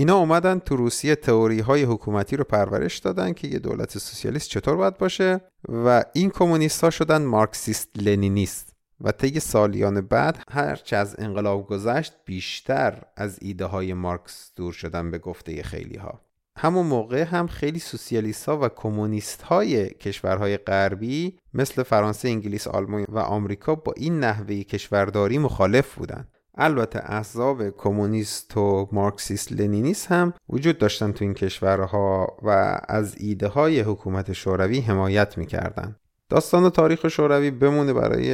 اینا 0.00 0.16
اومدن 0.16 0.58
تو 0.58 0.76
روسیه 0.76 1.14
تئوری 1.14 1.60
های 1.60 1.82
حکومتی 1.82 2.36
رو 2.36 2.44
پرورش 2.44 2.98
دادن 2.98 3.32
که 3.32 3.48
یه 3.48 3.58
دولت 3.58 3.98
سوسیالیست 3.98 4.48
چطور 4.48 4.76
باید 4.76 4.98
باشه 4.98 5.40
و 5.68 6.04
این 6.12 6.30
کمونیست 6.30 6.84
ها 6.84 6.90
شدن 6.90 7.22
مارکسیست 7.22 7.88
لنینیست 7.96 8.74
و 9.00 9.12
طی 9.12 9.40
سالیان 9.40 10.00
بعد 10.00 10.42
هرچه 10.50 10.96
از 10.96 11.16
انقلاب 11.18 11.66
گذشت 11.66 12.12
بیشتر 12.24 13.02
از 13.16 13.38
ایده 13.42 13.64
های 13.64 13.94
مارکس 13.94 14.52
دور 14.56 14.72
شدن 14.72 15.10
به 15.10 15.18
گفته 15.18 15.62
خیلی 15.62 15.96
ها 15.96 16.20
همون 16.56 16.86
موقع 16.86 17.22
هم 17.22 17.46
خیلی 17.46 17.78
سوسیالیست 17.78 18.48
ها 18.48 18.58
و 18.58 18.68
کمونیست 18.68 19.42
های 19.42 19.88
کشورهای 19.88 20.56
غربی 20.56 21.38
مثل 21.54 21.82
فرانسه، 21.82 22.28
انگلیس، 22.28 22.68
آلمان 22.68 23.06
و 23.08 23.18
آمریکا 23.18 23.74
با 23.74 23.92
این 23.96 24.20
نحوه 24.20 24.62
کشورداری 24.62 25.38
مخالف 25.38 25.94
بودند. 25.94 26.28
البته 26.60 27.00
احزاب 27.04 27.70
کمونیست 27.70 28.56
و 28.56 28.88
مارکسیست 28.92 29.52
لنینیست 29.52 30.12
هم 30.12 30.32
وجود 30.48 30.78
داشتن 30.78 31.12
تو 31.12 31.24
این 31.24 31.34
کشورها 31.34 32.36
و 32.42 32.80
از 32.88 33.14
ایده 33.18 33.48
های 33.48 33.80
حکومت 33.80 34.32
شوروی 34.32 34.80
حمایت 34.80 35.38
می‌کردن. 35.38 35.96
داستان 36.28 36.70
تاریخ 36.70 37.08
شوروی 37.08 37.50
بمونه 37.50 37.92
برای 37.92 38.24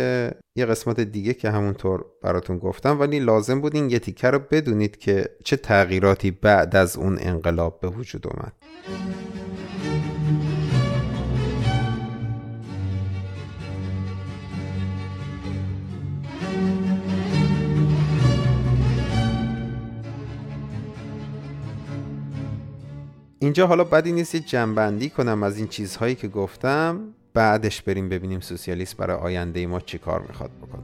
یه 0.57 0.67
قسمت 0.67 1.01
دیگه 1.01 1.35
که 1.35 1.51
همونطور 1.51 2.05
براتون 2.23 2.59
گفتم 2.59 3.01
ولی 3.01 3.19
لازم 3.19 3.61
بود 3.61 3.75
این 3.75 3.91
یه 3.91 3.99
تیکه 3.99 4.31
رو 4.31 4.39
بدونید 4.51 4.97
که 4.97 5.29
چه 5.45 5.57
تغییراتی 5.57 6.31
بعد 6.31 6.77
از 6.77 6.97
اون 6.97 7.19
انقلاب 7.21 7.81
به 7.81 7.89
وجود 7.89 8.27
اومد. 8.27 8.53
اینجا 23.47 23.67
حالا 23.67 23.85
بدی 23.85 24.13
نیست 24.13 24.35
یه 24.35 24.41
جنبندی 24.41 25.11
کنم 25.11 25.43
از 25.43 25.59
این 25.59 25.69
چیزهایی 25.69 26.15
که 26.15 26.29
گفتم 26.29 27.01
بعدش 27.35 27.83
بریم 27.83 28.09
ببینیم 28.09 28.41
سوسیالیست 28.41 28.97
برای 28.97 29.17
آینده 29.17 29.67
ما 29.67 29.81
چی 29.81 29.99
کار 29.99 30.21
می‌خواد 30.29 30.51
بکنه. 30.51 30.83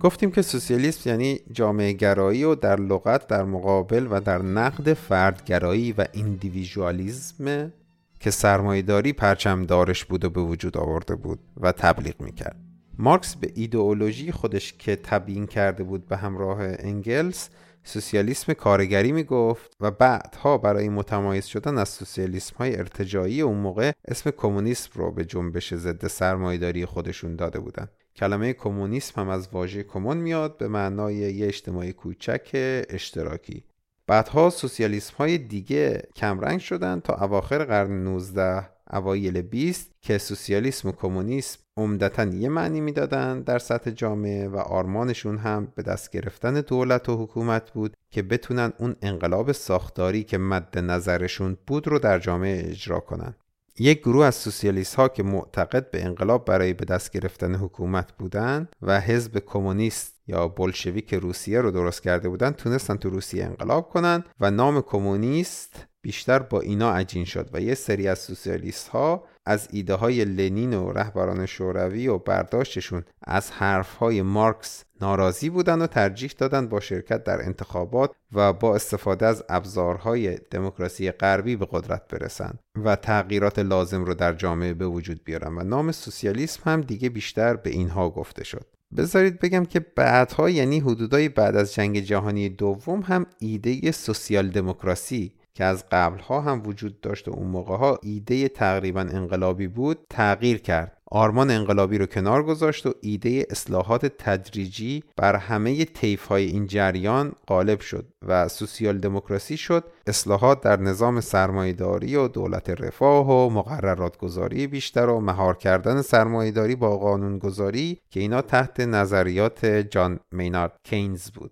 گفتیم 0.00 0.30
که 0.30 0.42
سوسیالیسم 0.42 1.10
یعنی 1.10 1.40
جامعه 1.52 1.92
گرایی 1.92 2.44
و 2.44 2.54
در 2.54 2.76
لغت 2.76 3.26
در 3.26 3.44
مقابل 3.44 4.06
و 4.10 4.20
در 4.20 4.42
نقد 4.42 4.92
فردگرایی 4.92 5.92
و 5.92 6.06
ایندیویژوالیزم 6.12 7.72
که 8.20 8.30
سرمایهداری 8.30 9.12
پرچم 9.12 9.66
دارش 9.66 10.04
بود 10.04 10.24
و 10.24 10.30
به 10.30 10.40
وجود 10.40 10.76
آورده 10.76 11.14
بود 11.14 11.38
و 11.60 11.72
تبلیغ 11.72 12.20
می‌کرد. 12.20 12.56
مارکس 12.98 13.34
به 13.34 13.52
ایدئولوژی 13.54 14.32
خودش 14.32 14.72
که 14.72 14.96
تبیین 14.96 15.46
کرده 15.46 15.84
بود 15.84 16.08
به 16.08 16.16
همراه 16.16 16.58
انگلس 16.60 17.48
سوسیالیسم 17.84 18.52
کارگری 18.52 19.12
می 19.12 19.24
گفت 19.24 19.76
و 19.80 19.90
بعدها 19.90 20.58
برای 20.58 20.88
متمایز 20.88 21.46
شدن 21.46 21.78
از 21.78 21.88
سوسیالیسم 21.88 22.56
های 22.56 22.76
ارتجایی 22.76 23.40
اون 23.40 23.56
موقع 23.56 23.92
اسم 24.08 24.30
کمونیسم 24.30 24.90
رو 24.94 25.12
به 25.12 25.24
جنبش 25.24 25.74
ضد 25.74 26.06
سرمایهداری 26.06 26.86
خودشون 26.86 27.36
داده 27.36 27.60
بودن. 27.60 27.88
کلمه 28.16 28.52
کمونیسم 28.52 29.20
هم 29.20 29.28
از 29.28 29.48
واژه 29.52 29.82
کمون 29.82 30.16
میاد 30.16 30.58
به 30.58 30.68
معنای 30.68 31.14
یه 31.14 31.46
اجتماعی 31.46 31.92
کوچک 31.92 32.48
اشتراکی. 32.88 33.64
بعدها 34.06 34.50
سوسیالیسم 34.50 35.16
های 35.16 35.38
دیگه 35.38 36.02
کمرنگ 36.16 36.60
شدن 36.60 37.00
تا 37.00 37.14
اواخر 37.14 37.64
قرن 37.64 38.04
19 38.04 38.79
اوایل 38.92 39.42
20 39.42 39.90
که 40.00 40.18
سوسیالیسم 40.18 40.88
و 40.88 40.92
کمونیسم 40.92 41.58
عمدتا 41.76 42.24
یه 42.24 42.48
معنی 42.48 42.80
می‌دادن 42.80 43.40
در 43.40 43.58
سطح 43.58 43.90
جامعه 43.90 44.48
و 44.48 44.56
آرمانشون 44.56 45.38
هم 45.38 45.72
به 45.74 45.82
دست 45.82 46.10
گرفتن 46.10 46.54
دولت 46.60 47.08
و 47.08 47.22
حکومت 47.22 47.70
بود 47.70 47.96
که 48.10 48.22
بتونن 48.22 48.72
اون 48.78 48.96
انقلاب 49.02 49.52
ساختاری 49.52 50.24
که 50.24 50.38
مد 50.38 50.78
نظرشون 50.78 51.56
بود 51.66 51.88
رو 51.88 51.98
در 51.98 52.18
جامعه 52.18 52.70
اجرا 52.70 53.00
کنن. 53.00 53.34
یک 53.78 54.00
گروه 54.00 54.24
از 54.26 54.34
سوسیالیست 54.34 54.94
ها 54.94 55.08
که 55.08 55.22
معتقد 55.22 55.90
به 55.90 56.04
انقلاب 56.04 56.44
برای 56.44 56.72
به 56.72 56.84
دست 56.84 57.10
گرفتن 57.10 57.54
حکومت 57.54 58.12
بودن 58.12 58.68
و 58.82 59.00
حزب 59.00 59.38
کمونیست 59.38 60.14
یا 60.26 60.48
بلشویک 60.48 61.14
روسیه 61.14 61.60
رو 61.60 61.70
درست 61.70 62.02
کرده 62.02 62.28
بودن 62.28 62.50
تونستن 62.50 62.96
تو 62.96 63.10
روسیه 63.10 63.44
انقلاب 63.44 63.88
کنن 63.88 64.24
و 64.40 64.50
نام 64.50 64.82
کمونیست 64.82 65.86
بیشتر 66.02 66.38
با 66.38 66.60
اینا 66.60 66.92
عجین 66.92 67.24
شد 67.24 67.50
و 67.52 67.60
یه 67.60 67.74
سری 67.74 68.08
از 68.08 68.18
سوسیالیست 68.18 68.88
ها 68.88 69.24
از 69.46 69.68
ایده 69.70 69.94
های 69.94 70.24
لنین 70.24 70.74
و 70.74 70.92
رهبران 70.92 71.46
شوروی 71.46 72.08
و 72.08 72.18
برداشتشون 72.18 73.04
از 73.22 73.50
حرف 73.50 73.94
های 73.94 74.22
مارکس 74.22 74.84
ناراضی 75.00 75.50
بودن 75.50 75.82
و 75.82 75.86
ترجیح 75.86 76.30
دادن 76.38 76.68
با 76.68 76.80
شرکت 76.80 77.24
در 77.24 77.42
انتخابات 77.42 78.10
و 78.32 78.52
با 78.52 78.74
استفاده 78.74 79.26
از 79.26 79.44
ابزارهای 79.48 80.38
دموکراسی 80.50 81.10
غربی 81.10 81.56
به 81.56 81.68
قدرت 81.70 82.08
برسن 82.08 82.58
و 82.84 82.96
تغییرات 82.96 83.58
لازم 83.58 84.04
رو 84.04 84.14
در 84.14 84.32
جامعه 84.32 84.74
به 84.74 84.86
وجود 84.86 85.24
بیارن 85.24 85.58
و 85.58 85.62
نام 85.62 85.92
سوسیالیسم 85.92 86.60
هم 86.70 86.80
دیگه 86.80 87.08
بیشتر 87.08 87.56
به 87.56 87.70
اینها 87.70 88.10
گفته 88.10 88.44
شد. 88.44 88.66
بذارید 88.96 89.40
بگم 89.40 89.64
که 89.64 89.80
بعدها 89.80 90.50
یعنی 90.50 90.80
حدودای 90.80 91.28
بعد 91.28 91.56
از 91.56 91.74
جنگ 91.74 92.00
جهانی 92.00 92.48
دوم 92.48 93.00
هم 93.00 93.26
ایده 93.38 93.90
سوسیال 93.92 94.48
دموکراسی 94.48 95.32
که 95.60 95.64
از 95.64 95.84
قبلها 95.90 96.40
هم 96.40 96.62
وجود 96.66 97.00
داشت 97.00 97.28
و 97.28 97.30
اون 97.30 97.46
موقع 97.46 97.76
ها 97.76 97.98
ایده 98.02 98.48
تقریبا 98.48 99.00
انقلابی 99.00 99.68
بود 99.68 99.98
تغییر 100.10 100.58
کرد. 100.58 100.96
آرمان 101.10 101.50
انقلابی 101.50 101.98
رو 101.98 102.06
کنار 102.06 102.42
گذاشت 102.42 102.86
و 102.86 102.94
ایده 103.00 103.46
اصلاحات 103.50 104.06
تدریجی 104.06 105.04
بر 105.16 105.36
همه 105.36 105.84
طیف 105.84 106.26
های 106.26 106.46
این 106.46 106.66
جریان 106.66 107.32
غالب 107.48 107.80
شد 107.80 108.06
و 108.26 108.48
سوسیال 108.48 108.98
دموکراسی 108.98 109.56
شد. 109.56 109.84
اصلاحات 110.06 110.60
در 110.60 110.80
نظام 110.80 111.20
سرمایهداری 111.20 112.16
و 112.16 112.28
دولت 112.28 112.70
رفاه 112.70 113.30
و 113.30 113.50
مقررات 113.50 114.16
گذاری 114.16 114.66
بیشتر 114.66 115.06
و 115.06 115.20
مهار 115.20 115.56
کردن 115.56 116.02
سرمایهداری 116.02 116.76
با 116.76 116.96
قانون 116.96 117.38
گذاری 117.38 117.98
که 118.10 118.20
اینا 118.20 118.42
تحت 118.42 118.80
نظریات 118.80 119.66
جان 119.66 120.20
مینارد 120.32 120.72
کینز 120.84 121.30
بود. 121.30 121.50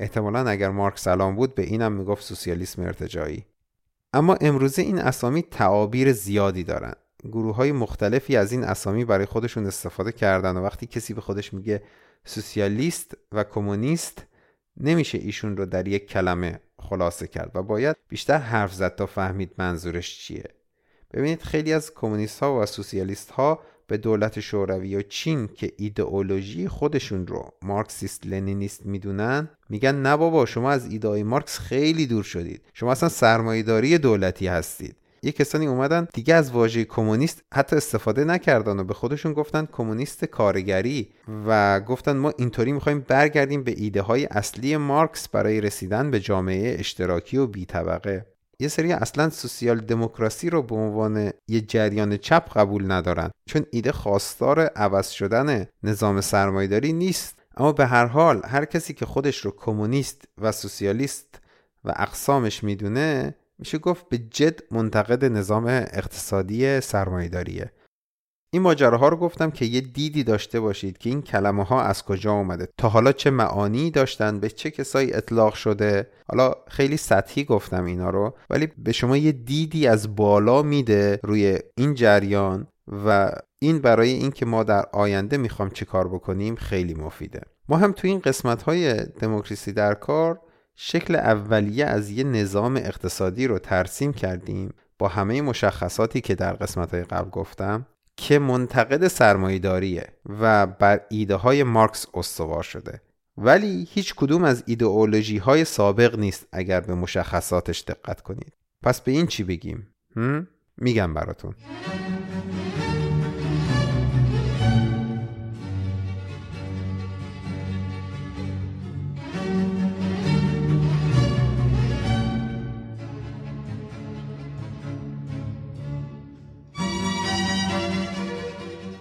احتمالا 0.00 0.48
اگر 0.48 0.70
مارک 0.70 0.98
سلام 0.98 1.36
بود 1.36 1.54
به 1.54 1.62
اینم 1.62 1.92
می‌گفت 1.92 2.24
سوسیالیسم 2.24 2.82
ارتجایی 2.82 3.44
اما 4.12 4.34
امروزه 4.40 4.82
این 4.82 4.98
اسامی 4.98 5.42
تعابیر 5.42 6.12
زیادی 6.12 6.64
دارند 6.64 6.96
گروه 7.24 7.54
های 7.56 7.72
مختلفی 7.72 8.36
از 8.36 8.52
این 8.52 8.64
اسامی 8.64 9.04
برای 9.04 9.26
خودشون 9.26 9.66
استفاده 9.66 10.12
کردن 10.12 10.56
و 10.56 10.60
وقتی 10.60 10.86
کسی 10.86 11.14
به 11.14 11.20
خودش 11.20 11.54
میگه 11.54 11.82
سوسیالیست 12.24 13.16
و 13.32 13.44
کمونیست 13.44 14.26
نمیشه 14.76 15.18
ایشون 15.18 15.56
رو 15.56 15.66
در 15.66 15.88
یک 15.88 16.06
کلمه 16.06 16.60
خلاصه 16.78 17.26
کرد 17.26 17.50
و 17.54 17.62
باید 17.62 17.96
بیشتر 18.08 18.38
حرف 18.38 18.74
زد 18.74 18.94
تا 18.94 19.06
فهمید 19.06 19.54
منظورش 19.58 20.18
چیه. 20.18 20.44
ببینید 21.12 21.42
خیلی 21.42 21.72
از 21.72 21.94
کمونیست 21.94 22.40
ها 22.40 22.60
و 22.60 22.66
سوسیالیست 22.66 23.30
ها 23.30 23.62
به 23.88 23.96
دولت 23.96 24.40
شوروی 24.40 24.96
و 24.96 25.02
چین 25.02 25.48
که 25.54 25.72
ایدئولوژی 25.76 26.68
خودشون 26.68 27.26
رو 27.26 27.50
مارکسیست 27.62 28.26
لنینیست 28.26 28.86
می‌دونن 28.86 29.50
میگن 29.68 29.94
نه 29.94 30.16
بابا 30.16 30.46
شما 30.46 30.70
از 30.70 30.92
ایده 30.92 31.22
مارکس 31.22 31.58
خیلی 31.58 32.06
دور 32.06 32.22
شدید. 32.22 32.62
شما 32.74 32.92
اصلا 32.92 33.08
سرمایهداری 33.08 33.98
دولتی 33.98 34.46
هستید. 34.46 34.96
یه 35.22 35.32
کسانی 35.32 35.66
اومدن 35.66 36.08
دیگه 36.14 36.34
از 36.34 36.50
واژه 36.50 36.84
کمونیست 36.84 37.42
حتی 37.54 37.76
استفاده 37.76 38.24
نکردن 38.24 38.78
و 38.78 38.84
به 38.84 38.94
خودشون 38.94 39.32
گفتن 39.32 39.68
کمونیست 39.72 40.24
کارگری 40.24 41.08
و 41.46 41.80
گفتن 41.80 42.16
ما 42.16 42.32
اینطوری 42.38 42.72
می‌خوایم 42.72 43.04
برگردیم 43.08 43.62
به 43.62 43.74
ایده 43.76 44.02
های 44.02 44.26
اصلی 44.26 44.76
مارکس 44.76 45.28
برای 45.28 45.60
رسیدن 45.60 46.10
به 46.10 46.20
جامعه 46.20 46.76
اشتراکی 46.78 47.36
و 47.36 47.46
بی 47.46 47.66
طبقه 47.66 48.26
یه 48.60 48.68
سری 48.68 48.92
اصلا 48.92 49.30
سوسیال 49.30 49.80
دموکراسی 49.80 50.50
رو 50.50 50.62
به 50.62 50.74
عنوان 50.74 51.30
یه 51.48 51.60
جریان 51.60 52.16
چپ 52.16 52.58
قبول 52.58 52.92
ندارن 52.92 53.30
چون 53.46 53.66
ایده 53.70 53.92
خواستار 53.92 54.60
عوض 54.60 55.08
شدن 55.08 55.66
نظام 55.82 56.20
سرمایداری 56.20 56.92
نیست. 56.92 57.38
اما 57.56 57.72
به 57.72 57.86
هر 57.86 58.06
حال 58.06 58.42
هر 58.44 58.64
کسی 58.64 58.94
که 58.94 59.06
خودش 59.06 59.36
رو 59.38 59.50
کمونیست 59.50 60.24
و 60.38 60.52
سوسیالیست 60.52 61.40
و 61.84 61.92
اقسامش 61.96 62.64
می‌دونه 62.64 63.34
میشه 63.58 63.78
گفت 63.78 64.08
به 64.08 64.18
جد 64.18 64.60
منتقد 64.70 65.24
نظام 65.24 65.66
اقتصادی 65.66 66.80
سرمایهداریه. 66.80 67.72
این 68.50 68.62
ماجراها 68.62 69.08
رو 69.08 69.16
گفتم 69.16 69.50
که 69.50 69.64
یه 69.64 69.80
دیدی 69.80 70.24
داشته 70.24 70.60
باشید 70.60 70.98
که 70.98 71.10
این 71.10 71.22
کلمه 71.22 71.64
ها 71.64 71.82
از 71.82 72.04
کجا 72.04 72.32
اومده 72.32 72.68
تا 72.76 72.88
حالا 72.88 73.12
چه 73.12 73.30
معانی 73.30 73.90
داشتن 73.90 74.40
به 74.40 74.48
چه 74.48 74.70
کسایی 74.70 75.12
اطلاق 75.12 75.54
شده. 75.54 76.10
حالا 76.28 76.52
خیلی 76.68 76.96
سطحی 76.96 77.44
گفتم 77.44 77.84
اینا 77.84 78.10
رو 78.10 78.34
ولی 78.50 78.68
به 78.78 78.92
شما 78.92 79.16
یه 79.16 79.32
دیدی 79.32 79.86
از 79.86 80.16
بالا 80.16 80.62
میده 80.62 81.20
روی 81.22 81.58
این 81.76 81.94
جریان 81.94 82.66
و 83.06 83.32
این 83.58 83.78
برای 83.78 84.10
اینکه 84.10 84.46
ما 84.46 84.62
در 84.62 84.84
آینده 84.92 85.36
می‌خوام 85.36 85.70
چه 85.70 85.84
کار 85.84 86.08
بکنیم 86.08 86.54
خیلی 86.54 86.94
مفیده. 86.94 87.40
ما 87.68 87.76
هم 87.76 87.92
تو 87.92 88.08
این 88.08 88.18
قسمت 88.18 88.62
های 88.62 89.04
دموکراسی 89.04 89.72
در 89.72 89.94
کار 89.94 90.40
شکل 90.76 91.16
اولیه 91.16 91.84
از 91.84 92.10
یه 92.10 92.24
نظام 92.24 92.76
اقتصادی 92.76 93.46
رو 93.46 93.58
ترسیم 93.58 94.12
کردیم 94.12 94.74
با 94.98 95.08
همه 95.08 95.42
مشخصاتی 95.42 96.20
که 96.20 96.34
در 96.34 96.52
قسمت 96.52 96.94
های 96.94 97.04
قبل 97.04 97.30
گفتم. 97.30 97.86
که 98.18 98.38
منتقد 98.38 99.08
سرمایهداریه 99.08 100.06
و 100.40 100.66
بر 100.66 101.00
ایده 101.10 101.34
های 101.34 101.62
مارکس 101.62 102.06
استوار 102.14 102.62
شده. 102.62 103.00
ولی 103.36 103.88
هیچ 103.90 104.14
کدوم 104.14 104.44
از 104.44 104.62
ایدئولوژی 104.66 105.38
های 105.38 105.64
سابق 105.64 106.18
نیست 106.18 106.46
اگر 106.52 106.80
به 106.80 106.94
مشخصاتش 106.94 107.84
دقت 107.88 108.20
کنید. 108.20 108.52
پس 108.82 109.00
به 109.00 109.12
این 109.12 109.26
چی 109.26 109.44
بگیم؟ 109.44 109.88
میگم 110.76 111.14
براتون. 111.14 111.54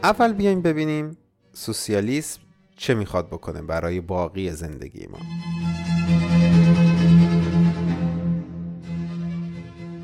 اول 0.08 0.34
بیایم 0.34 0.62
ببینیم 0.62 1.18
سوسیالیسم 1.54 2.40
چه 2.78 2.94
می‌خواد 2.94 3.28
بکنه 3.28 3.62
برای 3.62 4.02
باقی 4.02 4.52
زندگی 4.52 5.08
ما. 5.08 5.18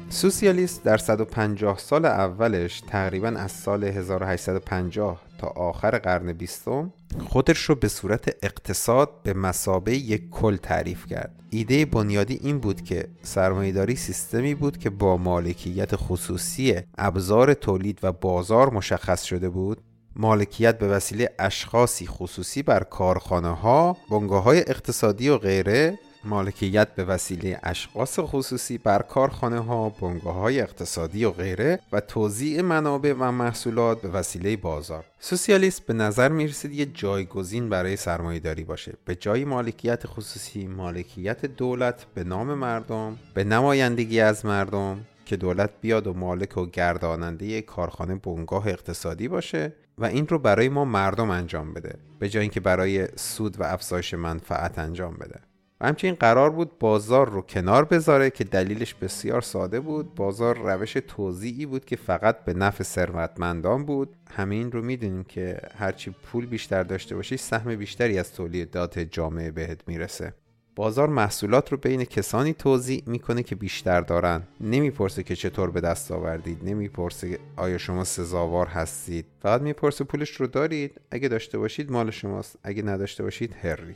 سوسیالیست 0.10 0.84
در 0.84 0.98
150 0.98 1.78
سال 1.78 2.06
اولش 2.06 2.82
تقریبا 2.82 3.28
از 3.28 3.52
سال 3.52 3.84
1850 3.84 5.22
تا 5.38 5.48
آخر 5.48 5.98
قرن 5.98 6.34
بیستم 6.34 6.94
خودش 7.28 7.58
رو 7.58 7.76
به 7.76 7.88
صورت 7.88 8.36
اقتصاد 8.44 9.10
به 9.24 9.34
مسابه 9.34 9.98
یک 9.98 10.30
کل 10.30 10.56
تعریف 10.56 11.06
کرد. 11.06 11.36
ایده 11.50 11.86
بنیادی 11.86 12.40
این 12.42 12.60
بود 12.60 12.82
که 12.82 13.08
سرمایهداری 13.22 13.96
سیستمی 13.96 14.56
بود 14.56 14.78
که 14.78 14.90
با 14.90 15.18
مالکیت 15.18 15.96
خصوصی 15.96 16.76
ابزار 16.98 17.54
تولید 17.54 18.00
و 18.04 18.12
بازار 18.12 18.70
مشخص 18.70 19.24
شده 19.24 19.50
بود. 19.50 19.82
مالکیت 20.16 20.78
به 20.78 20.88
وسیله 20.88 21.30
اشخاصی 21.40 22.08
خصوصی 22.08 22.64
بر 22.64 22.84
کارخانه 22.84 23.56
ها، 23.56 23.98
بنگاه 24.10 24.44
های 24.44 24.60
اقتصادی 24.60 25.30
و 25.30 25.38
غیره 25.38 26.00
مالکیت 26.26 26.96
به 26.96 27.04
وسیله 27.04 27.60
اشخاص 27.64 28.20
خصوصی 28.20 28.78
بر 28.78 29.02
کارخانه 29.02 29.60
ها، 29.60 29.90
بنگاه 29.90 30.36
های 30.36 30.62
اقتصادی 30.62 31.26
و 31.26 31.32
غیره 31.32 31.80
و 31.92 32.00
توزیع 32.00 32.62
منابع 32.62 33.14
و 33.20 33.32
محصولات 33.32 34.02
به 34.02 34.10
وسیله 34.10 34.58
بازار. 34.58 35.06
سوسیالیست 35.20 35.86
به 35.86 35.94
نظر 35.94 36.30
می 36.30 36.48
رسید 36.48 36.74
یه 36.74 36.86
جایگزین 36.86 37.70
برای 37.70 37.96
سرمایهداری 37.96 38.64
باشه. 38.64 38.94
به 39.06 39.16
جای 39.16 39.46
مالکیت 39.46 40.08
خصوصی، 40.08 40.68
مالکیت 40.68 41.46
دولت 41.46 42.06
به 42.16 42.24
نام 42.24 42.54
مردم، 42.54 43.18
به 43.34 43.44
نمایندگی 43.44 44.20
از 44.20 44.46
مردم 44.46 45.06
که 45.26 45.38
دولت 45.38 45.70
بیاد 45.82 46.08
و 46.08 46.14
مالک 46.14 46.58
و 46.58 46.66
گرداننده 46.66 47.62
کارخانه 47.62 48.16
بنگاه 48.16 48.68
اقتصادی 48.68 49.28
باشه 49.28 49.74
و 49.98 50.06
این 50.06 50.28
رو 50.28 50.40
برای 50.40 50.70
ما 50.70 50.86
مردم 50.86 51.30
انجام 51.30 51.74
بده 51.74 51.96
به 52.20 52.30
جای 52.30 52.42
اینکه 52.42 52.60
برای 52.60 53.08
سود 53.16 53.60
و 53.60 53.64
افزایش 53.64 54.14
منفعت 54.14 54.80
انجام 54.80 55.14
بده. 55.14 55.40
و 55.82 55.88
همچنین 55.88 56.16
قرار 56.16 56.50
بود 56.50 56.80
بازار 56.80 57.30
رو 57.30 57.42
کنار 57.42 57.86
بذاره 57.86 58.30
که 58.30 58.44
دلیلش 58.44 58.94
بسیار 58.94 59.42
ساده 59.42 59.80
بود. 59.80 60.16
بازار 60.16 60.58
روش 60.58 60.94
توزیعی 61.08 61.66
بود 61.66 61.86
که 61.86 61.96
فقط 61.96 62.46
به 62.46 62.54
نفع 62.54 62.84
ثروتمندان 62.84 63.86
بود. 63.86 64.16
همین 64.32 64.72
رو 64.72 64.82
می‌دونیم 64.82 65.24
که 65.24 65.58
هرچی 65.78 66.16
پول 66.24 66.46
بیشتر 66.46 66.84
داشته 66.84 67.16
باشی 67.16 67.38
سهم 67.38 67.76
بیشتری 67.76 68.20
از 68.20 68.34
تولیدات 68.34 69.00
جامعه 69.00 69.52
بهت 69.52 69.88
می‌رسه. 69.88 70.34
بازار 70.76 71.10
محصولات 71.10 71.72
رو 71.72 71.78
بین 71.78 72.04
کسانی 72.04 72.54
توضیح 72.54 73.04
می‌کنه 73.06 73.44
که 73.44 73.56
بیشتر 73.56 74.02
دارن. 74.02 74.44
نمی‌پرسه 74.62 75.24
که 75.24 75.36
چطور 75.36 75.72
به 75.72 75.82
دست 75.82 76.12
آوردید. 76.12 76.58
نمی‌پرسه 76.64 77.40
آیا 77.58 77.78
شما 77.78 78.04
سزاوار 78.04 78.68
هستید. 78.68 79.26
فقط 79.42 79.62
می‌پرسه 79.62 80.04
پولش 80.04 80.30
رو 80.30 80.48
دارید. 80.48 81.02
اگه 81.12 81.28
داشته 81.28 81.58
باشید 81.58 81.92
مال 81.92 82.12
شماست. 82.12 82.56
اگه 82.64 82.84
نداشته 82.84 83.24
باشید 83.24 83.56
هری 83.62 83.96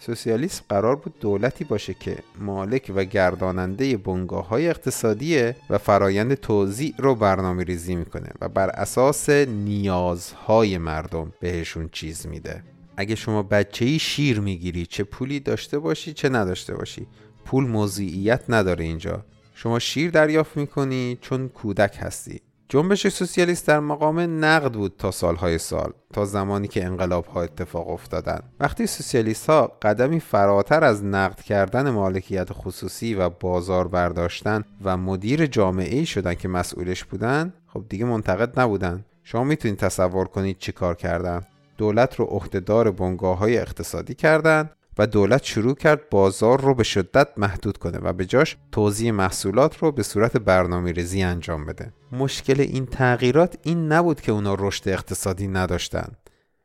سوسیالیسم 0.00 0.64
قرار 0.68 0.96
بود 0.96 1.18
دولتی 1.20 1.64
باشه 1.64 1.94
که 1.94 2.16
مالک 2.38 2.92
و 2.94 3.04
گرداننده 3.04 3.96
بنگاه 3.96 4.48
های 4.48 4.68
اقتصادیه 4.68 5.56
و 5.70 5.78
فرایند 5.78 6.34
توزیع 6.34 6.94
رو 6.98 7.14
برنامه 7.14 7.64
ریزی 7.64 7.94
می‌کنه 7.94 8.28
و 8.40 8.48
بر 8.48 8.70
اساس 8.70 9.28
نیازهای 9.30 10.78
مردم 10.78 11.32
بهشون 11.40 11.88
چیز 11.92 12.26
میده. 12.26 12.62
اگه 13.00 13.14
شما 13.14 13.42
بچه 13.42 13.84
ای 13.84 13.98
شیر 13.98 14.40
می‌گیری 14.40 14.86
چه 14.86 15.04
پولی 15.04 15.40
داشته 15.40 15.78
باشی 15.78 16.12
چه 16.12 16.28
نداشته 16.28 16.74
باشی. 16.74 17.06
پول 17.44 17.66
موضوعیت 17.66 18.44
نداره 18.48 18.84
اینجا. 18.84 19.24
شما 19.54 19.78
شیر 19.78 20.10
دریافت 20.10 20.56
می‌کنی 20.56 21.18
چون 21.20 21.48
کودک 21.48 21.96
هستی. 22.00 22.40
جنبش 22.68 23.08
سوسیالیست 23.08 23.66
در 23.66 23.80
مقام 23.80 24.44
نقد 24.44 24.72
بود 24.72 24.94
تا 24.98 25.10
سالهای 25.10 25.58
سال 25.58 25.92
تا 26.12 26.24
زمانی 26.24 26.68
که 26.68 26.84
انقلاب 26.84 27.26
ها 27.26 27.42
اتفاق 27.42 27.88
افتادن. 27.88 28.40
وقتی 28.60 28.86
سوسیالیست 28.86 29.50
ها 29.50 29.72
قدمی 29.82 30.20
فراتر 30.20 30.84
از 30.84 31.04
نقد 31.04 31.40
کردن 31.40 31.90
مالکیت 31.90 32.48
خصوصی 32.52 33.14
و 33.14 33.28
بازار 33.28 33.88
برداشتن 33.88 34.64
و 34.84 34.96
مدیر 34.96 35.46
جامعه 35.46 35.98
ای 35.98 36.06
شدن 36.06 36.34
که 36.34 36.48
مسئولش 36.48 37.04
بودن 37.04 37.52
خب 37.66 37.84
دیگه 37.88 38.04
منتقد 38.04 38.60
نبودن. 38.60 39.04
شما 39.24 39.44
می‌تونید 39.44 39.78
تصور 39.78 40.24
کنید 40.24 40.58
چی 40.58 40.72
کار 40.72 40.94
کردن. 40.94 41.42
دولت 41.80 42.14
رو 42.14 42.24
عهدهدار 42.24 42.90
بنگاه 42.90 43.38
های 43.38 43.58
اقتصادی 43.58 44.14
کردند 44.14 44.70
و 44.98 45.06
دولت 45.06 45.44
شروع 45.44 45.74
کرد 45.74 46.08
بازار 46.10 46.60
رو 46.60 46.74
به 46.74 46.82
شدت 46.82 47.28
محدود 47.36 47.78
کنه 47.78 47.98
و 47.98 48.12
به 48.12 48.26
جاش 48.26 48.56
توزیع 48.72 49.10
محصولات 49.10 49.78
رو 49.78 49.92
به 49.92 50.02
صورت 50.02 50.36
برنامه 50.36 50.92
ریزی 50.92 51.22
انجام 51.22 51.66
بده. 51.66 51.92
مشکل 52.12 52.60
این 52.60 52.86
تغییرات 52.86 53.58
این 53.62 53.92
نبود 53.92 54.20
که 54.20 54.32
اونا 54.32 54.56
رشد 54.58 54.88
اقتصادی 54.88 55.48
نداشتن. 55.48 56.12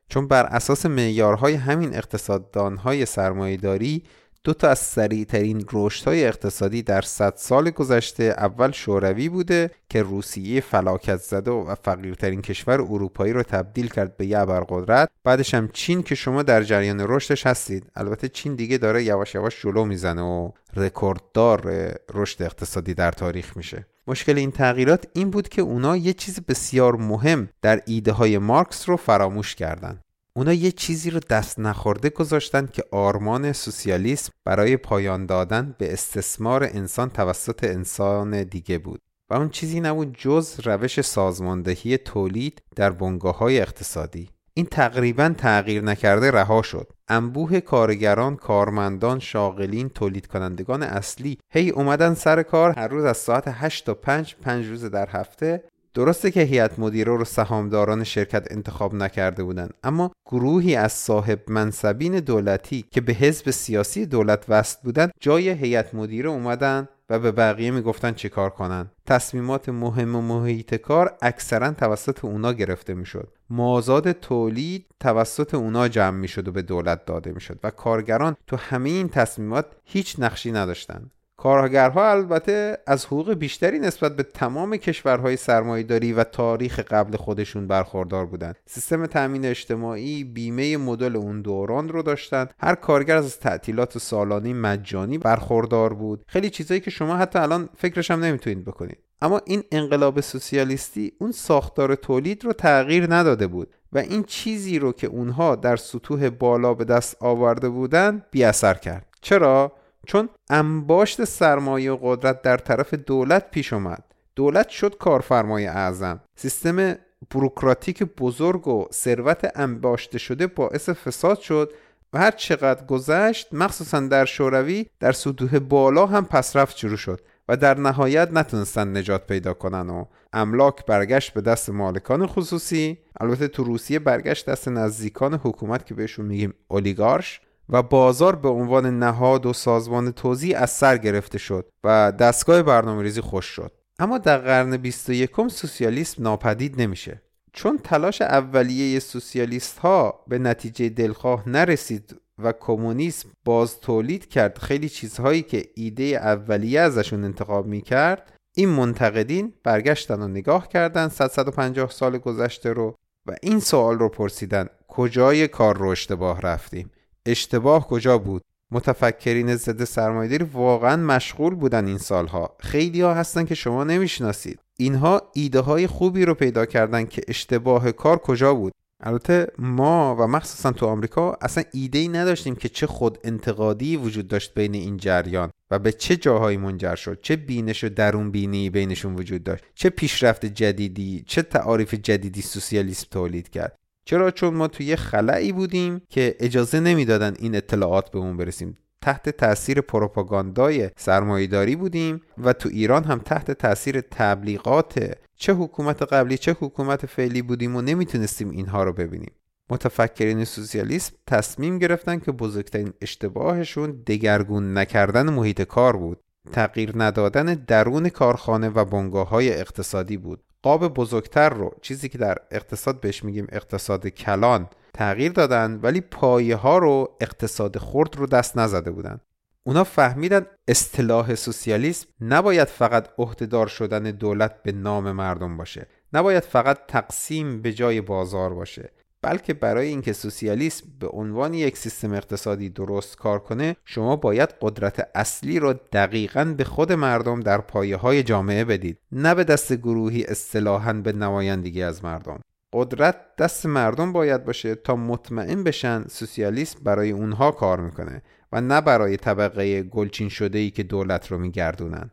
چون 0.10 0.28
بر 0.28 0.46
اساس 0.46 0.86
معیارهای 0.86 1.54
همین 1.54 1.96
اقتصاددانهای 1.96 3.06
سرمایهداری 3.06 4.04
دو 4.46 4.54
تا 4.54 4.70
از 4.70 4.80
سریعترین 4.80 5.66
رشدهای 5.74 6.26
اقتصادی 6.26 6.82
در 6.84 7.02
100 7.02 7.34
سال 7.38 7.70
گذشته 7.70 8.24
اول 8.24 8.72
شوروی 8.72 9.30
بوده 9.30 9.72
که 9.90 10.04
روسیه 10.04 10.62
فلاکت 10.62 11.16
زده 11.16 11.52
و 11.52 11.76
فقیرترین 11.76 12.42
کشور 12.42 12.82
اروپایی 12.82 13.34
رو 13.34 13.44
تبدیل 13.44 13.88
کرد 13.88 14.18
به 14.18 14.26
یه 14.26 14.40
ابرقدرت. 14.40 15.10
بعدش 15.24 15.54
هم 15.54 15.70
چین 15.74 16.04
که 16.04 16.16
شما 16.16 16.44
در 16.44 16.64
جریان 16.64 17.00
رشدش 17.00 17.48
هستید. 17.48 17.92
البته 17.96 18.30
چین 18.30 18.56
دیگه 18.56 18.78
داره 18.78 19.04
یواش 19.04 19.36
یواش 19.36 19.62
جلو 19.62 19.86
می‌زنه 19.86 20.22
و 20.22 20.52
رکورددار 20.76 21.92
رشد 22.14 22.44
اقتصادی 22.44 22.94
در 22.94 23.12
تاریخ 23.12 23.58
میشه. 23.58 23.86
مشکل 24.08 24.38
این 24.38 24.52
تغییرات 24.52 25.06
این 25.14 25.30
بود 25.30 25.50
که 25.50 25.62
اونا 25.62 25.98
یه 25.98 26.14
چیز 26.14 26.40
بسیار 26.48 26.96
مهم 26.96 27.50
در 27.62 27.82
ایده 27.86 28.12
های 28.12 28.38
مارکس 28.38 28.90
رو 28.90 28.98
فراموش 28.98 29.56
کردند. 29.56 30.05
اونا 30.38 30.54
یه 30.54 30.72
چیزی 30.72 31.10
رو 31.10 31.20
دست 31.30 31.60
نخورده 31.60 32.10
گذاشتن 32.10 32.70
که 32.74 32.84
آرمان 32.92 33.54
سوسیالیسم 33.54 34.32
برای 34.46 34.78
پایان 34.78 35.26
دادن 35.26 35.76
به 35.78 35.94
استثمار 35.94 36.64
انسان 36.64 37.10
توسط 37.10 37.64
انسان 37.64 38.44
دیگه 38.44 38.78
بود. 38.78 39.02
و 39.30 39.34
اون 39.34 39.50
چیزی 39.50 39.80
نبود 39.80 40.18
جز 40.18 40.60
روش 40.64 41.02
سازماندهی 41.02 41.98
تولید 41.98 42.62
در 42.76 42.90
بنگاه 42.90 43.38
های 43.38 43.60
اقتصادی. 43.62 44.30
این 44.54 44.66
تقریبا 44.66 45.34
تغییر 45.38 45.84
نکرده 45.84 46.32
رها 46.32 46.62
شد. 46.62 46.94
انبوه 47.08 47.60
کارگران، 47.60 48.36
کارمندان، 48.36 49.20
شاغلین، 49.20 49.90
تولید 49.90 50.28
کنندگان 50.28 50.84
اصلی 50.84 51.38
هی 51.50 51.70
اومدن 51.70 52.14
سر 52.14 52.44
کار 52.44 52.72
هر 52.72 52.88
روز 52.88 53.06
از 53.06 53.18
ساعت 53.18 53.44
8 53.48 53.86
تا 53.86 53.94
5 53.94 54.36
5 54.36 54.66
روز 54.66 54.86
در 54.86 55.10
هفته 55.10 55.64
درسته 55.96 56.32
که 56.32 56.42
هیئت 56.42 56.80
مدیره 56.80 57.18
رو 57.18 57.26
سهامداران 57.26 58.04
شرکت 58.04 58.52
انتخاب 58.52 58.96
نکرده 58.96 59.44
بودند 59.44 59.74
اما 59.84 60.12
گروهی 60.26 60.76
از 60.76 60.92
صاحب 60.92 61.40
منصبین 61.48 62.20
دولتی 62.20 62.86
که 62.92 63.02
به 63.02 63.14
حزب 63.14 63.52
سیاسی 63.52 64.06
دولت 64.06 64.46
وصل 64.50 64.78
بودند 64.84 65.12
جای 65.20 65.50
هیئت 65.50 65.96
مدیره 65.96 66.30
اومدن 66.30 66.88
و 67.10 67.20
به 67.20 67.32
بقیه 67.32 67.72
می‌گفتن 67.72 68.14
چه 68.14 68.30
کار 68.30 68.50
کنن. 68.50 68.92
تصمیمات 69.06 69.70
مهم 69.70 70.16
و 70.16 70.22
محیط 70.22 70.76
کار 70.76 71.18
اکثرا 71.22 71.72
توسط 71.72 72.26
اونا 72.26 72.54
گرفته 72.54 72.94
می‌شد. 72.94 73.34
مازاد 73.50 74.12
تولید 74.12 74.86
توسط 75.00 75.54
اونا 75.54 75.88
جمع 75.88 76.18
می‌شد 76.18 76.48
و 76.48 76.52
به 76.52 76.62
دولت 76.62 77.06
داده 77.06 77.32
می‌شد 77.32 77.60
و 77.64 77.70
کارگران 77.70 78.36
تو 78.48 78.56
همه 78.56 78.90
این 78.90 79.10
تصمیمات 79.10 79.66
هیچ 79.84 80.16
نقشی 80.20 80.52
نداشتند 80.52 81.12
کارگرها 81.38 82.12
البته 82.12 82.78
از 82.88 83.06
حقوق 83.06 83.34
بیشتری 83.34 83.80
نسبت 83.80 84.16
به 84.16 84.24
تمام 84.24 84.78
کشورهای 84.78 85.38
سرمایهداری 85.38 86.14
و 86.14 86.24
تاریخ 86.24 86.80
قبل 86.80 87.18
خودشون 87.18 87.68
برخوردار 87.68 88.26
بودند. 88.26 88.56
سیستم 88.66 89.06
تأمین 89.06 89.46
اجتماعی 89.46 90.24
بیمه 90.24 90.78
مدل 90.78 91.16
اون 91.16 91.42
دوران 91.42 91.90
رو 91.90 92.02
داشتن. 92.02 92.48
هر 92.60 92.76
کارگر 92.76 93.18
از 93.18 93.40
تعطیلات 93.40 93.98
سالانه 93.98 94.54
مجانی 94.54 95.18
برخوردار 95.18 95.94
بود. 95.94 96.24
خیلی 96.28 96.50
چیزایی 96.50 96.80
که 96.80 96.92
شما 96.92 97.16
حتی 97.16 97.40
الان 97.40 97.70
فکرش 97.78 98.12
هم 98.12 98.24
نمی‌تونید 98.24 98.66
بکنید. 98.66 98.98
اما 99.22 99.42
این 99.46 99.64
انقلاب 99.72 100.22
سوسیالیستی 100.22 101.12
اون 101.20 101.32
ساختار 101.32 101.96
تولید 101.96 102.46
رو 102.46 102.54
تغییر 102.54 103.14
نداده 103.14 103.48
بود 103.48 103.74
و 103.94 103.98
این 103.98 104.24
چیزی 104.24 104.80
رو 104.80 104.92
که 104.92 105.08
اونها 105.08 105.56
در 105.56 105.76
سطوح 105.76 106.30
بالا 106.30 106.74
به 106.74 106.86
دست 106.86 107.18
آورده 107.20 107.70
بودن 107.70 108.24
بی 108.32 108.44
اثر 108.44 108.74
کرد. 108.74 109.06
چرا؟ 109.22 109.72
چون 110.06 110.30
انباشت 110.50 111.24
سرمایه 111.24 111.92
و 111.92 111.98
قدرت 112.02 112.42
در 112.42 112.58
طرف 112.58 112.94
دولت 112.94 113.52
پیش 113.52 113.74
اومد. 113.74 114.04
دولت 114.36 114.70
شد 114.70 114.98
کارفرمای 114.98 115.68
اعظم. 115.68 116.20
سیستم 116.36 116.96
بروکراتیک 117.32 118.04
بزرگ 118.04 118.68
و 118.68 118.88
ثروت 118.94 119.52
انباشته 119.56 120.18
شده 120.18 120.48
باعث 120.48 120.90
فساد 120.90 121.40
شد 121.40 121.74
و 122.14 122.18
هر 122.18 122.32
چقدر 122.32 122.86
گذشت 122.86 123.54
مخصوصا 123.54 124.00
در 124.00 124.26
شوروی 124.26 124.86
در 125.00 125.12
سطوح 125.12 125.60
بالا 125.60 126.06
هم 126.06 126.26
پسرفت 126.26 126.78
شروع 126.78 126.98
شد 126.98 127.22
و 127.50 127.58
در 127.58 127.78
نهایت 127.78 128.30
نتونستن 128.32 128.98
نجات 128.98 129.28
پیدا 129.28 129.54
کنن 129.54 129.90
و 129.90 130.06
املاک 130.34 130.86
برگشت 130.86 131.34
به 131.34 131.42
دست 131.42 131.70
مالکان 131.70 132.28
خصوصی. 132.28 132.98
البته 133.20 133.48
تو 133.48 133.64
روسیه 133.64 134.00
برگشت 134.00 134.50
دست 134.50 134.68
نزدیکان 134.68 135.34
حکومت 135.34 135.86
که 135.86 135.94
بهشون 135.94 136.26
میگیم 136.26 136.54
اولیگارش. 136.68 137.42
و 137.70 137.84
بازار 137.84 138.36
به 138.36 138.50
عنوان 138.50 139.00
نهاد 139.00 139.46
و 139.46 139.54
سازمان 139.54 140.12
توزیع 140.12 140.60
از 140.60 140.70
سر 140.70 140.98
گرفته 140.98 141.38
شد 141.38 141.70
و 141.84 142.12
دستگاه 142.20 142.64
برنامه 142.64 143.04
ریزی 143.04 143.22
خوش 143.22 143.46
شد. 143.46 143.72
اما 144.00 144.18
در 144.18 144.38
قرن 144.38 144.78
21 144.78 145.48
سوسیالیسم 145.48 146.24
ناپدید 146.24 146.82
نمیشه. 146.82 147.22
چون 147.54 147.78
تلاش 147.84 148.22
اولیه 148.22 149.00
سوسیالیست 149.00 149.80
ها 149.80 150.26
به 150.28 150.40
نتیجه 150.40 150.90
دلخواه 150.90 151.50
نرسید 151.50 152.16
و 152.44 152.54
کمونیسم 152.60 153.30
باز 153.46 153.80
تولید 153.80 154.30
کرد 154.30 154.58
خیلی 154.58 154.90
چیزهایی 154.90 155.42
که 155.42 155.66
ایده 155.76 156.04
اولیه 156.04 156.80
ازشون 156.80 157.24
انتخاب 157.24 157.66
می‌کرد 157.66 158.34
این 158.56 158.70
منتقدین 158.70 159.54
برگشتن 159.64 160.22
و 160.22 160.28
نگاه 160.28 160.68
کردن 160.68 161.08
150 161.08 161.90
سال 161.90 162.18
گذشته 162.18 162.74
رو 162.74 162.96
و 163.26 163.36
این 163.44 163.60
سوال 163.60 164.00
رو 164.00 164.10
پرسیدن 164.10 164.68
کجای 164.88 165.48
کار 165.48 165.78
رو 165.78 165.90
اشتباه 165.90 166.42
رفتیم؟ 166.42 166.92
اشتباه 167.26 167.88
کجا 167.88 168.18
بود؟ 168.18 168.42
متفکرین 168.72 169.56
ضد 169.56 169.84
سرمایهداری 169.84 170.44
واقعا 170.54 170.96
مشغول 170.96 171.56
بودن 171.56 171.88
این 171.88 171.98
سالها. 171.98 172.56
خیلی 172.60 173.02
ها 173.02 173.14
هستن 173.14 173.46
که 173.46 173.56
شما 173.56 173.84
نمی‌شناسید. 173.84 174.60
اینها 174.78 175.22
ایده 175.34 175.60
های 175.60 175.88
خوبی 175.88 176.26
رو 176.26 176.34
پیدا 176.34 176.66
کردن 176.66 177.06
که 177.06 177.22
اشتباه 177.28 177.92
کار 177.92 178.18
کجا 178.18 178.54
بود. 178.54 178.74
البته 179.04 179.48
ما 179.58 180.16
و 180.20 180.28
مخصوصا 180.28 180.72
تو 180.72 180.86
آمریکا 180.86 181.38
اصلا 181.42 181.64
ایده 181.74 182.00
ای 182.00 182.08
نداشتیم 182.08 182.56
که 182.56 182.70
چه 182.70 182.88
خود 182.88 183.18
انتقادی 183.24 183.98
وجود 183.98 184.28
داشت 184.28 184.54
بین 184.54 184.74
این 184.74 184.98
جریان 184.98 185.52
و 185.72 185.80
به 185.80 185.92
چه 185.92 186.16
جاهایی 186.16 186.58
منجر 186.58 186.96
شد 186.96 187.20
چه 187.22 187.36
بینش 187.36 187.84
و 187.84 187.90
درون 187.90 188.32
بینی 188.32 188.70
بینشون 188.70 189.16
وجود 189.16 189.44
داشت 189.44 189.64
چه 189.76 189.90
پیشرفت 189.90 190.46
جدیدی 190.46 191.24
چه 191.28 191.42
تعاریف 191.42 191.94
جدیدی 191.94 192.42
سوسیالیسم 192.42 193.08
تولید 193.12 193.50
کرد. 193.50 193.76
چرا؟ 194.06 194.32
چون 194.32 194.54
ما 194.54 194.68
توی 194.68 194.86
یه 194.86 194.96
خلایی 194.96 195.52
بودیم 195.52 196.02
که 196.10 196.36
اجازه 196.40 196.80
نمی‌دادن 196.80 197.34
این 197.40 197.56
اطلاعات 197.56 198.12
به 198.12 198.20
اون 198.20 198.38
برسیم. 198.38 198.78
تحت 199.02 199.30
تاثیر 199.30 199.82
پروپاگاندای 199.82 200.90
سرمایهداری 200.98 201.76
بودیم 201.76 202.22
و 202.38 202.54
تو 202.54 202.70
ایران 202.70 203.04
هم 203.04 203.20
تحت 203.20 203.52
تاثیر 203.52 204.02
تبلیغات 204.02 205.18
چه 205.36 205.54
حکومت 205.54 206.02
قبلی 206.02 206.38
چه 206.38 206.56
حکومت 206.60 207.06
فعلی 207.06 207.42
بودیم 207.42 207.76
و 207.76 207.82
نمی‌تونستیم 207.82 208.50
اینها 208.50 208.84
رو 208.84 208.94
ببینیم. 208.94 209.32
متفکرین 209.70 210.46
سوسیالیسم 210.46 211.16
تصمیم 211.28 211.80
گرفتن 211.80 212.20
که 212.20 212.32
بزرگترین 212.32 212.94
اشتباهشون 213.02 213.92
دگرگون 214.08 214.78
نکردن 214.78 215.30
محیط 215.30 215.62
کار 215.62 215.98
بود. 215.98 216.20
تغییر 216.52 216.92
ندادن 216.96 217.46
درون 217.46 218.10
کارخانه 218.10 218.70
و 218.70 218.86
بنگاه 218.86 219.30
های 219.30 219.54
اقتصادی 219.54 220.18
بود. 220.18 220.44
قاب 220.66 220.88
بزرگتر 220.94 221.50
رو 221.50 221.76
چیزی 221.82 222.10
که 222.10 222.18
در 222.18 222.38
اقتصاد 222.52 223.00
بهش 223.00 223.24
میگیم 223.24 223.48
اقتصاد 223.52 224.08
کلان 224.08 224.70
تغییر 224.94 225.32
دادن 225.32 225.80
ولی 225.84 226.02
پایه 226.02 226.56
ها 226.56 226.78
رو 226.78 227.18
اقتصاد 227.22 227.78
خرد 227.78 228.16
رو 228.16 228.26
دست 228.26 228.58
نزده 228.58 228.92
بودن. 228.92 229.20
اونا 229.64 229.84
فهمیدن 229.84 230.46
اصطلاح 230.68 231.36
سوسیالیسم 231.36 232.08
نباید 232.22 232.68
فقط 232.68 233.10
عهدهدار 233.18 233.68
شدن 233.68 234.04
دولت 234.04 234.64
به 234.64 234.72
نام 234.72 235.12
مردم 235.12 235.58
باشه. 235.58 235.88
نباید 236.14 236.44
فقط 236.44 236.78
تقسیم 236.88 237.62
به 237.62 237.74
جای 237.74 238.02
بازار 238.02 238.54
باشه. 238.54 238.92
بلکه 239.26 239.54
برای 239.54 239.88
اینکه 239.88 240.14
سوسیالیسم 240.14 240.86
به 241.00 241.08
عنوان 241.08 241.54
یک 241.54 241.78
سیستم 241.78 242.14
اقتصادی 242.14 242.70
درست 242.70 243.18
کار 243.18 243.40
کنه 243.40 243.76
شما 243.86 244.16
باید 244.16 244.50
قدرت 244.62 245.10
اصلی 245.16 245.60
را 245.60 245.74
دقیقا 245.74 246.54
به 246.58 246.64
خود 246.64 246.92
مردم 246.92 247.40
در 247.40 247.58
پایه 247.58 247.98
های 247.98 248.24
جامعه 248.24 248.66
بدید. 248.66 248.98
نه 249.12 249.36
به 249.36 249.44
دست 249.44 249.74
گروهی 249.74 250.24
اصطلاحا 250.24 250.94
به 250.94 251.14
نمایندگی 251.14 251.84
از 251.84 252.04
مردم. 252.04 252.40
قدرت 252.74 253.16
دست 253.38 253.66
مردم 253.66 254.14
باید 254.14 254.46
باشه 254.46 254.76
تا 254.76 254.96
مطمئن 254.96 255.64
بشن 255.64 256.04
سوسیالیسم 256.08 256.80
برای 256.84 257.12
اونها 257.12 257.52
کار 257.52 257.80
می‌کنه 257.80 258.22
و 258.52 258.62
نه 258.62 258.82
برای 258.82 259.18
طبقه 259.18 259.84
گلچین 259.84 260.30
شده 260.30 260.58
ای 260.60 260.70
که 260.70 260.84
دولت 260.84 261.32
رو 261.32 261.38
میگردونن. 261.38 262.12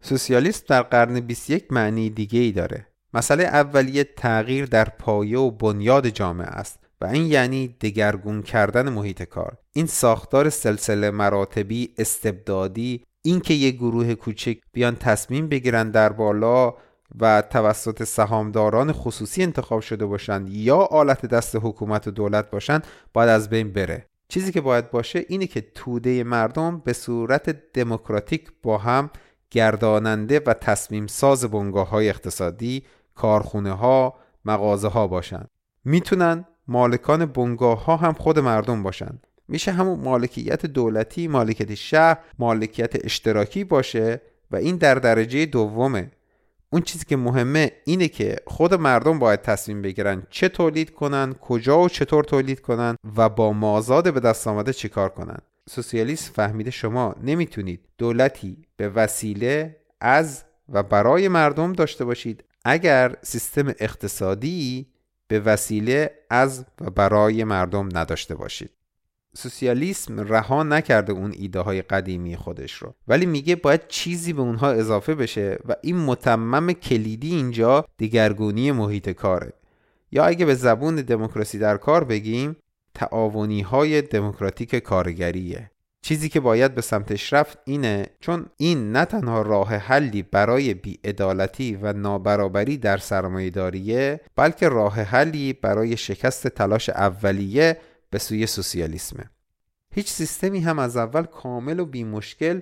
سوسیالیسم 0.00 0.64
در 0.68 0.82
قرن 0.82 1.20
21 1.20 1.72
معنی 1.72 2.10
دیگه 2.10 2.40
ای 2.40 2.52
داره. 2.52 2.89
مسئله 3.14 3.44
اولیه 3.44 4.04
تغییر 4.04 4.66
در 4.66 4.84
پایه 4.84 5.38
و 5.38 5.50
بنیاد 5.50 6.06
جامعه 6.06 6.46
است 6.46 6.78
و 7.00 7.06
این 7.06 7.26
یعنی 7.26 7.76
دگرگون 7.80 8.42
کردن 8.42 8.88
محیط 8.88 9.22
کار. 9.22 9.56
این 9.72 9.86
ساختار 9.86 10.50
سلسله 10.50 11.10
مراتبی 11.10 11.94
استبدادی 11.98 13.04
اینکه 13.22 13.54
یک 13.54 13.76
گروه 13.76 14.14
کوچک 14.14 14.58
بیان 14.72 14.96
تصمیم 14.96 15.48
بگیرن 15.48 15.90
در 15.90 16.12
بالا 16.12 16.74
و 17.20 17.42
توسط 17.50 18.04
سهامداران 18.04 18.92
خصوصی 18.92 19.42
انتخاب 19.42 19.80
شده 19.80 20.06
باشند 20.06 20.48
یا 20.48 20.76
آلت 20.76 21.26
دست 21.26 21.56
حکومت 21.56 22.08
و 22.08 22.10
دولت 22.10 22.50
باشند 22.50 22.86
باید 23.12 23.28
از 23.28 23.50
بین 23.50 23.72
بره. 23.72 24.06
چیزی 24.28 24.52
که 24.52 24.60
باید 24.60 24.90
باشه 24.90 25.24
اینه 25.28 25.46
که 25.46 25.60
توده 25.60 26.24
مردم 26.24 26.78
به 26.78 26.92
صورت 26.92 27.72
دموکراتیک 27.72 28.48
با 28.62 28.78
هم 28.78 29.10
گرداننده 29.50 30.40
و 30.46 30.54
تصمیم 30.54 31.06
ساز 31.06 31.44
بنگاه 31.44 31.88
های 31.88 32.08
اقتصادی، 32.08 32.84
کارخونه 33.14 33.72
ها، 33.72 34.14
مغازه 34.44 34.88
ها 34.88 35.06
باشن. 35.06 35.44
می‌تونن 35.84 36.44
مالکان 36.68 37.26
بنگاه 37.26 37.84
ها 37.84 37.96
هم 37.96 38.12
خود 38.12 38.38
مردم 38.38 38.82
باشن. 38.82 39.18
میشه 39.48 39.72
همون 39.72 40.00
مالکیت 40.00 40.66
دولتی، 40.66 41.28
مالکیت 41.28 41.74
شهر، 41.74 42.18
مالکیت 42.38 43.04
اشتراکی 43.04 43.64
باشه 43.64 44.20
و 44.50 44.56
این 44.56 44.76
در 44.76 44.94
درجه 44.94 45.46
دومه. 45.46 46.10
اون 46.72 46.82
چیزی 46.82 47.04
که 47.04 47.16
مهمه 47.16 47.72
اینه 47.84 48.08
که 48.08 48.36
خود 48.46 48.74
مردم 48.74 49.18
باید 49.18 49.42
تصمیم 49.42 49.82
بگیرن 49.82 50.22
چه 50.30 50.48
تولید 50.48 50.94
کنن، 50.94 51.34
کجا 51.34 51.80
و 51.80 51.88
چطور 51.88 52.24
تولید 52.24 52.60
کنن 52.60 52.96
و 53.16 53.28
با 53.28 53.52
مازاد 53.52 54.14
به 54.14 54.20
دست 54.20 54.48
آمده 54.48 54.72
چیکار 54.72 55.08
کنن. 55.08 55.38
سوسیالیست 55.68 56.34
فهمیده 56.34 56.70
شما 56.70 57.14
نمی‌تونید 57.22 57.80
دولتی 57.98 58.56
به 58.76 58.88
وسیله 58.88 59.76
از 60.00 60.44
و 60.68 60.82
برای 60.82 61.28
مردم 61.28 61.72
داشته 61.72 62.04
باشید 62.04 62.44
اگر 62.64 63.16
سیستم 63.22 63.68
اقتصادی 63.68 64.86
به 65.28 65.40
وسیله 65.40 66.10
از 66.30 66.64
و 66.80 66.90
برای 66.90 67.44
مردم 67.44 67.88
نداشته 67.98 68.34
باشید. 68.34 68.70
سوسیالیسم 69.36 70.20
رها 70.20 70.62
نکرده 70.62 71.12
اون 71.12 71.32
ایده 71.36 71.60
های 71.60 71.82
قدیمی 71.82 72.36
خودش 72.36 72.72
رو. 72.72 72.94
ولی 73.08 73.26
میگه 73.26 73.56
باید 73.56 73.88
چیزی 73.88 74.32
به 74.32 74.42
اونها 74.42 74.70
اضافه 74.70 75.14
بشه 75.14 75.58
و 75.68 75.76
این 75.82 75.96
متمم 75.96 76.72
کلیدی 76.72 77.34
اینجا 77.34 77.84
دیگرگونی 77.96 78.72
محیط 78.72 79.10
کاره. 79.10 79.52
یا 80.12 80.24
اگه 80.24 80.44
به 80.44 80.54
زبون 80.54 80.96
دموکراسی 80.96 81.58
در 81.58 81.76
کار 81.76 82.04
بگیم 82.04 82.56
تعاونی 82.94 83.60
های 83.60 84.02
دموکراتیک 84.02 84.76
کارگریه. 84.76 85.70
چیزی 86.02 86.28
که 86.28 86.40
باید 86.40 86.74
به 86.74 86.80
سمتش 86.80 87.32
رفت 87.32 87.58
اینه 87.64 88.06
چون 88.20 88.46
این 88.56 88.92
نه 88.92 89.04
تنها 89.04 89.42
راه 89.42 89.74
حلی 89.74 90.22
برای 90.22 90.74
بیعدالتی 90.74 91.78
و 91.82 91.92
نابرابری 91.92 92.76
در 92.76 92.98
سرمایهداریه 92.98 94.20
بلکه 94.36 94.68
راه 94.68 94.94
حلی 94.94 95.52
برای 95.52 95.96
شکست 95.96 96.48
تلاش 96.48 96.88
اولیه 96.88 97.76
به 98.10 98.18
سوی 98.18 98.46
سوسیالیسمه. 98.46 99.30
هیچ 99.94 100.10
سیستمی 100.10 100.60
هم 100.60 100.78
از 100.78 100.96
اول 100.96 101.22
کامل 101.22 101.80
و 101.80 101.84
بی 101.84 102.04
مشکل 102.04 102.60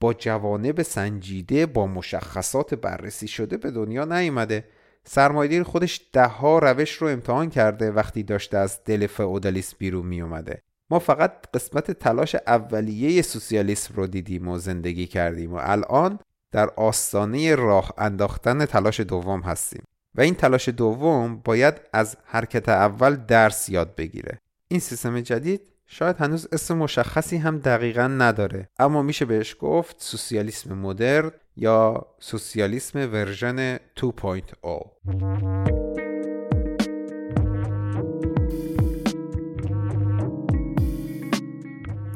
با 0.00 0.14
جوانب 0.14 0.82
سنجیده 0.82 1.66
با 1.66 1.86
مشخصات 1.86 2.74
بررسی 2.74 3.28
شده 3.28 3.56
به 3.56 3.70
دنیا 3.70 4.04
نیومده. 4.04 4.64
سرمایه‌داری 5.04 5.62
خودش 5.62 6.00
دهها 6.12 6.58
روش 6.58 6.92
رو 6.92 7.08
امتحان 7.08 7.50
کرده 7.50 7.90
وقتی 7.90 8.22
داشته 8.22 8.58
از 8.58 8.84
دل 8.84 9.06
فئودالیسم 9.06 9.76
بیرون 9.78 10.06
می 10.06 10.20
اومده 10.20 10.62
ما 10.90 10.98
فقط 10.98 11.32
قسمت 11.54 11.90
تلاش 11.90 12.36
اولیه 12.46 13.22
سوسیالیسم 13.22 13.94
رو 13.94 14.06
دیدیم 14.06 14.48
و 14.48 14.58
زندگی 14.58 15.06
کردیم 15.06 15.52
و 15.52 15.58
الان 15.60 16.18
در 16.52 16.70
آستانه 16.76 17.54
راه 17.54 17.92
انداختن 17.98 18.66
تلاش 18.66 19.00
دوم 19.00 19.40
هستیم. 19.40 19.82
و 20.14 20.20
این 20.20 20.34
تلاش 20.34 20.68
دوم 20.68 21.36
باید 21.36 21.74
از 21.92 22.16
حرکت 22.24 22.68
اول 22.68 23.16
درس 23.16 23.68
یاد 23.68 23.94
بگیره. 23.94 24.40
این 24.68 24.80
سیستم 24.80 25.20
جدید 25.20 25.60
شاید 25.86 26.16
هنوز 26.16 26.48
اسم 26.52 26.76
مشخصی 26.76 27.36
هم 27.36 27.58
دقیقا 27.58 28.06
نداره 28.06 28.68
اما 28.78 29.02
میشه 29.02 29.24
بهش 29.24 29.56
گفت 29.60 29.96
سوسیالیسم 29.98 30.78
مدرن 30.78 31.30
یا 31.56 32.06
سوسیالیسم 32.20 33.12
ورژن 33.12 33.76
2.0 33.76 36.03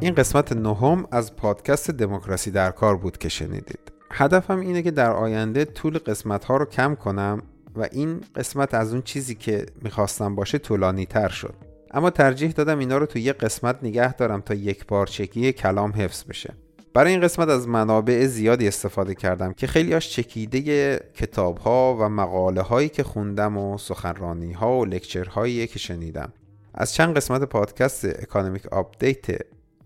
این 0.00 0.14
قسمت 0.14 0.52
نهم 0.52 1.06
از 1.10 1.36
پادکست 1.36 1.90
دموکراسی 1.90 2.50
در 2.50 2.70
کار 2.70 2.96
بود 2.96 3.18
که 3.18 3.28
شنیدید. 3.28 3.92
هدفم 4.10 4.60
اینه 4.60 4.82
که 4.82 4.90
در 4.90 5.12
آینده 5.12 5.64
طول 5.64 5.98
قسمت 5.98 6.44
ها 6.44 6.56
رو 6.56 6.64
کم 6.64 6.94
کنم 6.94 7.42
و 7.76 7.88
این 7.92 8.20
قسمت 8.34 8.74
از 8.74 8.92
اون 8.92 9.02
چیزی 9.02 9.34
که 9.34 9.66
می‌خواستم 9.82 10.34
باشه 10.34 10.58
طولانی 10.58 11.06
تر 11.06 11.28
شد. 11.28 11.54
اما 11.90 12.10
ترجیح 12.10 12.50
دادم 12.50 12.78
اینا 12.78 12.98
رو 12.98 13.06
تو 13.06 13.18
یک 13.18 13.36
قسمت 13.36 13.78
نگه 13.82 14.12
دارم 14.12 14.40
تا 14.40 14.54
یک 14.54 14.86
بارچگی 14.86 15.52
کلام 15.52 15.92
حفظ 15.96 16.24
بشه. 16.24 16.54
برای 16.94 17.12
این 17.12 17.20
قسمت 17.20 17.48
از 17.48 17.68
منابع 17.68 18.26
زیادی 18.26 18.68
استفاده 18.68 19.14
کردم 19.14 19.52
که 19.52 19.66
خیلی 19.66 19.92
هاش 19.92 20.10
چکیده 20.10 20.96
کتاب 21.14 21.58
ها 21.58 21.96
و 22.00 22.08
مقاله 22.08 22.60
هایی 22.60 22.88
که 22.88 23.02
خوندم 23.02 23.56
و 23.56 23.78
سخنرانی 23.78 24.52
ها 24.52 24.78
و 24.78 24.84
lecture 24.84 25.24
هایی 25.24 25.66
که 25.66 25.78
شنیدم. 25.78 26.32
از 26.74 26.94
چند 26.94 27.16
قسمت 27.16 27.42
پادکست 27.42 28.04
Economic 28.04 28.66
Update 28.66 29.26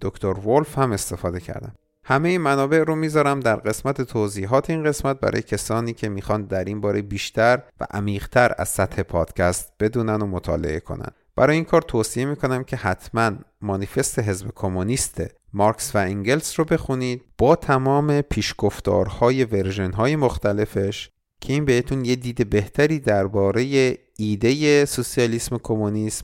دکتر 0.02 0.48
ولف 0.48 0.78
هم 0.78 0.92
استفاده 0.92 1.40
کردم. 1.40 1.74
همه 2.04 2.28
این 2.28 2.40
منابع 2.40 2.78
رو 2.78 2.94
می‌ذارم 2.96 3.40
در 3.40 3.56
قسمت 3.56 4.02
توضیحات 4.02 4.70
این 4.70 4.84
قسمت 4.84 5.20
برای 5.20 5.42
کسانی 5.42 5.92
که 5.92 6.08
می‌خوان 6.08 6.42
در 6.42 6.64
این 6.64 6.80
باره 6.80 7.02
بیشتر 7.02 7.62
و 7.80 7.86
عمیقتر 7.90 8.54
از 8.58 8.68
سطح 8.68 9.02
پادکست 9.02 9.72
بدونن 9.80 10.22
و 10.22 10.26
مطالعه 10.26 10.80
کنن. 10.80 11.10
برای 11.36 11.56
این 11.56 11.64
کار 11.64 11.82
توصیه 11.82 12.24
می‌کنم 12.24 12.64
که 12.64 12.76
حتما 12.76 13.32
مانیفست 13.60 14.18
حزب 14.18 14.46
کمونیست 14.54 15.22
مارکس 15.52 15.96
و 15.96 15.98
انگلس 15.98 16.58
رو 16.58 16.64
بخونید 16.64 17.22
با 17.38 17.56
تمام 17.56 18.20
پیشگفتارهای 18.20 19.44
ورژن 19.44 19.92
های 19.92 20.16
مختلفش 20.16 21.10
که 21.40 21.52
این 21.52 21.64
بهتون 21.64 22.04
یه 22.04 22.16
دید 22.16 22.50
بهتری 22.50 22.98
درباره 22.98 23.98
ایده 24.18 24.84
سوسیالیسم 24.84 25.58
کمونیسم 25.62 26.22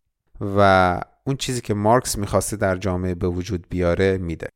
و 0.56 1.00
اون 1.28 1.36
چیزی 1.36 1.60
که 1.60 1.74
مارکس 1.74 2.18
می‌خواسته 2.18 2.56
در 2.56 2.76
جامعه 2.76 3.14
به 3.14 3.28
وجود 3.28 3.66
بیاره 3.68 4.18
میده. 4.18 4.48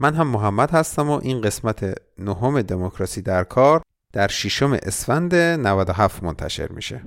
من 0.00 0.14
هم 0.14 0.26
محمد 0.26 0.70
هستم 0.70 1.08
و 1.10 1.20
این 1.22 1.40
قسمت 1.40 1.94
نهم 2.18 2.62
دموکراسی 2.62 3.22
در 3.22 3.44
کار 3.44 3.82
در 4.12 4.28
ششم 4.28 4.72
اسفند 4.72 5.34
97 5.34 6.22
منتشر 6.22 6.68
میشه. 6.68 7.02